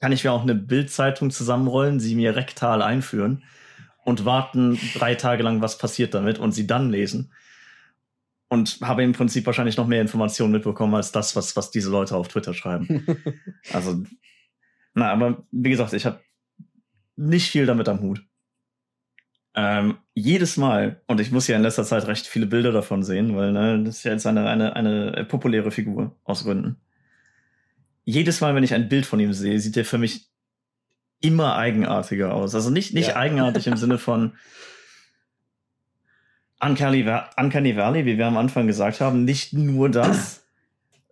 kann 0.00 0.12
ich 0.12 0.24
mir 0.24 0.32
auch 0.32 0.42
eine 0.42 0.54
Bildzeitung 0.54 1.30
zusammenrollen, 1.30 2.00
sie 2.00 2.14
mir 2.14 2.34
rektal 2.36 2.82
einführen 2.82 3.42
und 4.04 4.24
warten 4.24 4.78
drei 4.94 5.14
Tage 5.14 5.42
lang, 5.42 5.60
was 5.60 5.78
passiert 5.78 6.14
damit 6.14 6.38
und 6.38 6.52
sie 6.52 6.66
dann 6.66 6.90
lesen. 6.90 7.32
Und 8.48 8.78
habe 8.82 9.04
im 9.04 9.12
Prinzip 9.12 9.46
wahrscheinlich 9.46 9.76
noch 9.76 9.86
mehr 9.86 10.00
Informationen 10.00 10.52
mitbekommen 10.52 10.94
als 10.96 11.12
das, 11.12 11.36
was, 11.36 11.54
was 11.54 11.70
diese 11.70 11.90
Leute 11.90 12.16
auf 12.16 12.28
Twitter 12.28 12.54
schreiben. 12.54 13.06
Also, 13.72 14.02
na, 14.94 15.12
aber 15.12 15.44
wie 15.52 15.70
gesagt, 15.70 15.92
ich 15.92 16.04
habe 16.06 16.20
nicht 17.20 17.50
viel 17.50 17.66
damit 17.66 17.88
am 17.88 18.00
Hut. 18.00 18.22
Ähm, 19.54 19.98
jedes 20.14 20.56
Mal, 20.56 21.02
und 21.06 21.20
ich 21.20 21.32
muss 21.32 21.48
ja 21.48 21.56
in 21.56 21.62
letzter 21.62 21.84
Zeit 21.84 22.06
recht 22.06 22.26
viele 22.26 22.46
Bilder 22.46 22.72
davon 22.72 23.02
sehen, 23.02 23.36
weil 23.36 23.52
ne, 23.52 23.82
das 23.84 23.98
ist 23.98 24.04
ja 24.04 24.12
jetzt 24.12 24.26
eine, 24.26 24.48
eine, 24.48 24.76
eine 24.76 25.24
populäre 25.24 25.70
Figur 25.70 26.16
aus 26.24 26.44
Gründen. 26.44 26.76
Jedes 28.04 28.40
Mal, 28.40 28.54
wenn 28.54 28.64
ich 28.64 28.74
ein 28.74 28.88
Bild 28.88 29.06
von 29.06 29.20
ihm 29.20 29.32
sehe, 29.32 29.58
sieht 29.58 29.76
er 29.76 29.84
für 29.84 29.98
mich 29.98 30.28
immer 31.20 31.56
eigenartiger 31.56 32.32
aus. 32.34 32.54
Also 32.54 32.70
nicht, 32.70 32.94
nicht 32.94 33.08
Ja. 33.08 33.16
eigenartig 33.16 33.66
im 33.66 33.76
Sinne 33.76 33.98
von 33.98 34.32
Uncanny 36.60 37.04
Valley, 37.06 38.06
wie 38.06 38.18
wir 38.18 38.26
am 38.26 38.36
Anfang 38.36 38.66
gesagt 38.66 39.00
haben, 39.00 39.24
nicht 39.24 39.52
nur 39.52 39.88
das, 39.90 40.44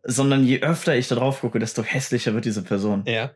sondern 0.02 0.44
je 0.44 0.60
öfter 0.60 0.96
ich 0.96 1.08
da 1.08 1.14
drauf 1.16 1.40
gucke, 1.40 1.58
desto 1.58 1.82
hässlicher 1.82 2.34
wird 2.34 2.44
diese 2.44 2.62
Person. 2.62 3.02
Ja. 3.06 3.30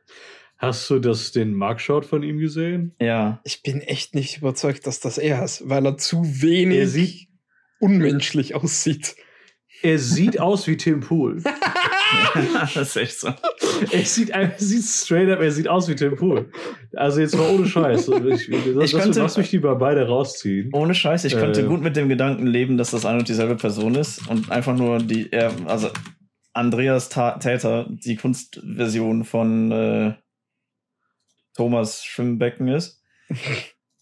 Hast 0.62 0.88
du 0.90 1.00
das, 1.00 1.32
den 1.32 1.54
Mugshot 1.54 2.06
von 2.06 2.22
ihm 2.22 2.38
gesehen? 2.38 2.94
Ja. 3.00 3.40
Ich 3.44 3.62
bin 3.64 3.80
echt 3.80 4.14
nicht 4.14 4.38
überzeugt, 4.38 4.86
dass 4.86 5.00
das 5.00 5.18
er 5.18 5.42
ist, 5.44 5.68
weil 5.68 5.84
er 5.84 5.98
zu 5.98 6.22
wenig 6.40 6.78
Er 6.78 6.86
sieht- 6.86 7.28
unmenschlich 7.80 8.54
aussieht. 8.54 9.16
er 9.82 9.98
sieht 9.98 10.38
aus 10.38 10.68
wie 10.68 10.76
Tim 10.76 11.00
Pool. 11.00 11.42
das 12.74 12.76
ist 12.76 12.96
echt 12.96 13.18
so. 13.20 13.34
Er 13.90 14.04
sieht, 14.04 14.30
er 14.30 14.52
sieht 14.56 14.84
straight 14.84 15.28
up, 15.30 15.40
er 15.40 15.50
sieht 15.50 15.66
aus 15.66 15.88
wie 15.88 15.96
Tim 15.96 16.14
Pool. 16.14 16.50
Also 16.94 17.20
jetzt 17.20 17.36
mal 17.36 17.48
ohne 17.50 17.66
Scheiß. 17.66 18.08
Ich, 18.08 18.48
das, 18.48 18.84
Ich 18.84 18.92
könnte- 18.92 19.20
lass 19.20 19.36
mich 19.36 19.50
die 19.50 19.58
mal 19.58 19.74
beide 19.74 20.06
rausziehen. 20.06 20.70
Ohne 20.72 20.94
Scheiß, 20.94 21.24
ich 21.24 21.34
könnte 21.34 21.62
Äh. 21.62 21.66
gut 21.66 21.82
mit 21.82 21.96
dem 21.96 22.08
Gedanken 22.08 22.46
leben, 22.46 22.76
dass 22.78 22.92
das 22.92 23.04
eine 23.04 23.18
und 23.18 23.28
dieselbe 23.28 23.56
Person 23.56 23.96
ist 23.96 24.28
und 24.28 24.50
einfach 24.52 24.76
nur 24.76 24.98
die, 24.98 25.32
er, 25.32 25.52
also 25.66 25.88
Andreas 26.52 27.08
Ta 27.08 27.38
Täter 27.38 27.86
die 27.90 28.14
Kunstversion 28.16 29.24
von 29.24 29.72
äh, 29.72 30.14
Thomas 31.54 32.04
Schwimmbecken 32.04 32.68
ist. 32.68 33.02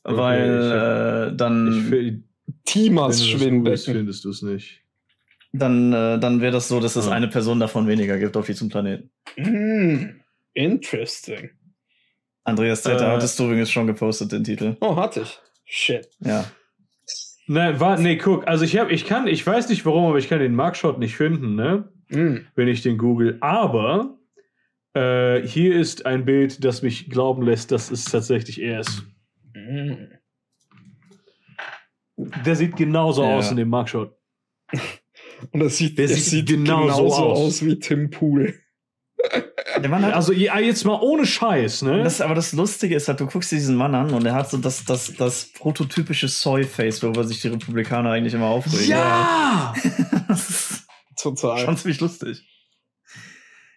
Weil 0.04 1.28
ich 1.28 1.32
äh, 1.32 1.36
dann, 1.36 2.24
Timas 2.64 3.20
wenn 3.20 3.26
du 3.26 3.32
das 3.32 3.40
googelst, 3.50 3.84
Schwimmbecken. 3.84 3.94
findest 3.94 4.24
du 4.24 4.30
es 4.30 4.42
nicht. 4.42 4.80
dann, 5.52 5.92
äh, 5.92 6.18
dann 6.18 6.40
wäre 6.40 6.52
das 6.52 6.68
so, 6.68 6.80
dass 6.80 6.96
es 6.96 7.06
Ja. 7.06 7.12
eine 7.12 7.28
Person 7.28 7.60
davon 7.60 7.86
weniger 7.86 8.18
gibt 8.18 8.36
auf 8.36 8.46
diesem 8.46 8.68
Planeten. 8.68 9.10
Mm, 9.36 10.20
interesting. 10.54 11.50
Andreas 12.44 12.82
Täter 12.82 13.08
Äh. 13.08 13.10
hattest 13.16 13.38
du 13.38 13.44
übrigens 13.44 13.70
schon 13.70 13.86
gepostet, 13.86 14.32
den 14.32 14.44
Titel. 14.44 14.76
Oh, 14.80 14.96
hatte 14.96 15.20
ich. 15.22 15.38
Shit. 15.66 16.08
Ja. 16.20 16.44
Nein, 17.46 17.78
warte, 17.80 18.02
nee, 18.02 18.16
guck. 18.16 18.46
Also 18.48 18.64
ich 18.64 18.78
habe, 18.78 18.92
ich 18.92 19.04
kann, 19.06 19.26
ich 19.26 19.44
weiß 19.46 19.68
nicht 19.68 19.84
warum, 19.84 20.06
aber 20.06 20.18
ich 20.18 20.28
kann 20.28 20.38
den 20.38 20.54
Markshot 20.54 20.98
nicht 20.98 21.16
finden, 21.16 21.56
ne? 21.56 21.88
Mm. 22.08 22.46
Wenn 22.54 22.68
ich 22.68 22.82
den 22.82 22.96
google. 22.96 23.36
Aber 23.40 24.16
äh, 24.94 25.46
hier 25.46 25.76
ist 25.78 26.06
ein 26.06 26.24
Bild, 26.24 26.64
das 26.64 26.82
mich 26.82 27.08
glauben 27.10 27.42
lässt, 27.42 27.70
dass 27.72 27.90
es 27.90 28.04
tatsächlich 28.04 28.60
er 28.60 28.80
ist. 28.80 29.02
Mm. 29.54 29.94
Der 32.44 32.56
sieht 32.56 32.76
genauso 32.76 33.22
Ja. 33.22 33.36
aus 33.36 33.50
in 33.50 33.56
dem 33.56 33.68
Markshot. 33.68 34.14
Und 35.52 35.60
das 35.60 35.78
sieht, 35.78 35.96
Der 35.98 36.06
der 36.06 36.16
sieht 36.16 36.24
sieht 36.24 36.48
genauso 36.48 36.82
genauso, 37.04 37.22
aus. 37.24 37.38
aus. 37.38 37.64
wie 37.64 37.78
Tim 37.78 38.10
Pool. 38.10 38.54
Der 39.80 39.88
Mann 39.88 40.02
hat 40.04 40.14
Also 40.14 40.32
jetzt 40.32 40.84
mal 40.84 40.98
ohne 41.00 41.24
Scheiß, 41.26 41.82
ne? 41.82 42.02
Das, 42.02 42.20
aber 42.20 42.34
das 42.34 42.52
Lustige 42.52 42.94
ist 42.94 43.08
halt, 43.08 43.20
du 43.20 43.26
guckst 43.26 43.50
dir 43.52 43.56
diesen 43.56 43.76
Mann 43.76 43.94
an 43.94 44.12
und 44.12 44.24
er 44.26 44.34
hat 44.34 44.50
so 44.50 44.56
das, 44.58 44.84
das, 44.84 45.14
das 45.14 45.50
prototypische 45.52 46.28
Soy-Face, 46.28 47.02
worüber 47.02 47.24
sich 47.24 47.40
die 47.40 47.48
Republikaner 47.48 48.10
eigentlich 48.10 48.34
immer 48.34 48.46
aufregen. 48.46 48.86
ja! 48.88 49.74
Das 50.28 50.48
ist 50.50 50.86
Total. 51.16 51.58
schon 51.58 51.76
ziemlich 51.76 52.00
lustig. 52.00 52.42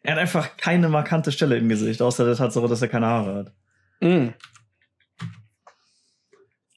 Er 0.04 0.14
hat 0.14 0.20
einfach 0.20 0.58
keine 0.58 0.90
markante 0.90 1.32
Stelle 1.32 1.58
im 1.58 1.70
Gesicht, 1.70 2.02
außer 2.02 2.26
der 2.26 2.36
Tatsache, 2.36 2.68
dass 2.68 2.82
er 2.82 2.90
keine 2.90 3.06
Haare 3.08 3.36
hat. 3.36 3.54
Mm. 4.02 4.30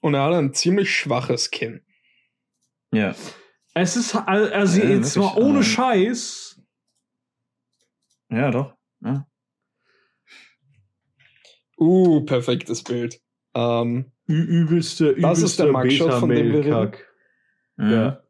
Und 0.01 0.15
er 0.15 0.23
hat 0.23 0.35
ein 0.35 0.55
ziemlich 0.55 0.95
schwaches 0.95 1.51
Kinn. 1.51 1.85
Ja. 2.93 3.15
Es 3.75 3.97
ist 3.97 4.15
al- 4.15 4.53
also 4.53 4.81
Ja, 4.81 4.89
jetzt 4.91 5.17
mal 5.17 5.25
wirklich, 5.25 5.45
ohne 5.45 5.59
ähm, 5.59 5.63
Scheiß. 5.65 6.61
Ja, 8.31 8.51
doch. 8.51 8.75
Ja. 9.01 9.27
Uh, 11.79 12.25
perfektes 12.25 12.83
Bild. 12.85 13.21
Ähm, 13.55 14.13
Ü 14.29 14.41
übelste, 14.43 15.11
übelste 15.11 15.23
Das 15.29 15.43
ist 15.43 15.59
der 15.59 15.73
Mugshot, 15.73 16.15
von 16.15 16.29
dem 16.31 16.53
wir 16.53 16.65
reden? 16.65 16.93
Mhm. 17.77 17.91
Ja. 17.91 18.23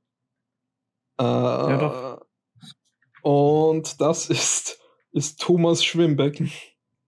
äh, 1.19 1.79
doch. 1.79 2.27
Und 3.23 4.01
das 4.01 4.29
ist, 4.31 4.79
ist 5.17 5.41
Thomas 5.41 5.85
Schwimmbecken. 5.85 6.51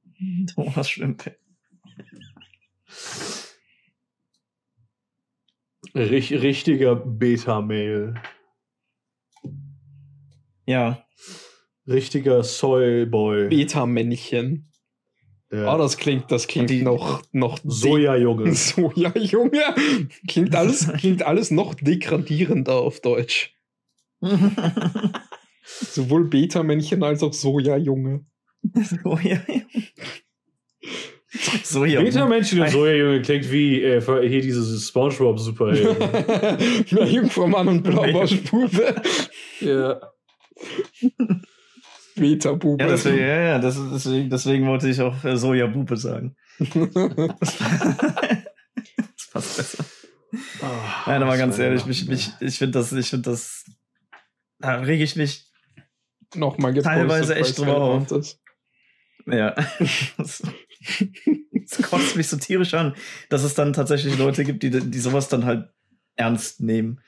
Thomas 0.55 0.91
Schwimmpe. 0.91 1.37
Rich, 5.95 6.33
richtiger 6.33 6.97
Beta-Mail. 6.97 8.15
Ja. 10.67 11.05
Richtiger 11.87 12.43
Soyboy. 12.45 13.49
Beta-Männchen. 13.49 14.71
Ja. 15.51 15.75
Oh, 15.75 15.79
das 15.79 15.97
klingt, 15.97 16.31
das 16.31 16.47
klingt 16.47 16.69
die- 16.69 16.83
noch, 16.83 17.23
noch 17.33 17.59
Soja-Junge. 17.65 18.53
Soja, 18.55 19.17
Junge. 19.17 19.63
Klingt 20.29 20.55
alles, 20.55 20.93
klingt 20.99 21.23
alles 21.23 21.51
noch 21.51 21.75
degradierender 21.75 22.75
auf 22.75 23.01
Deutsch. 23.01 23.55
Sowohl 25.69 26.29
Beta-Männchen 26.29 27.03
als 27.03 27.23
auch 27.23 27.33
Soja-Junge. 27.33 28.25
Soja. 29.03 29.41
Soja. 31.63 32.01
Beta-Männchen 32.01 32.61
und 32.61 32.71
Soja-Junge 32.71 33.23
klingt 33.23 33.51
wie 33.53 33.83
äh, 33.83 34.01
hier 34.29 34.41
diese 34.41 34.81
Spongebob-Superhelden. 34.81 36.87
Jungfrau 37.07 37.47
Mann 37.47 37.69
und 37.69 37.83
Blaubarschbube. 37.83 39.03
ja. 39.61 40.01
Beta-Bube. 42.17 42.83
Ja, 42.83 42.91
deswegen, 42.91 43.19
ja, 43.19 43.41
ja, 43.41 43.59
das, 43.59 43.79
deswegen, 43.93 44.31
deswegen 44.31 44.67
wollte 44.67 44.89
ich 44.89 45.01
auch 45.01 45.23
äh, 45.25 45.37
Soja-Bube 45.37 45.97
sagen. 45.97 46.35
das 46.59 47.59
passt 49.31 49.57
besser. 49.57 49.85
Nein, 51.07 51.23
aber 51.23 51.37
ganz 51.37 51.59
ehrlich, 51.59 51.87
mich, 51.87 52.09
mich, 52.09 52.31
ich 52.41 52.59
finde 52.59 52.79
das, 52.79 52.93
ich 52.93 53.09
finde 53.09 53.31
das, 53.31 53.65
da 54.59 54.81
rege 54.81 55.05
ich 55.05 55.17
mich, 55.17 55.48
Nochmal 56.35 56.73
gepostet, 56.73 56.93
Teilweise 56.99 57.35
echt 57.37 57.59
drüber 57.59 57.79
ja, 59.27 59.55
das, 60.17 60.43
das 61.53 61.83
kotzt 61.83 62.17
mich 62.17 62.29
so 62.29 62.37
tierisch 62.37 62.75
an, 62.75 62.95
dass 63.29 63.43
es 63.45 63.55
dann 63.55 63.73
tatsächlich 63.73 64.19
Leute 64.19 64.45
gibt, 64.45 64.63
die, 64.63 64.71
die 64.71 64.99
sowas 64.99 65.29
dann 65.29 65.45
halt 65.45 65.69
ernst 66.17 66.61
nehmen. 66.61 67.01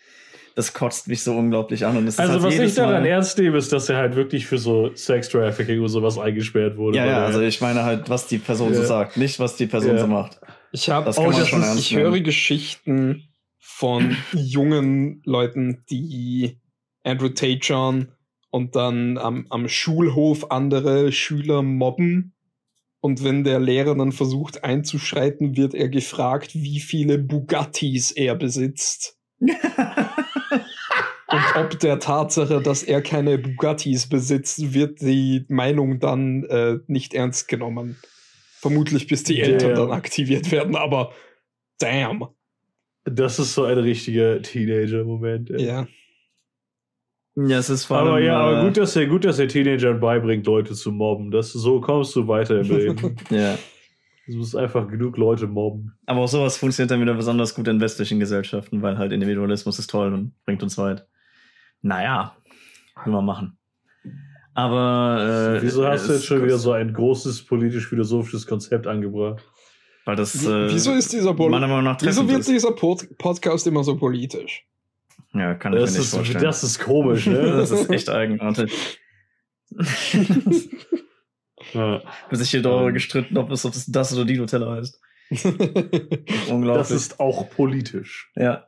Das 0.55 0.75
kotzt 0.75 1.09
mich 1.09 1.23
so 1.23 1.37
unglaublich 1.37 1.87
an. 1.87 1.97
Und 1.97 2.07
es 2.09 2.15
ist 2.15 2.21
Also 2.21 2.35
halt 2.35 2.43
was 2.43 2.59
ich 2.59 2.75
daran 2.75 3.03
Mal, 3.03 3.07
ernst 3.09 3.39
nehme, 3.39 3.57
ist, 3.57 3.73
dass 3.73 3.89
er 3.89 3.97
halt 3.99 4.17
wirklich 4.17 4.47
für 4.47 4.59
so 4.59 4.95
Sex-Trafficking 4.95 5.81
und 5.81 5.89
sowas 5.89 6.19
eingesperrt 6.19 6.77
wurde. 6.77 6.99
Ja, 6.99 7.07
ja, 7.07 7.25
also 7.25 7.41
ich 7.41 7.61
meine 7.61 7.85
halt, 7.85 8.11
was 8.11 8.27
die 8.27 8.39
Person 8.39 8.75
so 8.75 8.81
Ja. 8.81 8.87
sagt, 8.87 9.17
nicht 9.17 9.39
was 9.39 9.57
die 9.57 9.67
Person 9.67 9.93
Ja. 9.97 9.99
so 10.03 10.07
macht. 10.07 10.41
Ich 10.73 10.91
habe 10.91 11.07
man 11.33 11.41
das 11.41 11.49
schon 11.49 11.61
ist, 11.61 11.67
ernst 11.67 11.81
ich 11.85 11.93
nehmen. 11.93 12.05
höre 12.13 12.21
Geschichten 12.21 13.29
von 13.59 14.17
jungen 14.33 15.23
Leuten, 15.25 15.85
die 15.89 16.61
Andrew 17.05 17.29
Tate 17.29 17.61
schauen 17.63 18.13
und 18.51 18.77
dann 18.77 19.19
am, 19.19 19.47
am 19.51 19.69
Schulhof 19.69 20.51
andere 20.51 21.13
Schüler 21.13 21.63
mobben. 21.63 22.35
Und 23.01 23.25
wenn 23.25 23.45
der 23.45 23.61
Lehrer 23.61 23.95
dann 23.95 24.13
versucht 24.13 24.63
einzuschreiten, 24.63 25.57
wird 25.57 25.75
er 25.75 25.89
gefragt, 25.89 26.55
wie 26.55 26.81
viele 26.81 27.19
Bugattis 27.19 28.11
er 28.11 28.35
besitzt. 28.35 29.17
Und 31.31 31.57
ob 31.57 31.79
der 31.79 32.01
Tatsache, 32.01 32.61
dass 32.61 32.83
er 32.83 33.03
keine 33.03 33.39
Bugattis 33.39 34.09
besitzt, 34.09 34.75
wird 34.75 35.01
die 35.01 35.45
Meinung 35.49 36.01
dann 36.01 36.43
äh, 36.45 36.79
nicht 36.89 37.15
ernst 37.15 37.47
genommen. 37.47 37.97
Vermutlich 38.59 39.07
bis 39.07 39.23
die 39.23 39.41
Eltern 39.41 39.75
Damn. 39.75 39.89
dann 39.89 39.91
aktiviert 39.93 40.51
werden, 40.51 40.75
aber 40.75 41.13
damn. 41.79 42.27
Das 43.05 43.39
ist 43.39 43.55
so 43.55 43.63
ein 43.65 43.79
richtiger 43.79 44.43
Teenager-Moment. 44.43 45.51
Ja. 45.59 45.87
Ja, 47.47 47.59
es 47.59 47.71
ist 47.71 47.85
vor 47.85 47.99
Aber 47.99 48.21
ja, 48.21 48.39
aber 48.39 48.61
äh, 48.61 48.65
gut, 48.65 48.77
dass 48.77 48.97
er 48.97 49.07
gut, 49.07 49.25
dass 49.25 49.39
er 49.39 49.49
Teenagern 49.49 50.01
beibringt, 50.01 50.47
Leute 50.47 50.75
zu 50.75 50.93
mobben. 50.93 51.31
Das, 51.31 51.53
so 51.53 51.81
kommst 51.81 52.15
du 52.17 52.27
weiter 52.29 52.61
im 52.61 52.69
Leben. 52.69 53.17
Ja. 53.31 53.57
Du 54.27 54.37
musst 54.37 54.55
einfach 54.55 54.87
genug 54.87 55.17
Leute 55.17 55.49
mobben. 55.49 55.93
Aber 56.07 56.21
auch 56.21 56.29
sowas 56.29 56.57
funktioniert 56.57 56.91
dann 56.93 57.01
wieder 57.01 57.15
besonders 57.15 57.55
gut 57.55 57.67
in 57.67 57.81
westlichen 57.81 58.21
Gesellschaften, 58.21 58.81
weil 58.81 58.97
halt 58.97 59.11
Individualismus 59.13 59.79
ist 59.81 59.91
toll 59.91 60.13
und 60.13 60.35
bringt 60.45 60.63
uns 60.63 60.79
weit. 60.79 61.07
Naja, 61.83 62.37
will 63.05 63.13
man 63.13 63.25
machen. 63.25 63.59
Aber 64.55 65.57
äh, 65.57 65.63
Wieso 65.63 65.87
hast 65.87 66.09
du 66.09 66.13
jetzt 66.13 66.27
schon 66.27 66.45
wieder 66.45 66.59
so 66.59 66.73
ein 66.73 66.93
großes 66.93 67.45
politisch-philosophisches 67.47 68.47
Konzept 68.47 68.87
angebracht? 68.87 69.43
Weil 70.05 70.17
das, 70.17 70.45
äh, 70.45 70.73
wieso 70.73 70.93
ist 70.93 71.13
dieser 71.13 71.35
Pol 71.35 71.51
meiner 71.51 71.69
Meinung 71.69 71.85
nach 71.85 71.99
Wieso 72.01 72.29
wird 72.29 72.41
ist. 72.41 72.49
dieser 72.49 72.73
Pod 72.73 73.07
Podcast 73.19 73.67
immer 73.67 73.83
so 73.85 73.97
politisch? 73.97 74.65
Ja, 75.33 75.55
kann 75.55 75.73
ich 75.73 75.77
mir 75.79 75.81
Das 75.83 75.93
nicht 75.93 76.03
ist, 76.03 76.15
vorstellen. 76.15 76.43
das 76.45 76.65
ist 76.65 76.79
komisch, 76.81 77.27
ne? 77.27 77.35
das 77.57 77.71
ist 77.71 77.89
echt 77.91 78.09
eigenartig. 78.11 78.99
ja. 81.73 82.03
Wird 82.29 82.41
sich 82.41 82.51
hier 82.51 82.63
darüber 82.63 82.89
Ähm. 82.89 82.95
gestritten, 82.95 83.37
ob 83.39 83.51
es, 83.51 83.65
ob 83.65 83.75
es 83.75 83.87
das 83.87 84.13
oder 84.15 84.25
die 84.25 84.37
Nutella 84.39 84.77
heißt. 84.77 85.01
Das 85.31 85.45
Unglaublich. 86.49 86.91
ist 86.91 87.21
auch 87.21 87.49
politisch. 87.51 88.33
ja, 88.35 88.67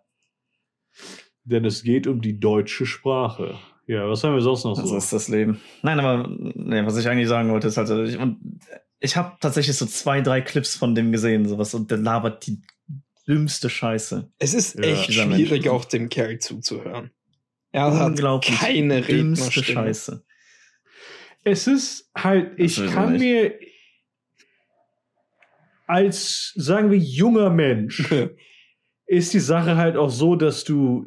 Denn 1.44 1.64
es 1.64 1.82
geht 1.82 2.06
um 2.06 2.20
die 2.20 2.38
deutsche 2.38 2.86
Sprache. 2.86 3.58
Ja, 3.88 4.08
was 4.08 4.22
haben 4.22 4.34
wir 4.34 4.40
sonst 4.42 4.62
noch 4.62 4.76
so 4.76 4.86
so? 4.86 4.96
ist 4.96 5.12
das 5.12 5.26
Leben. 5.26 5.60
Nein, 5.82 5.98
aber 5.98 6.28
nee, 6.28 6.86
was 6.86 6.96
ich 6.96 7.08
eigentlich 7.08 7.26
sagen 7.26 7.50
wollte, 7.50 7.66
ist 7.66 7.76
halt, 7.78 7.90
ich, 8.08 8.16
und 8.16 8.60
ich 9.00 9.16
habe 9.16 9.36
tatsächlich 9.40 9.76
so 9.76 9.86
zwei, 9.86 10.20
drei 10.20 10.40
Clips 10.40 10.76
von 10.76 10.94
dem 10.94 11.10
gesehen, 11.10 11.48
sowas, 11.48 11.74
und 11.74 11.90
der 11.90 11.98
labert 11.98 12.46
die 12.46 12.62
dümmste 13.26 13.70
Scheiße. 13.70 14.30
es 14.38 14.54
ist 14.54 14.76
Ja, 14.76 14.82
echt 14.84 15.08
dieser 15.08 15.24
schwierig, 15.24 15.68
auch 15.68 15.84
dem 15.84 16.08
Kerl 16.08 16.38
zuzuhören. 16.38 17.10
Er 17.72 17.96
hat 17.98 18.20
keine 18.42 19.00
Dümmste. 19.02 19.64
Scheiße. 19.64 20.24
Es 21.44 21.66
ist 21.66 22.10
halt, 22.14 22.52
ich 22.58 22.74
sowieso 22.74 22.94
kann 22.94 23.18
mir 23.18 23.58
als, 25.86 26.52
sagen 26.56 26.90
wir, 26.90 26.98
junger 26.98 27.50
Mensch, 27.50 28.02
ist 29.12 29.34
die 29.34 29.40
Sache 29.40 29.76
halt 29.76 29.96
auch 29.96 30.10
so, 30.10 30.36
dass 30.36 30.64
du 30.64 31.04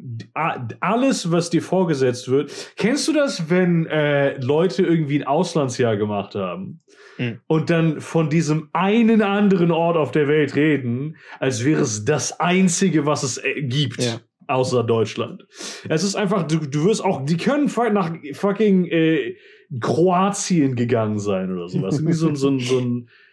alles, 0.80 1.32
was 1.32 1.50
dir 1.50 1.62
vorgesetzt 1.62 2.28
wird, 2.30 2.52
kennst 2.76 3.08
du 3.08 3.12
das, 3.12 3.50
wenn 3.50 3.86
äh, 3.86 4.38
Leute 4.40 4.82
irgendwie 4.82 5.18
ein 5.18 5.26
Auslandsjahr 5.26 5.96
gemacht 5.96 6.34
haben 6.34 6.80
Mhm. 7.18 7.40
und 7.46 7.70
dann 7.70 8.00
von 8.00 8.28
diesem 8.28 8.68
einen 8.72 9.22
anderen 9.22 9.70
Ort 9.70 9.96
auf 9.96 10.10
der 10.10 10.28
Welt 10.28 10.54
reden, 10.54 11.16
als 11.40 11.64
wäre 11.64 11.80
es 11.80 12.04
das 12.04 12.40
einzige, 12.40 13.06
was 13.06 13.22
es 13.22 13.38
äh, 13.38 13.62
gibt. 13.62 14.02
Ja. 14.02 14.20
Außer 14.48 14.84
Deutschland. 14.84 15.44
Es 15.88 16.04
ist 16.04 16.14
einfach, 16.14 16.46
du, 16.46 16.58
du 16.58 16.84
wirst 16.84 17.04
auch, 17.04 17.24
die 17.24 17.36
können 17.36 17.68
nach 17.92 18.12
fucking 18.32 18.84
äh, 18.86 19.34
Kroatien 19.80 20.76
gegangen 20.76 21.18
sein 21.18 21.52
oder 21.52 21.68
sowas. 21.68 22.06
Wie 22.06 22.12
so, 22.12 22.28
so, 22.28 22.34
so 22.34 22.48
ein, 22.50 22.60
so 22.60 22.78
ein, 22.78 23.08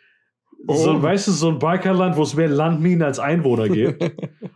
Oh. 0.67 1.01
weißt 1.01 1.27
du, 1.27 1.31
so 1.31 1.49
ein 1.49 1.59
Balkanland, 1.59 2.15
wo 2.15 2.23
es 2.23 2.35
mehr 2.35 2.47
Landminen 2.47 3.01
als 3.03 3.19
Einwohner 3.19 3.67
gibt. 3.69 4.03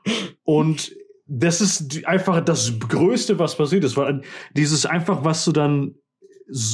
Und 0.44 0.92
das 1.26 1.60
ist 1.60 1.94
die- 1.94 2.06
einfach 2.06 2.40
das 2.42 2.80
Größte, 2.80 3.38
was 3.40 3.58
passiert 3.58 3.84
ist, 3.84 3.98
weil 3.98 4.22
dieses 4.56 4.86
einfach, 4.86 5.26
was 5.26 5.44
du 5.46 5.52
dann 5.52 5.96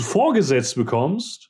vorgesetzt 0.02 0.76
bekommst, 0.76 1.50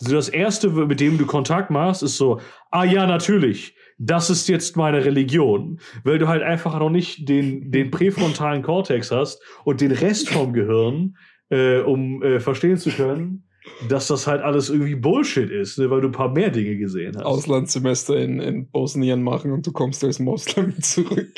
so 0.00 0.12
das 0.12 0.28
Erste, 0.28 0.68
mit 0.70 0.98
dem 0.98 1.18
du 1.18 1.26
Kontakt 1.26 1.70
machst, 1.70 2.02
ist 2.02 2.16
so, 2.16 2.40
ah 2.72 2.84
ja, 2.84 3.06
natürlich, 3.06 3.76
das 3.98 4.30
ist 4.30 4.48
jetzt 4.48 4.76
meine 4.76 5.04
Religion, 5.04 5.78
weil 6.02 6.18
du 6.18 6.26
halt 6.26 6.42
einfach 6.42 6.76
noch 6.80 6.90
nicht 6.90 7.28
den, 7.28 7.70
den 7.70 7.92
präfrontalen 7.92 8.62
Kortex 8.62 9.12
hast 9.12 9.40
und 9.64 9.80
den 9.80 9.92
Rest 9.92 10.28
vom 10.30 10.52
Gehirn, 10.52 11.16
äh, 11.50 11.78
um 11.78 12.20
äh, 12.22 12.40
verstehen 12.40 12.78
zu 12.78 12.90
können, 12.90 13.44
dass 13.88 14.08
das 14.08 14.26
halt 14.26 14.42
alles 14.42 14.68
irgendwie 14.70 14.94
Bullshit 14.94 15.50
ist, 15.50 15.78
ne, 15.78 15.90
weil 15.90 16.00
du 16.00 16.08
ein 16.08 16.12
paar 16.12 16.30
mehr 16.30 16.50
Dinge 16.50 16.76
gesehen 16.76 17.16
hast. 17.16 17.24
Auslandssemester 17.24 18.16
in, 18.16 18.40
in 18.40 18.70
Bosnien 18.70 19.22
machen 19.22 19.52
und 19.52 19.66
du 19.66 19.72
kommst 19.72 20.04
als 20.04 20.18
Moslem 20.18 20.80
zurück. 20.82 21.32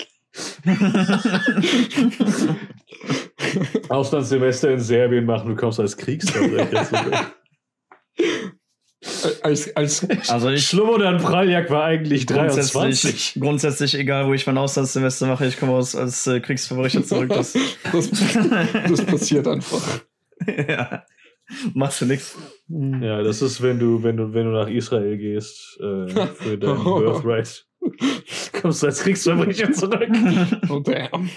Auslandssemester 3.89 4.71
in 4.71 4.81
Serbien 4.81 5.27
machen, 5.27 5.49
du 5.49 5.57
kommst 5.57 5.79
als 5.81 5.97
Kriegsverbrecher 5.97 6.85
zurück. 6.89 7.35
Als, 9.43 9.77
als, 9.77 10.31
Also 10.31 10.49
ich 10.51 10.67
Schlummern 10.67 11.19
Praljak 11.19 11.71
war 11.71 11.85
eigentlich 11.85 12.27
grundsätzlich, 12.27 12.73
23. 12.73 13.41
grundsätzlich, 13.41 13.95
egal 13.95 14.27
wo 14.27 14.33
ich 14.33 14.47
mein 14.47 14.57
Auslandssemester 14.57 15.27
mache, 15.27 15.47
ich 15.47 15.59
komme 15.59 15.73
aus 15.73 15.95
als 15.95 16.27
äh, 16.27 16.41
Kriegsverbrecher 16.41 17.05
zurück. 17.05 17.29
Das, 17.29 17.53
das, 17.93 18.11
das 18.11 19.05
passiert 19.05 19.47
einfach. 19.47 20.01
ja. 20.47 21.05
Machst 21.75 22.01
du 22.01 22.07
nix. 22.07 22.37
Ja, 22.69 23.23
das 23.23 23.43
ist, 23.43 23.63
wenn 23.63 23.79
du, 23.79 24.03
wenn 24.03 24.17
du, 24.17 24.33
wenn 24.33 24.47
du 24.47 24.53
nach 24.53 24.69
Israel 24.69 25.17
gehst, 25.17 25.79
äh, 25.81 26.09
für 26.09 26.59
dein 26.59 26.83
Birthright. 26.83 27.67
Kommst 28.61 28.83
du 28.83 28.87
als 28.87 29.03
Kriegsverbrecher 29.03 29.73
zurück. 29.73 30.09
Oh 30.71 30.81
damn. 30.81 31.29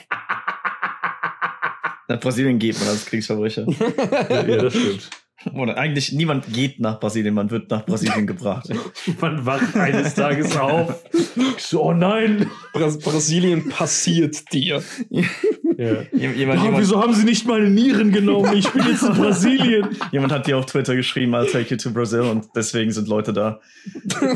Nach 2.08 2.20
Brasilien 2.22 2.58
geht 2.58 2.80
man 2.80 2.90
als 2.90 3.06
Kriegsverbrecher. 3.06 3.66
ja, 4.30 4.46
ja, 4.46 4.58
das 4.58 4.74
stimmt. 4.74 5.10
Oder 5.56 5.78
eigentlich 5.78 6.12
niemand 6.12 6.52
geht 6.52 6.80
nach 6.80 7.00
Brasilien, 7.00 7.34
man 7.34 7.50
wird 7.52 7.70
nach 7.70 7.86
Brasilien 7.86 8.28
gebracht. 8.28 8.70
Man 9.22 9.46
wacht 9.46 9.76
eines 9.76 10.14
Tages 10.16 10.56
auf. 10.58 11.04
So, 11.58 11.84
oh 11.84 11.94
nein! 11.94 12.50
Bras 12.74 12.98
Brasilien 13.00 13.70
passiert 13.70 14.52
dir. 14.54 14.82
Ja. 15.10 15.24
Jem- 16.12 16.36
Jemand, 16.36 16.64
jemand, 16.64 16.80
wieso 16.80 17.02
haben 17.02 17.14
sie 17.14 17.24
nicht 17.24 17.46
meine 17.48 17.70
Nieren 17.70 18.12
genommen? 18.12 18.52
Ich 18.56 18.68
bin 18.70 18.84
jetzt 18.88 19.04
in 19.04 19.14
Brasilien. 19.14 19.88
jemand 20.12 20.32
hat 20.32 20.48
dir 20.48 20.58
auf 20.58 20.66
Twitter 20.66 20.96
geschrieben, 20.96 21.36
I'll 21.36 21.52
take 21.52 21.70
you 21.70 21.78
to 21.78 21.92
Brazil 21.92 22.22
und 22.22 22.46
deswegen 22.56 22.92
sind 22.92 23.08
Leute 23.08 23.32
da. 23.34 23.60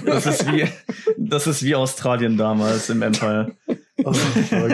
Das 0.05 0.25
ist 0.27 0.51
wie, 0.51 0.65
das 1.17 1.47
ist 1.47 1.63
wie 1.63 1.75
Australien 1.75 2.37
damals 2.37 2.89
im 2.89 3.01
Empire. 3.01 3.51
Oh, 4.03 4.13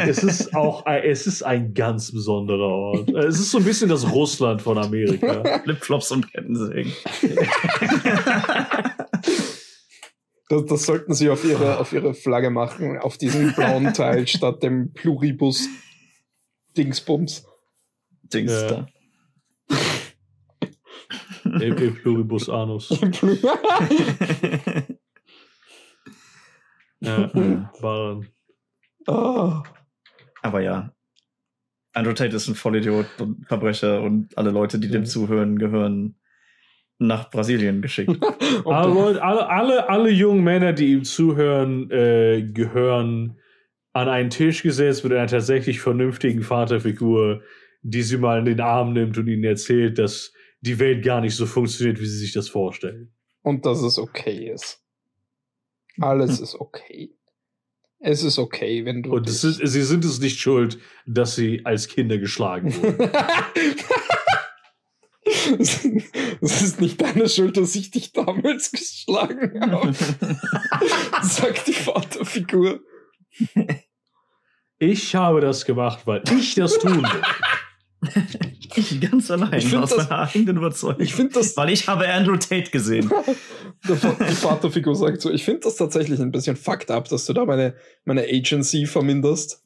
es 0.08 0.24
ist 0.24 0.56
auch 0.56 0.86
ein, 0.86 1.04
es 1.04 1.28
ist 1.28 1.44
ein 1.44 1.74
ganz 1.74 2.14
besonderer 2.14 2.60
Ort. 2.70 3.10
Es 3.10 3.40
ist 3.40 3.52
so 3.52 3.58
ein 3.58 3.66
bisschen 3.66 3.90
das 3.90 4.10
Russland 4.10 4.62
von 4.62 4.78
Amerika. 4.78 5.60
Flipflops 5.64 6.12
und 6.12 6.27
Kettensägen. 6.32 6.94
Das, 10.50 10.66
das 10.66 10.86
sollten 10.86 11.14
sie 11.14 11.30
auf 11.30 11.44
ihre, 11.44 11.78
auf 11.78 11.92
ihre 11.92 12.14
Flagge 12.14 12.50
machen, 12.50 12.98
auf 12.98 13.18
diesem 13.18 13.54
blauen 13.54 13.94
Teil 13.94 14.28
statt 14.28 14.64
dem 14.64 14.94
Pluribus 14.94 15.68
Dingsbums. 16.78 17.46
Dings 18.34 18.52
Ja. 18.52 18.68
da. 18.70 18.88
E 21.60 21.72
pluribus 21.92 22.50
anus. 22.50 22.90
Ja, 27.00 27.32
war 27.80 28.24
ah, 29.06 29.62
Aber 30.42 30.62
ja. 30.62 30.92
Andrew 31.98 32.14
Tate 32.14 32.36
ist 32.36 32.48
ein 32.48 32.54
Vollidiot 32.54 33.08
und 33.20 33.48
Verbrecher 33.48 34.02
und 34.02 34.38
alle 34.38 34.52
Leute, 34.52 34.78
die 34.78 34.88
dem 34.88 35.06
zuhören, 35.06 35.58
gehören 35.58 36.16
nach 37.00 37.32
Brasilien 37.32 37.82
geschickt. 37.82 38.12
alle, 38.66 38.94
Leute, 38.94 39.24
alle, 39.24 39.50
alle, 39.50 39.90
alle 39.90 40.10
jungen 40.12 40.44
Männer, 40.44 40.74
die 40.74 40.94
ihm 40.94 41.04
zuhören, 41.04 41.90
äh, 41.90 42.44
gehören 42.54 43.40
an 43.94 44.10
einen 44.10 44.30
Tisch 44.30 44.62
gesetzt 44.62 45.04
mit 45.04 45.14
einer 45.14 45.26
tatsächlich 45.26 45.80
vernünftigen 45.80 46.44
Vaterfigur, 46.44 47.42
die 47.82 48.04
sie 48.04 48.18
mal 48.18 48.40
in 48.40 48.46
den 48.46 48.62
Arm 48.62 48.94
nimmt 48.94 49.18
und 49.18 49.28
ihnen 49.28 49.44
erzählt, 49.44 49.98
dass 49.98 50.34
die 50.62 50.78
Welt 50.78 51.04
gar 51.04 51.22
nicht 51.22 51.36
so 51.36 51.48
funktioniert, 51.48 52.00
wie 52.00 52.06
sie 52.06 52.18
sich 52.18 52.34
das 52.34 52.48
vorstellen. 52.48 53.12
und 53.42 53.66
dass 53.66 53.82
es 53.82 53.98
okay 53.98 54.52
ist. 54.54 54.84
Alles 56.00 56.40
ist 56.40 56.54
okay. 56.60 57.18
Es 58.00 58.24
ist 58.24 58.38
okay, 58.38 58.86
wenn 58.86 59.04
du. 59.04 59.14
Und 59.14 59.28
ist, 59.28 59.42
sie 59.42 59.84
sind 59.84 60.06
es 60.06 60.20
nicht 60.20 60.40
schuld, 60.40 60.78
dass 61.06 61.36
sie 61.36 61.62
als 61.66 61.88
Kinder 61.88 62.18
geschlagen 62.18 62.74
wurden. 62.76 63.10
Es 66.40 66.62
ist 66.62 66.80
nicht 66.80 67.02
deine 67.02 67.28
Schuld, 67.28 67.58
dass 67.58 67.76
ich 67.76 67.92
dich 67.92 68.14
damals 68.14 68.72
geschlagen 68.72 69.60
habe, 69.60 69.94
sagt 71.22 71.68
die 71.68 71.74
Vaterfigur. 71.74 72.80
Ich 74.80 75.16
habe 75.16 75.42
das 75.42 75.66
gemacht, 75.66 76.06
weil 76.06 76.24
ich 76.32 76.56
das 76.56 76.80
tun 76.80 77.04
will. 77.04 77.22
Ich 78.78 79.02
ganz 79.02 79.32
allein, 79.32 79.54
Ich 79.58 79.68
find 79.68 79.84
aus 79.84 79.90
das- 79.90 80.10
meiner 80.10 80.22
eigenen 80.30 80.58
Überzeugung. 80.58 81.02
Ich 81.02 81.14
finde 81.16 81.34
das, 81.34 81.58
Weil 81.58 81.70
ich 81.72 81.88
habe 81.88 82.08
Andrew 82.08 82.36
Tate 82.38 82.70
gesehen. 82.72 83.12
die 83.90 84.36
Vaterfigur 84.36 84.96
sagt 84.96 85.22
so, 85.22 85.32
ich 85.32 85.44
finde 85.44 85.62
das 85.62 85.76
tatsächlich 85.78 86.20
ein 86.20 86.32
bisschen 86.32 86.56
fucked 86.56 86.92
up, 86.92 87.10
dass 87.10 87.26
du 87.26 87.34
da 87.34 87.46
meine, 87.46 87.74
meine 88.06 88.24
Agency 88.24 88.86
verminderst. 88.86 89.64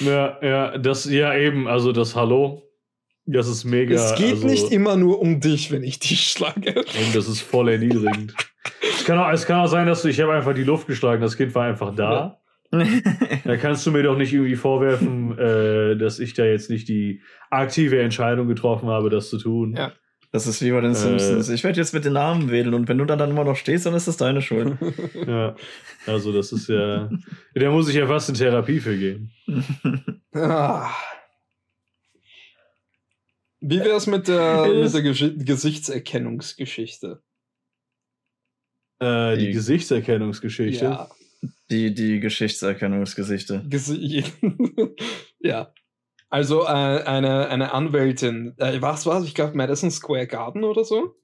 Ja, 0.00 0.38
ja, 0.42 0.78
das, 0.78 1.04
ja 1.06 1.34
eben, 1.34 1.66
also 1.66 1.92
das 1.92 2.14
Hallo, 2.14 2.62
das 3.26 3.48
ist 3.48 3.64
mega. 3.64 3.94
es 3.94 4.18
geht 4.18 4.32
also, 4.32 4.46
nicht 4.46 4.70
immer 4.70 4.96
nur 4.96 5.20
um 5.20 5.40
dich, 5.40 5.70
wenn 5.70 5.82
ich 5.82 5.98
dich 5.98 6.28
schlage. 6.30 6.74
Und 6.78 7.14
das 7.14 7.28
ist 7.28 7.40
voll 7.40 7.68
erniedrigend. 7.70 8.34
es, 8.82 9.04
kann 9.04 9.18
auch, 9.18 9.30
es 9.30 9.46
kann 9.46 9.60
auch 9.60 9.66
sein, 9.66 9.86
dass 9.86 10.02
du, 10.02 10.08
ich 10.08 10.20
habe 10.20 10.32
einfach 10.34 10.54
die 10.54 10.64
Luft 10.64 10.86
geschlagen, 10.86 11.22
das 11.22 11.36
Kind 11.36 11.54
war 11.54 11.64
einfach 11.66 11.94
da. 11.94 12.40
Da 12.70 13.56
kannst 13.56 13.86
du 13.86 13.90
mir 13.92 14.02
doch 14.02 14.16
nicht 14.18 14.32
irgendwie 14.32 14.56
vorwerfen, 14.56 15.38
äh, 15.38 15.96
dass 15.96 16.18
ich 16.18 16.34
da 16.34 16.44
jetzt 16.44 16.68
nicht 16.70 16.88
die 16.88 17.22
aktive 17.50 18.00
Entscheidung 18.02 18.46
getroffen 18.48 18.88
habe, 18.88 19.08
das 19.10 19.30
zu 19.30 19.38
tun. 19.38 19.74
Ja. 19.76 19.92
Das 20.32 20.46
ist 20.46 20.60
wie 20.62 20.70
bei 20.72 20.82
den 20.82 20.90
Äh. 20.92 20.94
Simpsons. 20.94 21.48
Ich 21.48 21.64
werde 21.64 21.78
jetzt 21.80 21.94
mit 21.94 22.04
den 22.04 22.12
Namen 22.12 22.50
wählen 22.50 22.74
und 22.74 22.86
wenn 22.86 22.98
du 22.98 23.06
dann, 23.06 23.18
dann 23.18 23.30
immer 23.30 23.44
noch 23.44 23.56
stehst, 23.56 23.86
dann 23.86 23.94
ist 23.94 24.06
das 24.08 24.18
deine 24.18 24.42
Schuld. 24.42 24.76
Ja. 25.26 25.56
Also 26.06 26.32
das 26.32 26.52
ist 26.52 26.68
ja. 26.68 27.08
Da 27.54 27.70
muss 27.70 27.88
ich 27.88 27.94
ja 27.94 28.06
fast 28.06 28.28
in 28.28 28.34
Therapie 28.34 28.80
für 28.80 28.96
gehen. 28.98 29.30
Ah. 30.34 30.90
Wie 33.60 33.80
wär's 33.80 34.06
mit 34.06 34.28
der, 34.28 34.68
mit 34.68 34.92
der 34.94 35.02
Gesch 35.02 35.24
Gesichtserkennungsgeschichte? 35.38 37.22
Äh, 39.00 39.36
die 39.36 39.46
Die- 39.46 39.52
Gesichtserkennungsgeschichte. 39.52 40.84
Ja. 40.84 41.08
Die, 41.70 41.92
die 41.94 42.20
Geschichtserkennungsgesichte. 42.20 43.64
Gesi 43.68 44.24
ja. 45.40 45.72
Also 46.30 46.64
äh, 46.64 46.66
eine, 46.66 47.48
eine 47.48 47.72
Anwältin, 47.72 48.54
äh, 48.58 48.80
was 48.80 49.06
war 49.06 49.22
Ich 49.22 49.34
glaube 49.34 49.56
Madison 49.56 49.90
Square 49.90 50.26
Garden 50.26 50.64
oder 50.64 50.84
so. 50.84 51.14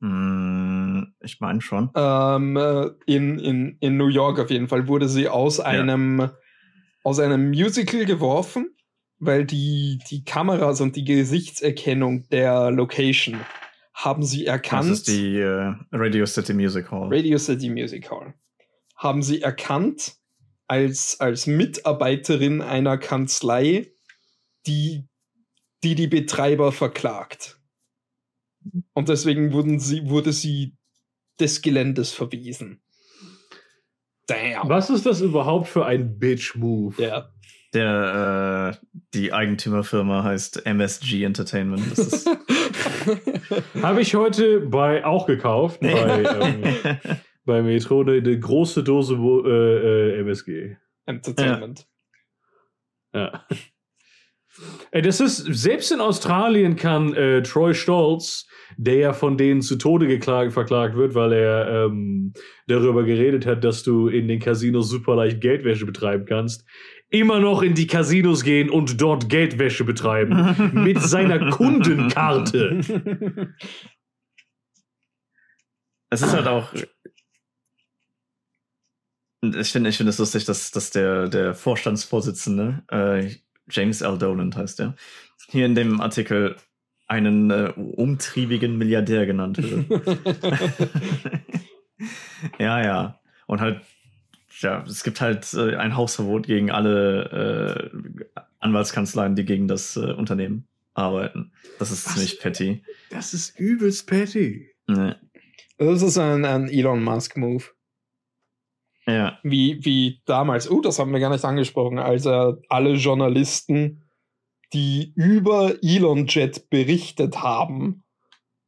Hm, 0.00 1.14
ich 1.20 1.40
meine 1.40 1.60
schon. 1.60 1.90
Ähm, 1.94 2.56
äh, 2.56 2.90
in, 3.06 3.38
in, 3.38 3.76
in 3.80 3.96
New 3.96 4.08
York 4.08 4.38
auf 4.38 4.50
jeden 4.50 4.68
Fall 4.68 4.86
wurde 4.86 5.08
sie 5.08 5.28
aus 5.28 5.60
einem, 5.60 6.30
aus 7.02 7.18
einem 7.18 7.48
Musical 7.48 8.04
geworfen, 8.04 8.74
weil 9.18 9.44
die, 9.44 9.98
die 10.10 10.24
Kameras 10.24 10.80
und 10.80 10.94
die 10.94 11.04
Gesichtserkennung 11.04 12.28
der 12.28 12.70
Location 12.70 13.40
haben 13.94 14.22
sie 14.22 14.46
erkannt. 14.46 14.90
Das 14.90 14.98
ist 14.98 15.08
die 15.08 15.38
äh, 15.38 15.74
Radio 15.92 16.26
City 16.26 16.52
Music 16.52 16.90
Hall. 16.90 17.08
Radio 17.12 17.38
City 17.38 17.70
Music 17.70 18.10
Hall. 18.10 18.34
Haben 19.04 19.22
sie 19.22 19.42
erkannt 19.42 20.16
als, 20.66 21.20
als 21.20 21.46
Mitarbeiterin 21.46 22.60
einer 22.60 22.98
Kanzlei, 22.98 23.92
die, 24.66 25.06
die 25.84 25.94
die 25.94 26.08
Betreiber 26.08 26.72
verklagt. 26.72 27.60
Und 28.94 29.08
deswegen 29.08 29.52
wurden 29.52 29.78
sie, 29.78 30.08
wurde 30.08 30.32
sie 30.32 30.76
des 31.38 31.62
Geländes 31.62 32.12
verwiesen. 32.12 32.82
Damn. 34.26 34.68
Was 34.68 34.88
ist 34.88 35.04
das 35.04 35.20
überhaupt 35.20 35.68
für 35.68 35.84
ein 35.84 36.18
Bitch-Move? 36.18 37.00
Ja. 37.00 37.30
Der, 37.74 38.80
äh, 38.82 38.86
die 39.12 39.32
Eigentümerfirma 39.32 40.24
heißt 40.24 40.64
MSG 40.64 41.24
Entertainment. 41.24 41.82
Das 41.90 41.98
ist, 41.98 42.30
Habe 43.82 44.00
ich 44.00 44.14
heute 44.14 44.60
bei 44.60 45.04
auch 45.04 45.26
gekauft, 45.26 45.80
bei, 45.82 45.90
ähm, 45.90 47.18
bei 47.44 47.62
Metro, 47.62 48.00
eine, 48.00 48.12
eine 48.12 48.38
große 48.38 48.82
Dose 48.82 49.18
wo, 49.18 49.44
äh, 49.44 50.16
äh, 50.16 50.20
MSG. 50.20 50.76
Entertainment. 51.06 51.86
Ja. 53.12 53.46
Ey, 54.92 55.02
das 55.02 55.20
ist, 55.20 55.38
selbst 55.38 55.90
in 55.90 56.00
Australien 56.00 56.76
kann 56.76 57.12
äh, 57.14 57.42
Troy 57.42 57.74
Stolz, 57.74 58.46
der 58.76 58.96
ja 58.96 59.12
von 59.12 59.36
denen 59.36 59.62
zu 59.62 59.76
Tode 59.76 60.06
geklagt, 60.06 60.52
verklagt 60.52 60.96
wird, 60.96 61.14
weil 61.14 61.32
er 61.32 61.86
ähm, 61.86 62.32
darüber 62.68 63.02
geredet 63.02 63.46
hat, 63.46 63.64
dass 63.64 63.82
du 63.82 64.08
in 64.08 64.28
den 64.28 64.38
Casinos 64.38 64.88
super 64.88 65.16
leicht 65.16 65.40
Geldwäsche 65.40 65.86
betreiben 65.86 66.24
kannst, 66.24 66.64
immer 67.10 67.40
noch 67.40 67.62
in 67.62 67.74
die 67.74 67.86
Casinos 67.86 68.44
gehen 68.44 68.70
und 68.70 69.00
dort 69.00 69.28
Geldwäsche 69.28 69.84
betreiben. 69.84 70.72
mit 70.84 71.00
seiner 71.00 71.50
Kundenkarte. 71.50 72.80
es 76.10 76.22
ist 76.22 76.32
halt 76.32 76.46
auch. 76.46 76.72
Ich 79.52 79.72
finde 79.72 79.90
ich 79.90 79.96
finde 79.96 80.10
es 80.10 80.18
lustig, 80.18 80.44
dass, 80.44 80.70
dass 80.70 80.90
der, 80.90 81.28
der 81.28 81.54
Vorstandsvorsitzende, 81.54 82.82
äh, 82.90 83.30
James 83.70 84.00
L. 84.00 84.18
Dolan 84.18 84.54
heißt 84.54 84.80
er, 84.80 84.94
hier 85.48 85.66
in 85.66 85.74
dem 85.74 86.00
Artikel 86.00 86.56
einen 87.06 87.50
äh, 87.50 87.72
umtriebigen 87.76 88.78
Milliardär 88.78 89.26
genannt 89.26 89.58
wird. 89.58 89.86
ja, 92.58 92.82
ja. 92.82 93.20
Und 93.46 93.60
halt, 93.60 93.82
ja, 94.60 94.82
es 94.86 95.04
gibt 95.04 95.20
halt 95.20 95.52
äh, 95.54 95.76
ein 95.76 95.96
Hausverbot 95.96 96.46
gegen 96.46 96.70
alle 96.70 97.90
äh, 97.92 98.44
Anwaltskanzleien, 98.60 99.36
die 99.36 99.44
gegen 99.44 99.68
das 99.68 99.96
äh, 99.96 100.12
Unternehmen 100.12 100.66
arbeiten. 100.94 101.52
Das 101.78 101.90
ist 101.90 102.06
Was? 102.06 102.14
ziemlich 102.14 102.40
petty. 102.40 102.82
Das 103.10 103.34
ist 103.34 103.58
übelst 103.58 104.06
petty. 104.06 104.70
Ne. 104.86 105.20
Das 105.76 106.02
ist 106.02 106.18
ein, 106.18 106.44
ein 106.44 106.68
Elon 106.68 107.02
Musk-Move. 107.02 107.64
Ja. 109.06 109.38
Wie, 109.42 109.84
wie 109.84 110.22
damals, 110.24 110.70
oh, 110.70 110.80
das 110.80 110.98
haben 110.98 111.12
wir 111.12 111.20
gar 111.20 111.30
nicht 111.30 111.44
angesprochen, 111.44 111.98
als 111.98 112.24
er 112.26 112.58
alle 112.68 112.94
Journalisten, 112.94 114.02
die 114.72 115.12
über 115.14 115.74
Elon 115.82 116.26
Jet 116.26 116.70
berichtet 116.70 117.42
haben, 117.42 118.04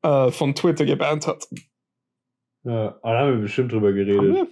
äh, 0.03 0.31
von 0.31 0.55
Twitter 0.55 0.85
gebannt 0.85 1.27
hat. 1.27 1.49
Ja, 2.65 2.99
da 3.03 3.19
haben 3.19 3.33
wir 3.33 3.41
bestimmt 3.43 3.73
drüber 3.73 3.93
geredet. 3.93 4.21
Wir? 4.35 4.49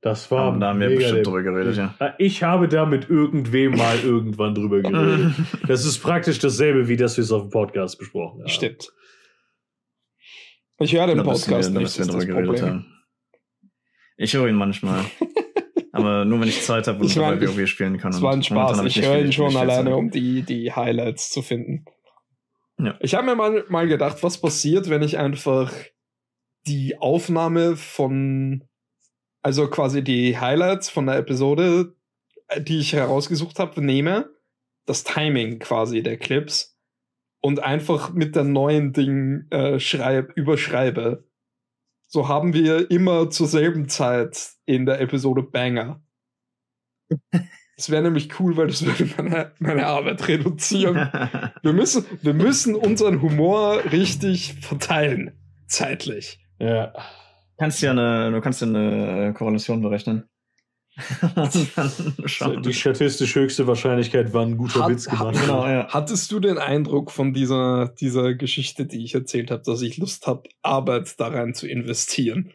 Das 0.00 0.30
war. 0.30 0.58
da 0.58 0.68
haben 0.68 0.80
wir 0.80 0.90
bestimmt 0.94 1.26
drüber 1.26 1.42
geredet, 1.42 1.76
ja. 1.76 2.14
Ich 2.18 2.42
habe 2.42 2.68
da 2.68 2.84
mit 2.84 3.08
irgendwem 3.08 3.76
mal 3.76 3.98
irgendwann 4.04 4.54
drüber 4.54 4.80
geredet. 4.82 5.32
Das 5.66 5.84
ist 5.84 5.98
praktisch 6.00 6.38
dasselbe, 6.38 6.88
wie 6.88 6.96
das 6.96 7.16
wir 7.16 7.24
es 7.24 7.32
auf 7.32 7.42
dem 7.42 7.50
Podcast 7.50 7.98
besprochen 7.98 8.40
haben. 8.40 8.48
Stimmt. 8.48 8.92
Ich 10.78 10.94
höre 10.94 11.06
den 11.06 11.18
wir- 11.18 11.24
Podcast 11.24 11.74
da 11.74 11.78
nicht, 11.78 11.78
wir 11.78 11.80
das 11.82 11.98
ist 11.98 12.12
drüber 12.12 12.26
geredet 12.26 12.46
Problem. 12.46 12.66
haben. 12.66 12.93
Ich 14.16 14.34
höre 14.34 14.48
ihn 14.48 14.56
manchmal. 14.56 15.04
Aber 15.92 16.24
nur 16.24 16.40
wenn 16.40 16.48
ich 16.48 16.62
Zeit 16.62 16.88
habe 16.88 16.98
und 16.98 17.06
Ich 17.06 17.16
mein, 17.16 17.38
dabei 17.38 17.56
WoW 17.56 17.68
spielen 17.68 17.98
kann. 17.98 18.10
Es 18.10 18.20
war 18.20 18.32
ein 18.32 18.42
Spaß. 18.42 18.84
Ich 18.84 19.00
höre 19.00 19.20
ihn 19.20 19.32
schon 19.32 19.56
alleine, 19.56 19.90
Zeit. 19.90 19.98
um 19.98 20.10
die, 20.10 20.42
die 20.42 20.72
Highlights 20.72 21.30
zu 21.30 21.40
finden. 21.40 21.84
Ja. 22.78 22.96
Ich 23.00 23.14
habe 23.14 23.26
mir 23.26 23.36
mal, 23.36 23.64
mal 23.68 23.86
gedacht, 23.86 24.22
was 24.22 24.40
passiert, 24.40 24.90
wenn 24.90 25.02
ich 25.02 25.18
einfach 25.18 25.72
die 26.66 26.98
Aufnahme 26.98 27.76
von, 27.76 28.64
also 29.42 29.68
quasi 29.68 30.02
die 30.02 30.38
Highlights 30.38 30.90
von 30.90 31.06
der 31.06 31.18
Episode, 31.18 31.94
äh, 32.48 32.60
die 32.60 32.78
ich 32.78 32.92
herausgesucht 32.92 33.58
habe, 33.58 33.80
nehme, 33.80 34.30
das 34.86 35.04
Timing 35.04 35.60
quasi 35.60 36.02
der 36.02 36.16
Clips 36.16 36.76
und 37.40 37.60
einfach 37.62 38.12
mit 38.12 38.36
der 38.36 38.44
neuen 38.44 38.92
Ding 38.92 39.46
äh, 39.50 39.78
schreib, 39.78 40.32
überschreibe. 40.36 41.28
So 42.14 42.28
haben 42.28 42.54
wir 42.54 42.92
immer 42.92 43.28
zur 43.28 43.48
selben 43.48 43.88
Zeit 43.88 44.52
in 44.66 44.86
der 44.86 45.00
Episode 45.00 45.42
Banger. 45.42 46.00
Das 47.76 47.90
wäre 47.90 48.04
nämlich 48.04 48.38
cool, 48.38 48.56
weil 48.56 48.68
das 48.68 48.86
würde 48.86 49.10
meine, 49.16 49.52
meine 49.58 49.86
Arbeit 49.88 50.28
reduzieren. 50.28 50.94
Wir 51.64 51.72
müssen, 51.72 52.04
wir 52.22 52.32
müssen 52.32 52.76
unseren 52.76 53.20
Humor 53.20 53.80
richtig 53.90 54.54
verteilen. 54.60 55.32
Zeitlich. 55.66 56.38
Ja. 56.60 56.92
kannst 57.58 57.82
ja 57.82 57.90
eine, 57.90 58.30
du 58.30 58.40
kannst 58.40 58.60
ja 58.60 58.68
eine 58.68 59.34
Korrelation 59.34 59.82
berechnen. 59.82 60.28
Dann 61.34 61.50
schauen. 62.26 62.62
Die 62.62 62.72
statistisch 62.72 63.34
höchste 63.34 63.66
Wahrscheinlichkeit 63.66 64.32
war 64.32 64.42
ein 64.46 64.56
guter 64.56 64.84
Hat- 64.84 64.90
Witz 64.90 65.08
hat- 65.10 65.18
gemacht. 65.18 65.40
genau, 65.40 65.66
ja. 65.66 65.88
Hattest 65.88 66.30
du 66.30 66.40
den 66.40 66.58
Eindruck 66.58 67.10
von 67.10 67.32
dieser, 67.34 67.88
dieser 67.88 68.34
Geschichte, 68.34 68.86
die 68.86 69.04
ich 69.04 69.14
erzählt 69.14 69.50
habe, 69.50 69.62
dass 69.64 69.82
ich 69.82 69.96
Lust 69.96 70.26
habe, 70.26 70.44
Arbeit 70.62 71.18
da 71.18 71.28
rein 71.28 71.54
zu 71.54 71.66
investieren? 71.66 72.52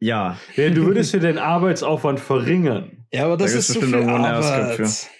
Ja, 0.00 0.38
Ja, 0.56 0.70
du 0.70 0.86
würdest 0.86 1.12
ja 1.12 1.18
deinen 1.20 1.38
Arbeitsaufwand 1.38 2.20
verringern. 2.20 3.04
Ja, 3.12 3.24
aber 3.26 3.36
das 3.36 3.52
Da 3.52 3.58
ist 3.58 3.68
so 3.68 3.80
bestimmt 3.80 4.04
viel 4.04 4.10
Arbeit. 4.14 4.78
AirScript 4.78 5.10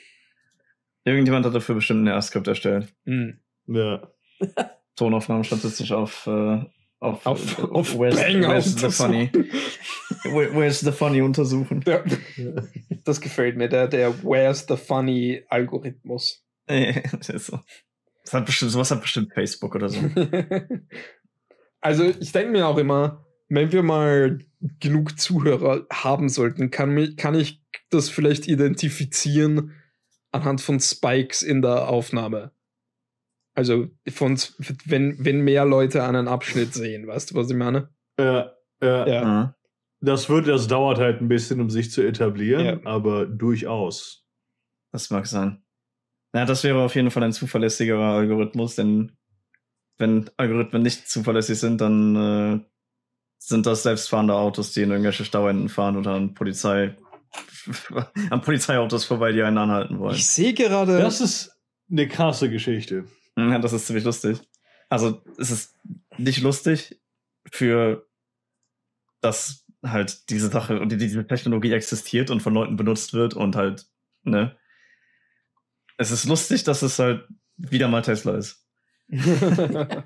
irgendjemand 1.04 1.46
hat 1.46 1.54
dafür 1.54 1.74
bestimmt 1.74 2.04
ein 2.04 2.06
R-Skript 2.06 2.46
erstellt. 2.48 2.94
Hm. 3.06 3.40
Ja. 3.66 4.08
Tonaufnahmen 4.96 5.42
statistisch 5.44 5.90
auf, 5.92 6.26
äh, 6.26 6.60
auf, 7.00 7.26
Auf, 7.26 7.58
äh, 7.58 7.62
auf 7.62 7.98
where's, 7.98 8.16
Banger 8.16 8.48
where's 8.48 8.74
the 8.76 8.90
funny, 8.90 9.30
where's 10.24 10.80
the 10.80 10.90
funny 10.90 11.20
untersuchen. 11.22 11.84
Ja, 11.86 12.02
das 13.04 13.20
gefällt 13.20 13.56
mir, 13.56 13.68
der, 13.68 13.86
der 13.86 14.22
Where's 14.24 14.66
the 14.68 14.76
Funny 14.76 15.44
Algorithmus. 15.48 16.44
Das 16.66 17.28
ist 17.30 17.46
so. 17.46 17.60
Das 18.24 18.34
hat 18.34 18.44
bestimmt, 18.44 18.72
sowas 18.72 18.90
hat 18.90 19.00
bestimmt 19.00 19.32
Facebook 19.32 19.74
oder 19.74 19.88
so. 19.88 20.00
also 21.80 22.04
ich 22.04 22.32
denke 22.32 22.50
mir 22.50 22.66
auch 22.66 22.76
immer, 22.76 23.24
wenn 23.48 23.72
wir 23.72 23.82
mal 23.82 24.40
genug 24.78 25.18
Zuhörer 25.18 25.86
haben 25.90 26.28
sollten, 26.28 26.70
kann, 26.70 27.16
kann 27.16 27.34
ich 27.34 27.62
das 27.88 28.10
vielleicht 28.10 28.46
identifizieren 28.46 29.72
anhand 30.30 30.60
von 30.60 30.78
Spikes 30.78 31.42
in 31.42 31.62
der 31.62 31.88
Aufnahme. 31.88 32.52
Also 33.58 33.88
von, 34.08 34.38
wenn, 34.84 35.16
wenn 35.18 35.40
mehr 35.40 35.64
Leute 35.64 36.04
einen 36.04 36.28
Abschnitt 36.28 36.74
sehen, 36.74 37.08
weißt 37.08 37.32
du, 37.32 37.34
was 37.34 37.50
ich 37.50 37.56
meine? 37.56 37.88
Ja, 38.16 38.52
ja. 38.80 39.06
Ja. 39.08 39.54
Das 40.00 40.28
wird, 40.28 40.46
das 40.46 40.68
dauert 40.68 40.98
halt 40.98 41.20
ein 41.20 41.26
bisschen, 41.26 41.60
um 41.60 41.68
sich 41.68 41.90
zu 41.90 42.02
etablieren, 42.02 42.64
Ja. 42.64 42.80
aber 42.84 43.26
durchaus. 43.26 44.24
Das 44.92 45.10
mag 45.10 45.26
sein. 45.26 45.64
Ja, 46.32 46.44
das 46.44 46.62
wäre 46.62 46.80
auf 46.82 46.94
jeden 46.94 47.10
Fall 47.10 47.24
ein 47.24 47.32
zuverlässigerer 47.32 48.12
Algorithmus, 48.12 48.76
denn 48.76 49.16
wenn 49.98 50.30
Algorithmen 50.36 50.82
nicht 50.82 51.08
zuverlässig 51.08 51.58
sind, 51.58 51.80
dann 51.80 52.14
äh, 52.14 52.60
sind 53.38 53.66
das 53.66 53.82
selbstfahrende 53.82 54.34
Autos, 54.34 54.72
die 54.72 54.82
in 54.82 54.90
irgendwelche 54.92 55.24
Stauenden 55.24 55.68
fahren 55.68 55.96
oder 55.96 56.12
an 56.12 56.32
Polizei 56.34 56.94
an 58.30 58.40
Polizeiautos 58.40 59.04
vorbei, 59.04 59.32
die 59.32 59.42
einen 59.42 59.58
anhalten 59.58 59.98
wollen. 59.98 60.14
Ich 60.14 60.28
sehe 60.28 60.54
gerade. 60.54 60.98
Das 61.00 61.20
ist 61.20 61.50
eine 61.90 62.06
krasse 62.06 62.50
Geschichte. 62.50 63.06
Ja, 63.38 63.58
das 63.58 63.72
ist 63.72 63.86
ziemlich 63.86 64.04
lustig. 64.04 64.38
Also, 64.88 65.22
es 65.38 65.50
ist 65.50 65.76
nicht 66.16 66.42
lustig 66.42 67.00
für 67.52 68.06
dass 69.20 69.64
halt 69.84 70.28
diese 70.30 70.48
Sache 70.48 70.80
und 70.80 70.90
die- 70.90 70.96
diese 70.96 71.26
Technologie 71.26 71.72
existiert 71.72 72.30
und 72.30 72.40
von 72.40 72.54
Leuten 72.54 72.76
benutzt 72.76 73.14
wird 73.14 73.34
und 73.34 73.56
halt, 73.56 73.86
ne? 74.22 74.56
Es 75.96 76.10
ist 76.12 76.24
lustig, 76.26 76.62
dass 76.64 76.82
es 76.82 76.98
halt 77.00 77.26
wieder 77.56 77.88
mal 77.88 78.02
Tesla 78.02 78.36
ist. 78.36 78.64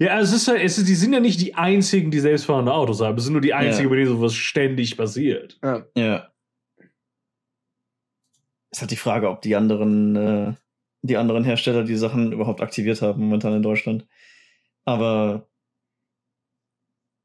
Ja, 0.00 0.18
es 0.18 0.32
ist 0.32 0.48
ja, 0.48 0.54
es 0.54 0.78
ist, 0.78 0.88
die 0.88 0.94
sind 0.96 1.12
ja 1.12 1.20
nicht 1.20 1.40
die 1.40 1.54
einzigen, 1.54 2.10
die 2.10 2.18
selbstfahrende 2.18 2.72
Autos 2.72 3.00
haben. 3.00 3.16
Es 3.18 3.24
sind 3.24 3.34
nur 3.34 3.42
die 3.42 3.54
einzigen, 3.54 3.84
Ja. 3.84 3.90
bei 3.90 3.96
denen 3.96 4.08
sowas 4.08 4.34
ständig 4.34 4.96
passiert. 4.96 5.58
ja. 5.62 5.86
Ja. 5.94 6.32
Ist 8.72 8.80
halt 8.80 8.90
die 8.90 8.96
Frage, 8.96 9.28
ob 9.28 9.42
die 9.42 9.54
anderen, 9.56 10.16
äh, 10.16 10.54
die 11.02 11.16
anderen 11.16 11.44
Hersteller 11.44 11.84
die 11.84 11.96
Sachen 11.96 12.32
überhaupt 12.32 12.60
aktiviert 12.60 13.02
haben 13.02 13.22
momentan 13.22 13.54
in 13.54 13.62
Deutschland. 13.62 14.06
Aber 14.84 15.48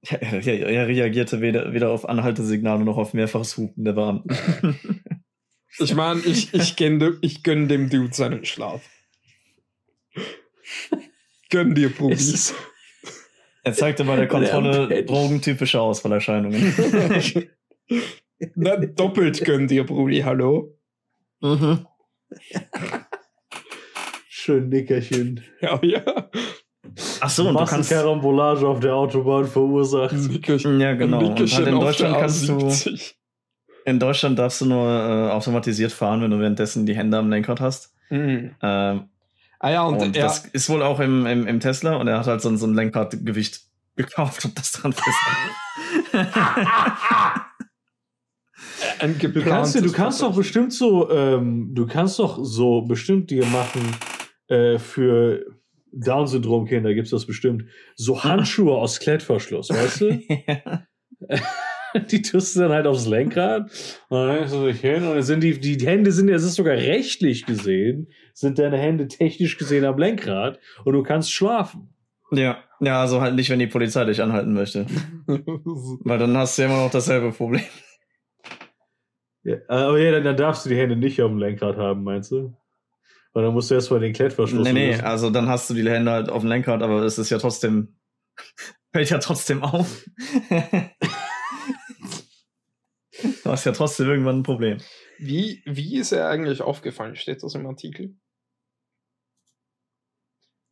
er, 0.01 0.21
er, 0.21 0.67
er 0.69 0.87
reagierte 0.87 1.41
weder, 1.41 1.73
weder 1.73 1.89
auf 1.89 2.07
Anhaltesignale 2.07 2.83
noch 2.85 2.97
auf 2.97 3.13
mehrfaches 3.13 3.57
Hupen 3.57 3.83
der 3.85 3.93
Beamten. 3.93 4.29
Ich 5.77 5.93
meine, 5.93 6.21
ich, 6.21 6.53
ich, 6.53 6.77
gönn, 6.77 7.17
ich 7.19 7.43
gönn 7.43 7.67
dem 7.67 7.89
Dude 7.89 8.13
seinen 8.13 8.45
Schlaf. 8.45 8.81
Gönn 11.49 11.75
dir, 11.75 11.87
Es 11.89 11.95
Probi. 11.97 12.13
ist, 12.13 12.55
Er 13.63 13.73
zeigte 13.73 14.05
bei 14.05 14.15
der 14.15 14.29
Kontrolle 14.29 15.03
drogentypische 15.03 15.81
Ausfallerscheinungen. 15.81 16.73
Na, 18.55 18.77
doppelt 18.77 19.43
gönn 19.43 19.67
dir, 19.67 19.85
Brudi, 19.85 20.21
hallo. 20.21 20.77
mhm. 21.41 21.85
schön 24.45 24.69
Nickerchen. 24.69 25.41
Ja, 25.61 25.79
ja. 25.83 26.01
Ach 27.19 27.29
so, 27.29 27.47
und 27.47 27.53
du 27.55 27.59
kannst. 27.59 27.73
Massenkarambolage 27.91 28.67
auf 28.67 28.79
der 28.79 28.93
Autobahn 28.95 29.45
verursacht. 29.45 30.13
Nickerchen, 30.13 30.79
Ja, 30.79 30.93
genau. 30.93 31.17
Und 31.19 31.29
Nickerchen 31.29 31.57
halt 31.57 31.67
in 31.67 31.79
Deutschland 31.79 32.17
kannst 32.17 32.47
du. 32.47 32.53
A70. 32.57 33.13
In 33.85 33.99
Deutschland 33.99 34.39
darfst 34.39 34.61
du 34.61 34.65
nur 34.65 34.87
äh, 34.87 35.31
automatisiert 35.31 35.91
fahren, 35.91 36.21
wenn 36.21 36.31
du 36.31 36.39
währenddessen 36.39 36.85
die 36.85 36.95
Hände 36.95 37.17
am 37.17 37.29
Lenkrad 37.29 37.59
hast. 37.59 37.93
Mhm. 38.09 38.51
Ähm, 38.61 39.09
Ah 39.59 39.71
ja, 39.71 39.83
und, 39.85 39.99
und 40.01 40.15
er, 40.15 40.23
das 40.23 40.45
ist 40.45 40.69
wohl 40.69 40.83
auch 40.83 40.99
im, 40.99 41.25
im, 41.25 41.47
im 41.47 41.59
Tesla 41.59 41.95
und 41.95 42.07
er 42.07 42.19
hat 42.19 42.27
halt 42.27 42.41
so, 42.41 42.49
ein- 42.49 42.57
so 42.57 42.67
ein 42.67 42.73
Lenkradgewicht 42.75 43.61
gekauft 43.95 44.45
und 44.45 44.57
das 44.59 44.71
dran 44.73 44.93
fest. 44.93 45.17
ein 48.99 49.17
Du 49.17 49.41
kannst, 49.43 49.75
du 49.75 49.91
kannst 49.91 50.21
doch 50.21 50.35
bestimmt 50.35 50.73
so, 50.73 51.09
ähm, 51.09 51.71
du 51.73 51.87
kannst 51.87 52.19
doch 52.19 52.37
so 52.43 52.81
bestimmt 52.81 53.29
dir 53.31 53.45
machen 53.45 53.81
äh, 54.47 54.77
für 54.79 55.45
Down-Syndrom-Kinder 55.91 56.93
gibt's 56.93 57.11
das 57.11 57.25
bestimmt. 57.25 57.65
So 57.95 58.23
Handschuhe 58.23 58.75
aus 58.75 58.99
Klettverschluss, 58.99 59.69
weißt 59.69 60.01
du? 60.01 60.21
die 62.11 62.21
tust 62.21 62.55
du 62.55 62.61
dann 62.61 62.71
halt 62.71 62.87
aufs 62.87 63.07
Lenkrad 63.07 63.71
und 64.09 64.17
dann 64.17 64.37
legst 64.37 64.53
du 64.53 64.65
dich 64.65 64.81
hin 64.81 65.03
und 65.03 65.15
dann 65.15 65.23
sind 65.23 65.41
die, 65.41 65.59
die 65.59 65.85
Hände 65.85 66.11
sind, 66.11 66.29
es 66.29 66.43
ist 66.43 66.55
sogar 66.55 66.75
rechtlich 66.75 67.45
gesehen, 67.45 68.07
sind 68.33 68.59
deine 68.59 68.77
Hände 68.77 69.07
technisch 69.07 69.57
gesehen 69.57 69.85
am 69.85 69.97
Lenkrad 69.97 70.59
und 70.83 70.93
du 70.93 71.03
kannst 71.03 71.31
schlafen. 71.31 71.93
ja. 72.31 72.57
ja, 72.79 73.01
also 73.01 73.21
halt 73.21 73.35
nicht, 73.35 73.49
wenn 73.49 73.59
die 73.59 73.67
Polizei 73.67 74.03
dich 74.05 74.21
anhalten 74.21 74.53
möchte. 74.53 74.85
Weil 75.27 76.19
dann 76.19 76.35
hast 76.37 76.57
du 76.57 76.63
ja 76.63 76.67
immer 76.67 76.83
noch 76.83 76.91
dasselbe 76.91 77.31
Problem. 77.31 77.63
Ja, 79.43 79.57
aber 79.67 79.99
ja, 79.99 80.11
dann, 80.11 80.23
dann 80.23 80.37
darfst 80.37 80.65
du 80.65 80.69
die 80.69 80.77
Hände 80.77 80.95
nicht 80.95 81.21
auf 81.21 81.29
dem 81.29 81.37
Lenkrad 81.37 81.77
haben, 81.77 82.03
meinst 82.03 82.31
du? 82.31 82.55
Weil 83.35 83.43
dann 83.43 83.53
musst 83.53 83.69
du 83.69 83.75
erstmal 83.75 83.99
den 83.99 84.13
Klettverschluss 84.13 84.63
Nee, 84.63 84.71
nee, 84.73 84.91
lösen. 84.91 85.03
also 85.03 85.29
dann 85.29 85.49
hast 85.49 85.69
du 85.69 85.73
die 85.73 85.87
Hände 85.87 86.09
halt 86.09 86.29
auf 86.29 86.41
dem 86.41 86.47
Lenkrad, 86.49 86.81
aber 86.81 87.03
es 87.03 87.17
ist 87.17 87.29
ja 87.29 87.37
trotzdem, 87.37 87.99
fällt 88.93 89.09
ja 89.09 89.17
trotzdem 89.19 89.61
auf. 89.61 90.05
du 93.43 93.49
hast 93.51 93.65
ja 93.65 93.71
trotzdem 93.73 94.07
irgendwann 94.09 94.39
ein 94.39 94.43
Problem. 94.43 94.77
Wie, 95.19 95.61
wie 95.65 95.97
ist 95.97 96.11
er 96.13 96.29
eigentlich 96.29 96.61
aufgefallen? 96.61 97.15
Steht 97.15 97.43
das 97.43 97.55
im 97.55 97.65
Artikel? 97.67 98.15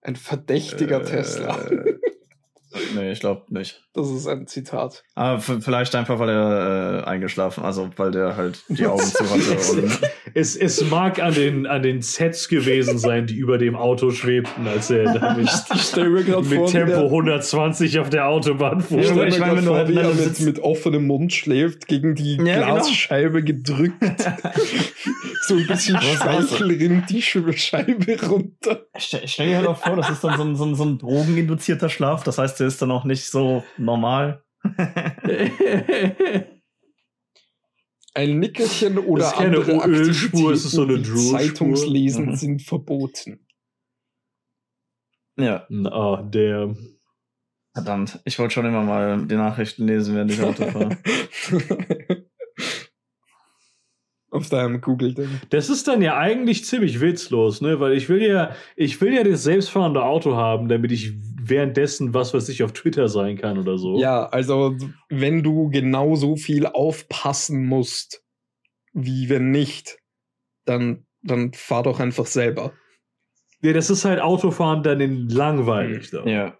Ein 0.02 0.16
verdächtiger 0.16 1.02
Äh, 1.02 1.06
Tesla. 1.06 1.70
nee, 2.96 3.12
ich 3.12 3.20
glaube 3.22 3.46
nicht. 3.54 3.88
Das 3.94 4.10
ist 4.10 4.28
ein 4.28 4.48
Zitat. 4.48 5.04
Aber 5.16 5.40
v- 5.40 5.62
vielleicht 5.62 5.96
einfach, 5.96 6.20
weil 6.20 6.30
er 6.30 7.00
äh, 7.00 7.04
eingeschlafen, 7.06 7.64
also 7.64 7.90
weil 7.98 8.12
der 8.12 8.36
halt 8.36 8.64
die 8.68 8.86
Augen 8.86 9.04
zu 9.04 9.30
hatte. 9.30 10.12
Es, 10.36 10.56
es 10.56 10.84
mag 10.90 11.22
an 11.22 11.34
den, 11.36 11.68
an 11.68 11.84
den 11.84 12.02
Sets 12.02 12.48
gewesen 12.48 12.98
sein, 12.98 13.28
die 13.28 13.36
über 13.36 13.60
dem 13.60 13.76
Auto 13.76 14.10
schwebten, 14.10 14.68
als 14.68 14.90
er 14.90 15.14
da 15.14 15.34
mit, 15.38 15.48
Ich 15.76 15.92
Tempo 15.92 16.72
der- 16.72 17.04
120 17.04 18.00
auf 18.00 18.10
der 18.10 18.28
Autobahn 18.28 18.82
fuhr. 18.82 19.00
Ich 19.00 19.06
stelle 19.08 19.28
Ich 19.28 19.38
mir 19.38 19.46
meine, 19.46 19.62
gerade 19.62 19.86
vor, 19.86 19.88
wie 19.90 19.96
er 19.98 20.14
mit, 20.14 20.40
mit 20.40 20.60
offenem 20.60 21.06
Mund 21.06 21.34
schläft, 21.34 21.88
gegen 21.88 22.16
die 22.16 22.38
Ja, 22.38 22.62
genau. 22.62 22.74
Glasscheibe 22.76 23.44
gedrückt. 23.44 23.94
so 25.42 25.56
ein 25.56 25.68
bisschen? 25.68 26.02
Speichel 26.02 26.68
rinnt 26.72 27.10
die 27.12 27.22
Scheibe 27.22 28.18
runter. 28.28 28.88
stell, 28.98 29.28
stell 29.28 29.48
dir 29.50 29.58
halt 29.58 29.68
auch 29.68 29.78
vor, 29.78 29.96
das 29.98 30.10
ist 30.10 30.24
dann 30.24 30.36
so 30.38 30.44
ein, 30.44 30.56
so, 30.56 30.66
ein, 30.66 30.76
so 30.76 30.84
ein 30.86 30.98
drogeninduzierter 30.98 31.90
Schlaf. 31.90 32.24
Das 32.24 32.40
heißt, 32.40 32.60
der 32.60 32.68
ist 32.68 32.82
dann 32.82 32.90
auch 32.92 33.04
nicht 33.06 33.26
so 33.30 33.64
normal. 33.78 34.42
Ein 38.16 38.40
Nickerchen 38.40 38.98
oder 39.00 39.26
ist 39.28 39.34
keine 39.34 39.58
andere 39.58 39.88
Ölspur, 39.88 40.52
es 40.52 40.66
ist 40.66 40.72
so 40.72 40.84
eine. 40.84 41.02
Zeitungslesen 41.02 42.28
Mhm. 42.28 42.36
sind 42.36 42.62
verboten. 42.62 43.46
Ja, 45.40 45.68
Ah, 45.92 46.22
der. 46.22 46.76
verdammt. 47.74 48.20
Ich 48.26 48.38
wollte 48.38 48.54
schon 48.54 48.66
immer 48.68 48.84
mal 48.84 49.26
die 49.26 49.36
Nachrichten 49.36 49.88
lesen, 49.88 50.14
während 50.16 50.32
ich 50.32 50.42
Auto 50.42 50.66
fahre. 50.68 50.98
Auf 54.30 54.50
deinem 54.50 54.82
Google-Ding. 54.82 55.30
Das 55.52 55.70
ist 55.70 55.88
dann 55.88 56.02
ja 56.02 56.18
eigentlich 56.18 56.66
ziemlich 56.66 57.00
witzlos, 57.02 57.62
ne? 57.62 57.80
Weil 57.80 57.94
ich 57.94 58.10
will 58.10 58.22
ja, 58.22 58.56
ich 58.76 59.00
will 59.00 59.14
ja 59.14 59.24
das 59.24 59.44
selbstfahrende 59.44 60.04
Auto 60.04 60.36
haben, 60.36 60.70
damit 60.70 60.92
ich 60.92 61.14
währenddessen 61.50 62.14
was, 62.14 62.34
was 62.34 62.50
ich 62.50 62.64
auf 62.64 62.74
Twitter 62.74 63.08
sein 63.08 63.38
kann 63.38 63.58
oder 63.58 63.78
so. 63.78 64.00
Ja, 64.00 64.28
also 64.28 64.76
wenn 65.10 65.44
du 65.44 65.70
genau 65.70 66.16
so 66.16 66.36
viel 66.36 66.66
aufpassen 66.66 67.66
musst, 67.66 68.24
wie 68.94 69.30
wenn 69.30 69.52
nicht, 69.52 69.98
dann, 70.66 71.06
dann 71.22 71.54
fahr 71.54 71.84
doch 71.84 72.00
einfach 72.00 72.26
selber. 72.26 72.74
Ja, 73.62 73.74
das 73.74 73.90
ist 73.90 74.06
halt 74.06 74.22
Autofahren 74.22 74.84
dann 74.84 75.00
in 75.00 75.30
langweilig. 75.30 76.12
Da. 76.12 76.26
Ja. 76.26 76.58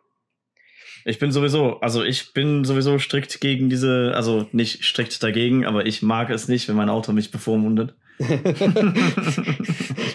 Ich 1.06 1.20
bin 1.20 1.32
sowieso, 1.32 1.80
also 1.82 2.04
ich 2.04 2.34
bin 2.34 2.64
sowieso 2.64 2.98
strikt 2.98 3.42
gegen 3.42 3.70
diese, 3.70 4.14
also 4.16 4.48
nicht 4.54 4.86
strikt 4.86 5.22
dagegen, 5.22 5.66
aber 5.66 5.86
ich 5.86 6.02
mag 6.02 6.30
es 6.30 6.48
nicht, 6.48 6.70
wenn 6.70 6.78
mein 6.78 6.90
Auto 6.90 7.12
mich 7.12 7.30
bevormundet. 7.30 7.94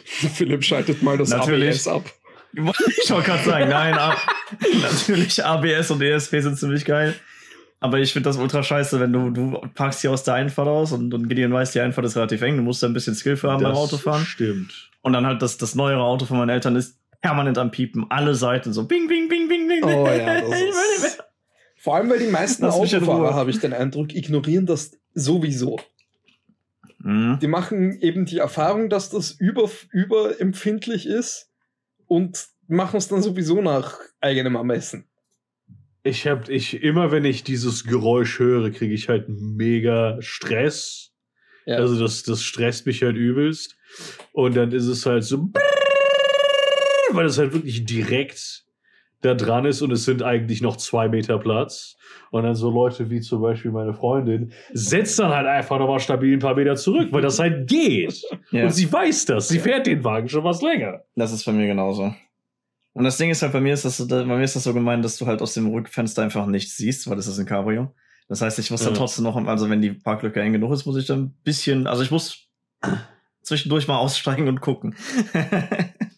Philipp 0.05 0.65
schaltet 0.65 1.03
mal 1.03 1.19
das 1.19 1.29
Natürlich. 1.29 1.69
ABS 1.71 1.89
ab. 1.89 2.11
Ich 3.03 3.11
wollte 3.11 3.27
gerade 3.27 3.45
sagen, 3.45 3.69
nein, 3.69 3.97
natürlich 4.83 5.45
ABS 5.45 5.91
und 5.91 6.03
ESP 6.03 6.41
sind 6.41 6.59
ziemlich 6.59 6.85
geil. 6.85 7.15
Aber 7.81 8.01
ich 8.01 8.13
finde 8.13 8.29
das 8.29 8.37
ultra 8.37 8.63
scheiße, 8.63 8.99
wenn 8.99 9.13
du, 9.13 9.31
du 9.31 9.61
parkst 9.75 10.01
hier 10.01 10.11
aus 10.11 10.25
der 10.25 10.35
Einfahrt 10.35 10.67
aus 10.67 10.93
und, 10.93 11.15
und 11.15 11.29
Gideon 11.29 11.53
weiß, 11.53 11.73
die 11.73 11.81
Einfahrt 11.81 12.07
ist 12.07 12.17
relativ 12.17 12.43
eng, 12.43 12.57
du 12.57 12.63
musst 12.63 12.83
da 12.83 12.89
ein 12.89 12.93
bisschen 12.93 13.15
Skill 13.15 13.37
für 13.37 13.53
haben 13.53 13.63
beim 13.63 13.73
Das 13.73 13.79
Autofahren. 13.79 14.25
Stimmt. 14.25 14.91
Und 15.03 15.13
dann 15.13 15.27
halt 15.27 15.43
das, 15.43 15.59
das 15.59 15.77
neuere 15.77 16.03
Auto 16.03 16.25
von 16.25 16.39
meinen 16.39 16.49
Eltern 16.49 16.75
ist 16.75 16.99
permanent 17.21 17.57
am 17.59 17.71
Piepen, 17.71 18.07
alle 18.11 18.35
Seiten 18.35 18.73
so 18.73 18.85
bing, 18.85 19.07
bing, 19.07 19.29
bing, 19.29 19.49
bing, 19.49 19.69
bing. 19.69 19.85
Oh 19.85 20.09
ja, 20.09 20.41
das 20.41 20.61
ist. 20.61 21.25
Vor 21.77 21.95
allem, 21.95 22.11
weil 22.11 22.19
die 22.19 22.27
meisten 22.27 22.65
Lass 22.65 22.75
Autofahrer, 22.75 23.35
habe 23.35 23.51
ich 23.51 23.61
den 23.61 23.73
Eindruck, 23.73 24.13
ignorieren 24.15 24.67
das 24.67 24.93
sowieso. 25.15 25.79
Mhm. 26.99 27.39
Die 27.41 27.47
machen 27.47 28.01
eben 28.01 28.25
die 28.25 28.39
Erfahrung, 28.39 28.89
dass 28.89 29.11
das 29.11 29.31
über, 29.31 29.71
überempfindlich 29.93 31.07
ist 31.07 31.48
und 32.09 32.49
machen 32.67 32.97
es 32.97 33.09
dann 33.09 33.23
sowieso 33.23 33.63
nach 33.63 33.99
eigenem 34.21 34.57
Ermessen. 34.57 35.05
Ich 36.03 36.27
hab, 36.27 36.49
ich, 36.49 36.83
immer 36.83 37.11
wenn 37.13 37.25
ich 37.25 37.45
dieses 37.45 37.85
Geräusch 37.85 38.39
höre, 38.39 38.71
kriege 38.71 38.95
ich 38.95 39.09
halt 39.09 39.29
mega 39.29 40.17
Stress. 40.21 41.13
Ja. 41.67 41.77
Also 41.77 42.01
das, 42.01 42.23
das 42.23 42.43
stresst 42.43 42.87
mich 42.87 43.03
halt 43.03 43.17
übelst. 43.17 43.77
Und 44.33 44.57
dann 44.57 44.73
ist 44.73 44.87
es 44.87 45.05
halt 45.07 45.25
so, 45.25 45.51
weil 47.13 47.27
es 47.27 47.39
halt 47.39 47.53
wirklich 47.53 47.85
direkt 47.85 48.65
da 49.21 49.35
dran 49.35 49.65
ist 49.65 49.83
und 49.83 49.91
es 49.91 50.05
sind 50.05 50.23
eigentlich 50.23 50.61
noch 50.63 50.77
zwei 50.77 51.09
Meter 51.09 51.39
Platz. 51.39 51.97
Und 52.31 52.43
dann 52.43 52.55
so 52.55 52.71
Leute 52.71 53.11
wie 53.11 53.21
zum 53.21 53.41
Beispiel 53.41 53.71
meine 53.71 53.95
Freundin 53.95 54.53
setzt 54.73 55.19
dann 55.19 55.31
halt 55.33 55.47
einfach 55.47 55.79
nochmal 55.79 55.99
stabil 56.01 56.35
ein 56.35 56.41
paar 56.41 56.55
Meter 56.55 56.77
zurück, 56.77 57.09
weil 57.11 57.23
das 57.23 57.39
halt 57.39 57.69
geht. 57.69 58.23
Ja. 58.51 58.65
Und 58.65 58.71
sie 58.71 58.91
weiß 58.93 59.25
das. 59.27 59.49
Sie 59.49 59.59
fährt 59.59 59.87
den 59.87 60.05
Wagen 60.05 60.29
schon 60.29 60.45
was 60.45 60.61
länger. 60.63 61.03
Das 61.17 61.33
ist 61.33 61.45
bei 61.45 61.53
mir 61.53 61.67
genauso. 61.67 62.15
Und 62.93 63.05
das 63.05 63.17
Ding 63.17 63.31
ist 63.31 63.43
halt, 63.43 63.53
bei 63.53 63.61
mir 63.61 63.73
ist 63.75 63.85
das, 63.85 64.07
bei 64.09 64.25
mir 64.25 64.43
ist 64.43 64.57
das 64.57 64.65
so 64.65 64.75
gemeint, 64.75 65.05
dass 65.05 65.17
du 65.19 65.27
halt 65.27 65.41
aus 65.41 65.55
dem 65.55 65.69
Rückfenster 65.69 66.23
einfach 66.23 66.47
nichts 66.47 66.77
siehst, 66.77 67.09
weil 67.09 67.17
das 67.17 67.27
ist 67.29 67.39
ein 67.39 67.47
Cabrio. 67.47 67.95
Das 68.29 68.43
heißt, 68.43 68.59
ich 68.59 68.71
muss 68.71 68.83
dann 68.83 68.93
Ja. 68.93 68.99
trotzdem 68.99 69.25
noch, 69.25 69.37
also 69.47 69.71
wenn 69.71 69.81
die 69.81 69.93
Parklücke 69.93 70.41
eng 70.43 70.53
genug 70.53 70.73
ist, 70.73 70.85
muss 70.85 70.97
ich 70.97 71.07
dann 71.07 71.21
ein 71.21 71.35
bisschen, 71.45 71.87
also 71.87 72.03
ich 72.03 72.11
muss 72.11 72.49
zwischendurch 73.43 73.89
mal 73.89 73.97
aussteigen 73.99 74.49
und 74.49 74.61
gucken. 74.61 74.95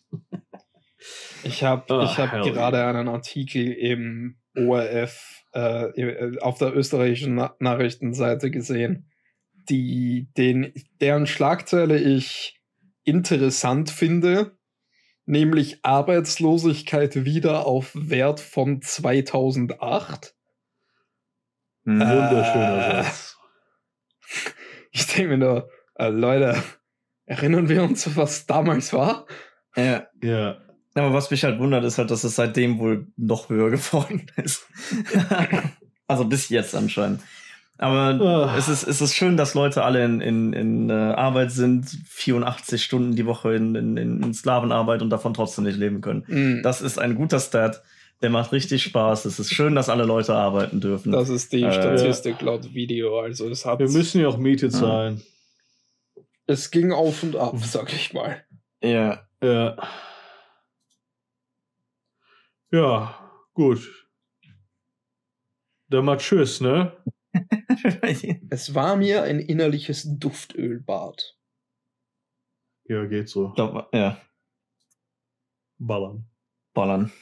Ich 1.44 1.62
habe 1.62 1.94
Ah, 1.94 2.04
ich 2.04 2.18
hab 2.18 2.30
gerade 2.42 2.84
einen 2.84 3.08
Artikel 3.08 3.72
im 3.72 4.36
ORF 4.56 5.44
äh, 5.52 6.38
auf 6.40 6.58
der 6.58 6.76
österreichischen 6.76 7.34
Na 7.34 7.54
Nachrichtenseite 7.58 8.50
gesehen, 8.50 9.10
die, 9.68 10.28
den, 10.36 10.72
deren 11.00 11.26
Schlagzeile 11.26 11.98
ich 11.98 12.60
interessant 13.04 13.90
finde, 13.90 14.58
nämlich 15.26 15.84
Arbeitslosigkeit 15.84 17.24
wieder 17.24 17.66
auf 17.66 17.92
Wert 17.94 18.40
von 18.40 18.82
2008. 18.82 20.34
Hm. 21.84 22.00
Äh, 22.00 22.04
Wunderschöner 22.04 23.02
Satz. 23.04 23.36
Ich 24.92 25.06
denke 25.06 25.28
mir 25.28 25.38
nur, 25.38 25.70
äh, 25.94 26.08
Leute, 26.08 26.60
erinnern 27.24 27.68
wir 27.68 27.84
uns, 27.84 28.16
was 28.16 28.46
damals 28.46 28.92
war? 28.92 29.26
ja. 29.76 30.08
Ja. 30.20 30.58
Aber 30.94 31.12
was 31.12 31.30
mich 31.30 31.44
halt 31.44 31.58
wundert, 31.60 31.84
ist 31.84 31.98
halt, 31.98 32.10
dass 32.10 32.24
es 32.24 32.34
seitdem 32.36 32.78
wohl 32.78 33.06
noch 33.16 33.48
höher 33.48 33.70
geworden 33.70 34.26
ist. 34.36 34.66
also 36.06 36.24
bis 36.24 36.48
jetzt 36.48 36.74
anscheinend. 36.74 37.20
Aber 37.78 38.20
Ah. 38.20 38.54
es, 38.58 38.68
ist, 38.68 38.82
es 38.86 39.00
ist 39.00 39.14
schön, 39.14 39.36
dass 39.38 39.54
Leute 39.54 39.82
alle 39.84 40.04
in, 40.04 40.20
in, 40.20 40.52
in 40.52 40.90
äh, 40.90 40.92
Arbeit 40.92 41.50
sind, 41.50 41.86
84 42.08 42.82
Stunden 42.82 43.16
die 43.16 43.24
Woche 43.24 43.54
in, 43.54 43.74
in, 43.74 43.96
in 43.96 44.34
Sklavenarbeit 44.34 45.00
und 45.00 45.08
davon 45.10 45.32
trotzdem 45.32 45.64
nicht 45.64 45.78
leben 45.78 46.02
können. 46.02 46.24
Mm, 46.26 46.62
Das 46.62 46.82
ist 46.82 46.98
ein 46.98 47.14
guter 47.14 47.40
Stat. 47.40 47.82
Der 48.20 48.28
macht 48.28 48.52
richtig 48.52 48.82
Spaß. 48.82 49.24
Es 49.24 49.38
ist 49.38 49.54
schön, 49.54 49.74
dass 49.74 49.88
alle 49.88 50.04
Leute 50.04 50.34
arbeiten 50.34 50.82
dürfen. 50.82 51.10
das 51.10 51.30
ist 51.30 51.54
die 51.54 51.62
Äh, 51.62 51.72
Statistik 51.72 52.42
laut 52.42 52.74
Video. 52.74 53.18
Also 53.20 53.48
es 53.48 53.64
hat 53.64 53.78
Wir 53.78 53.88
müssen 53.88 54.20
ja 54.20 54.28
auch 54.28 54.36
Miete 54.36 54.68
zahlen. 54.68 55.22
es 56.46 56.70
ging 56.70 56.92
auf 56.92 57.22
und 57.22 57.36
ab, 57.36 57.54
sag 57.64 57.92
ich 57.94 58.12
mal. 58.12 58.44
ja. 58.82 59.20
Ja. 59.42 59.76
Ja, 62.72 63.30
gut. 63.54 64.08
Dann 65.88 66.04
mal 66.04 66.18
tschüss, 66.18 66.60
ne? 66.60 66.96
Es 68.50 68.74
war 68.74 68.96
mir 68.96 69.22
ein 69.22 69.38
innerliches 69.40 70.06
Duftölbad. 70.18 71.36
Ja, 72.84 73.06
geht 73.06 73.28
so. 73.28 73.54
Ja, 73.56 74.20
Ballern. 75.78 76.28
ballern. 76.74 77.12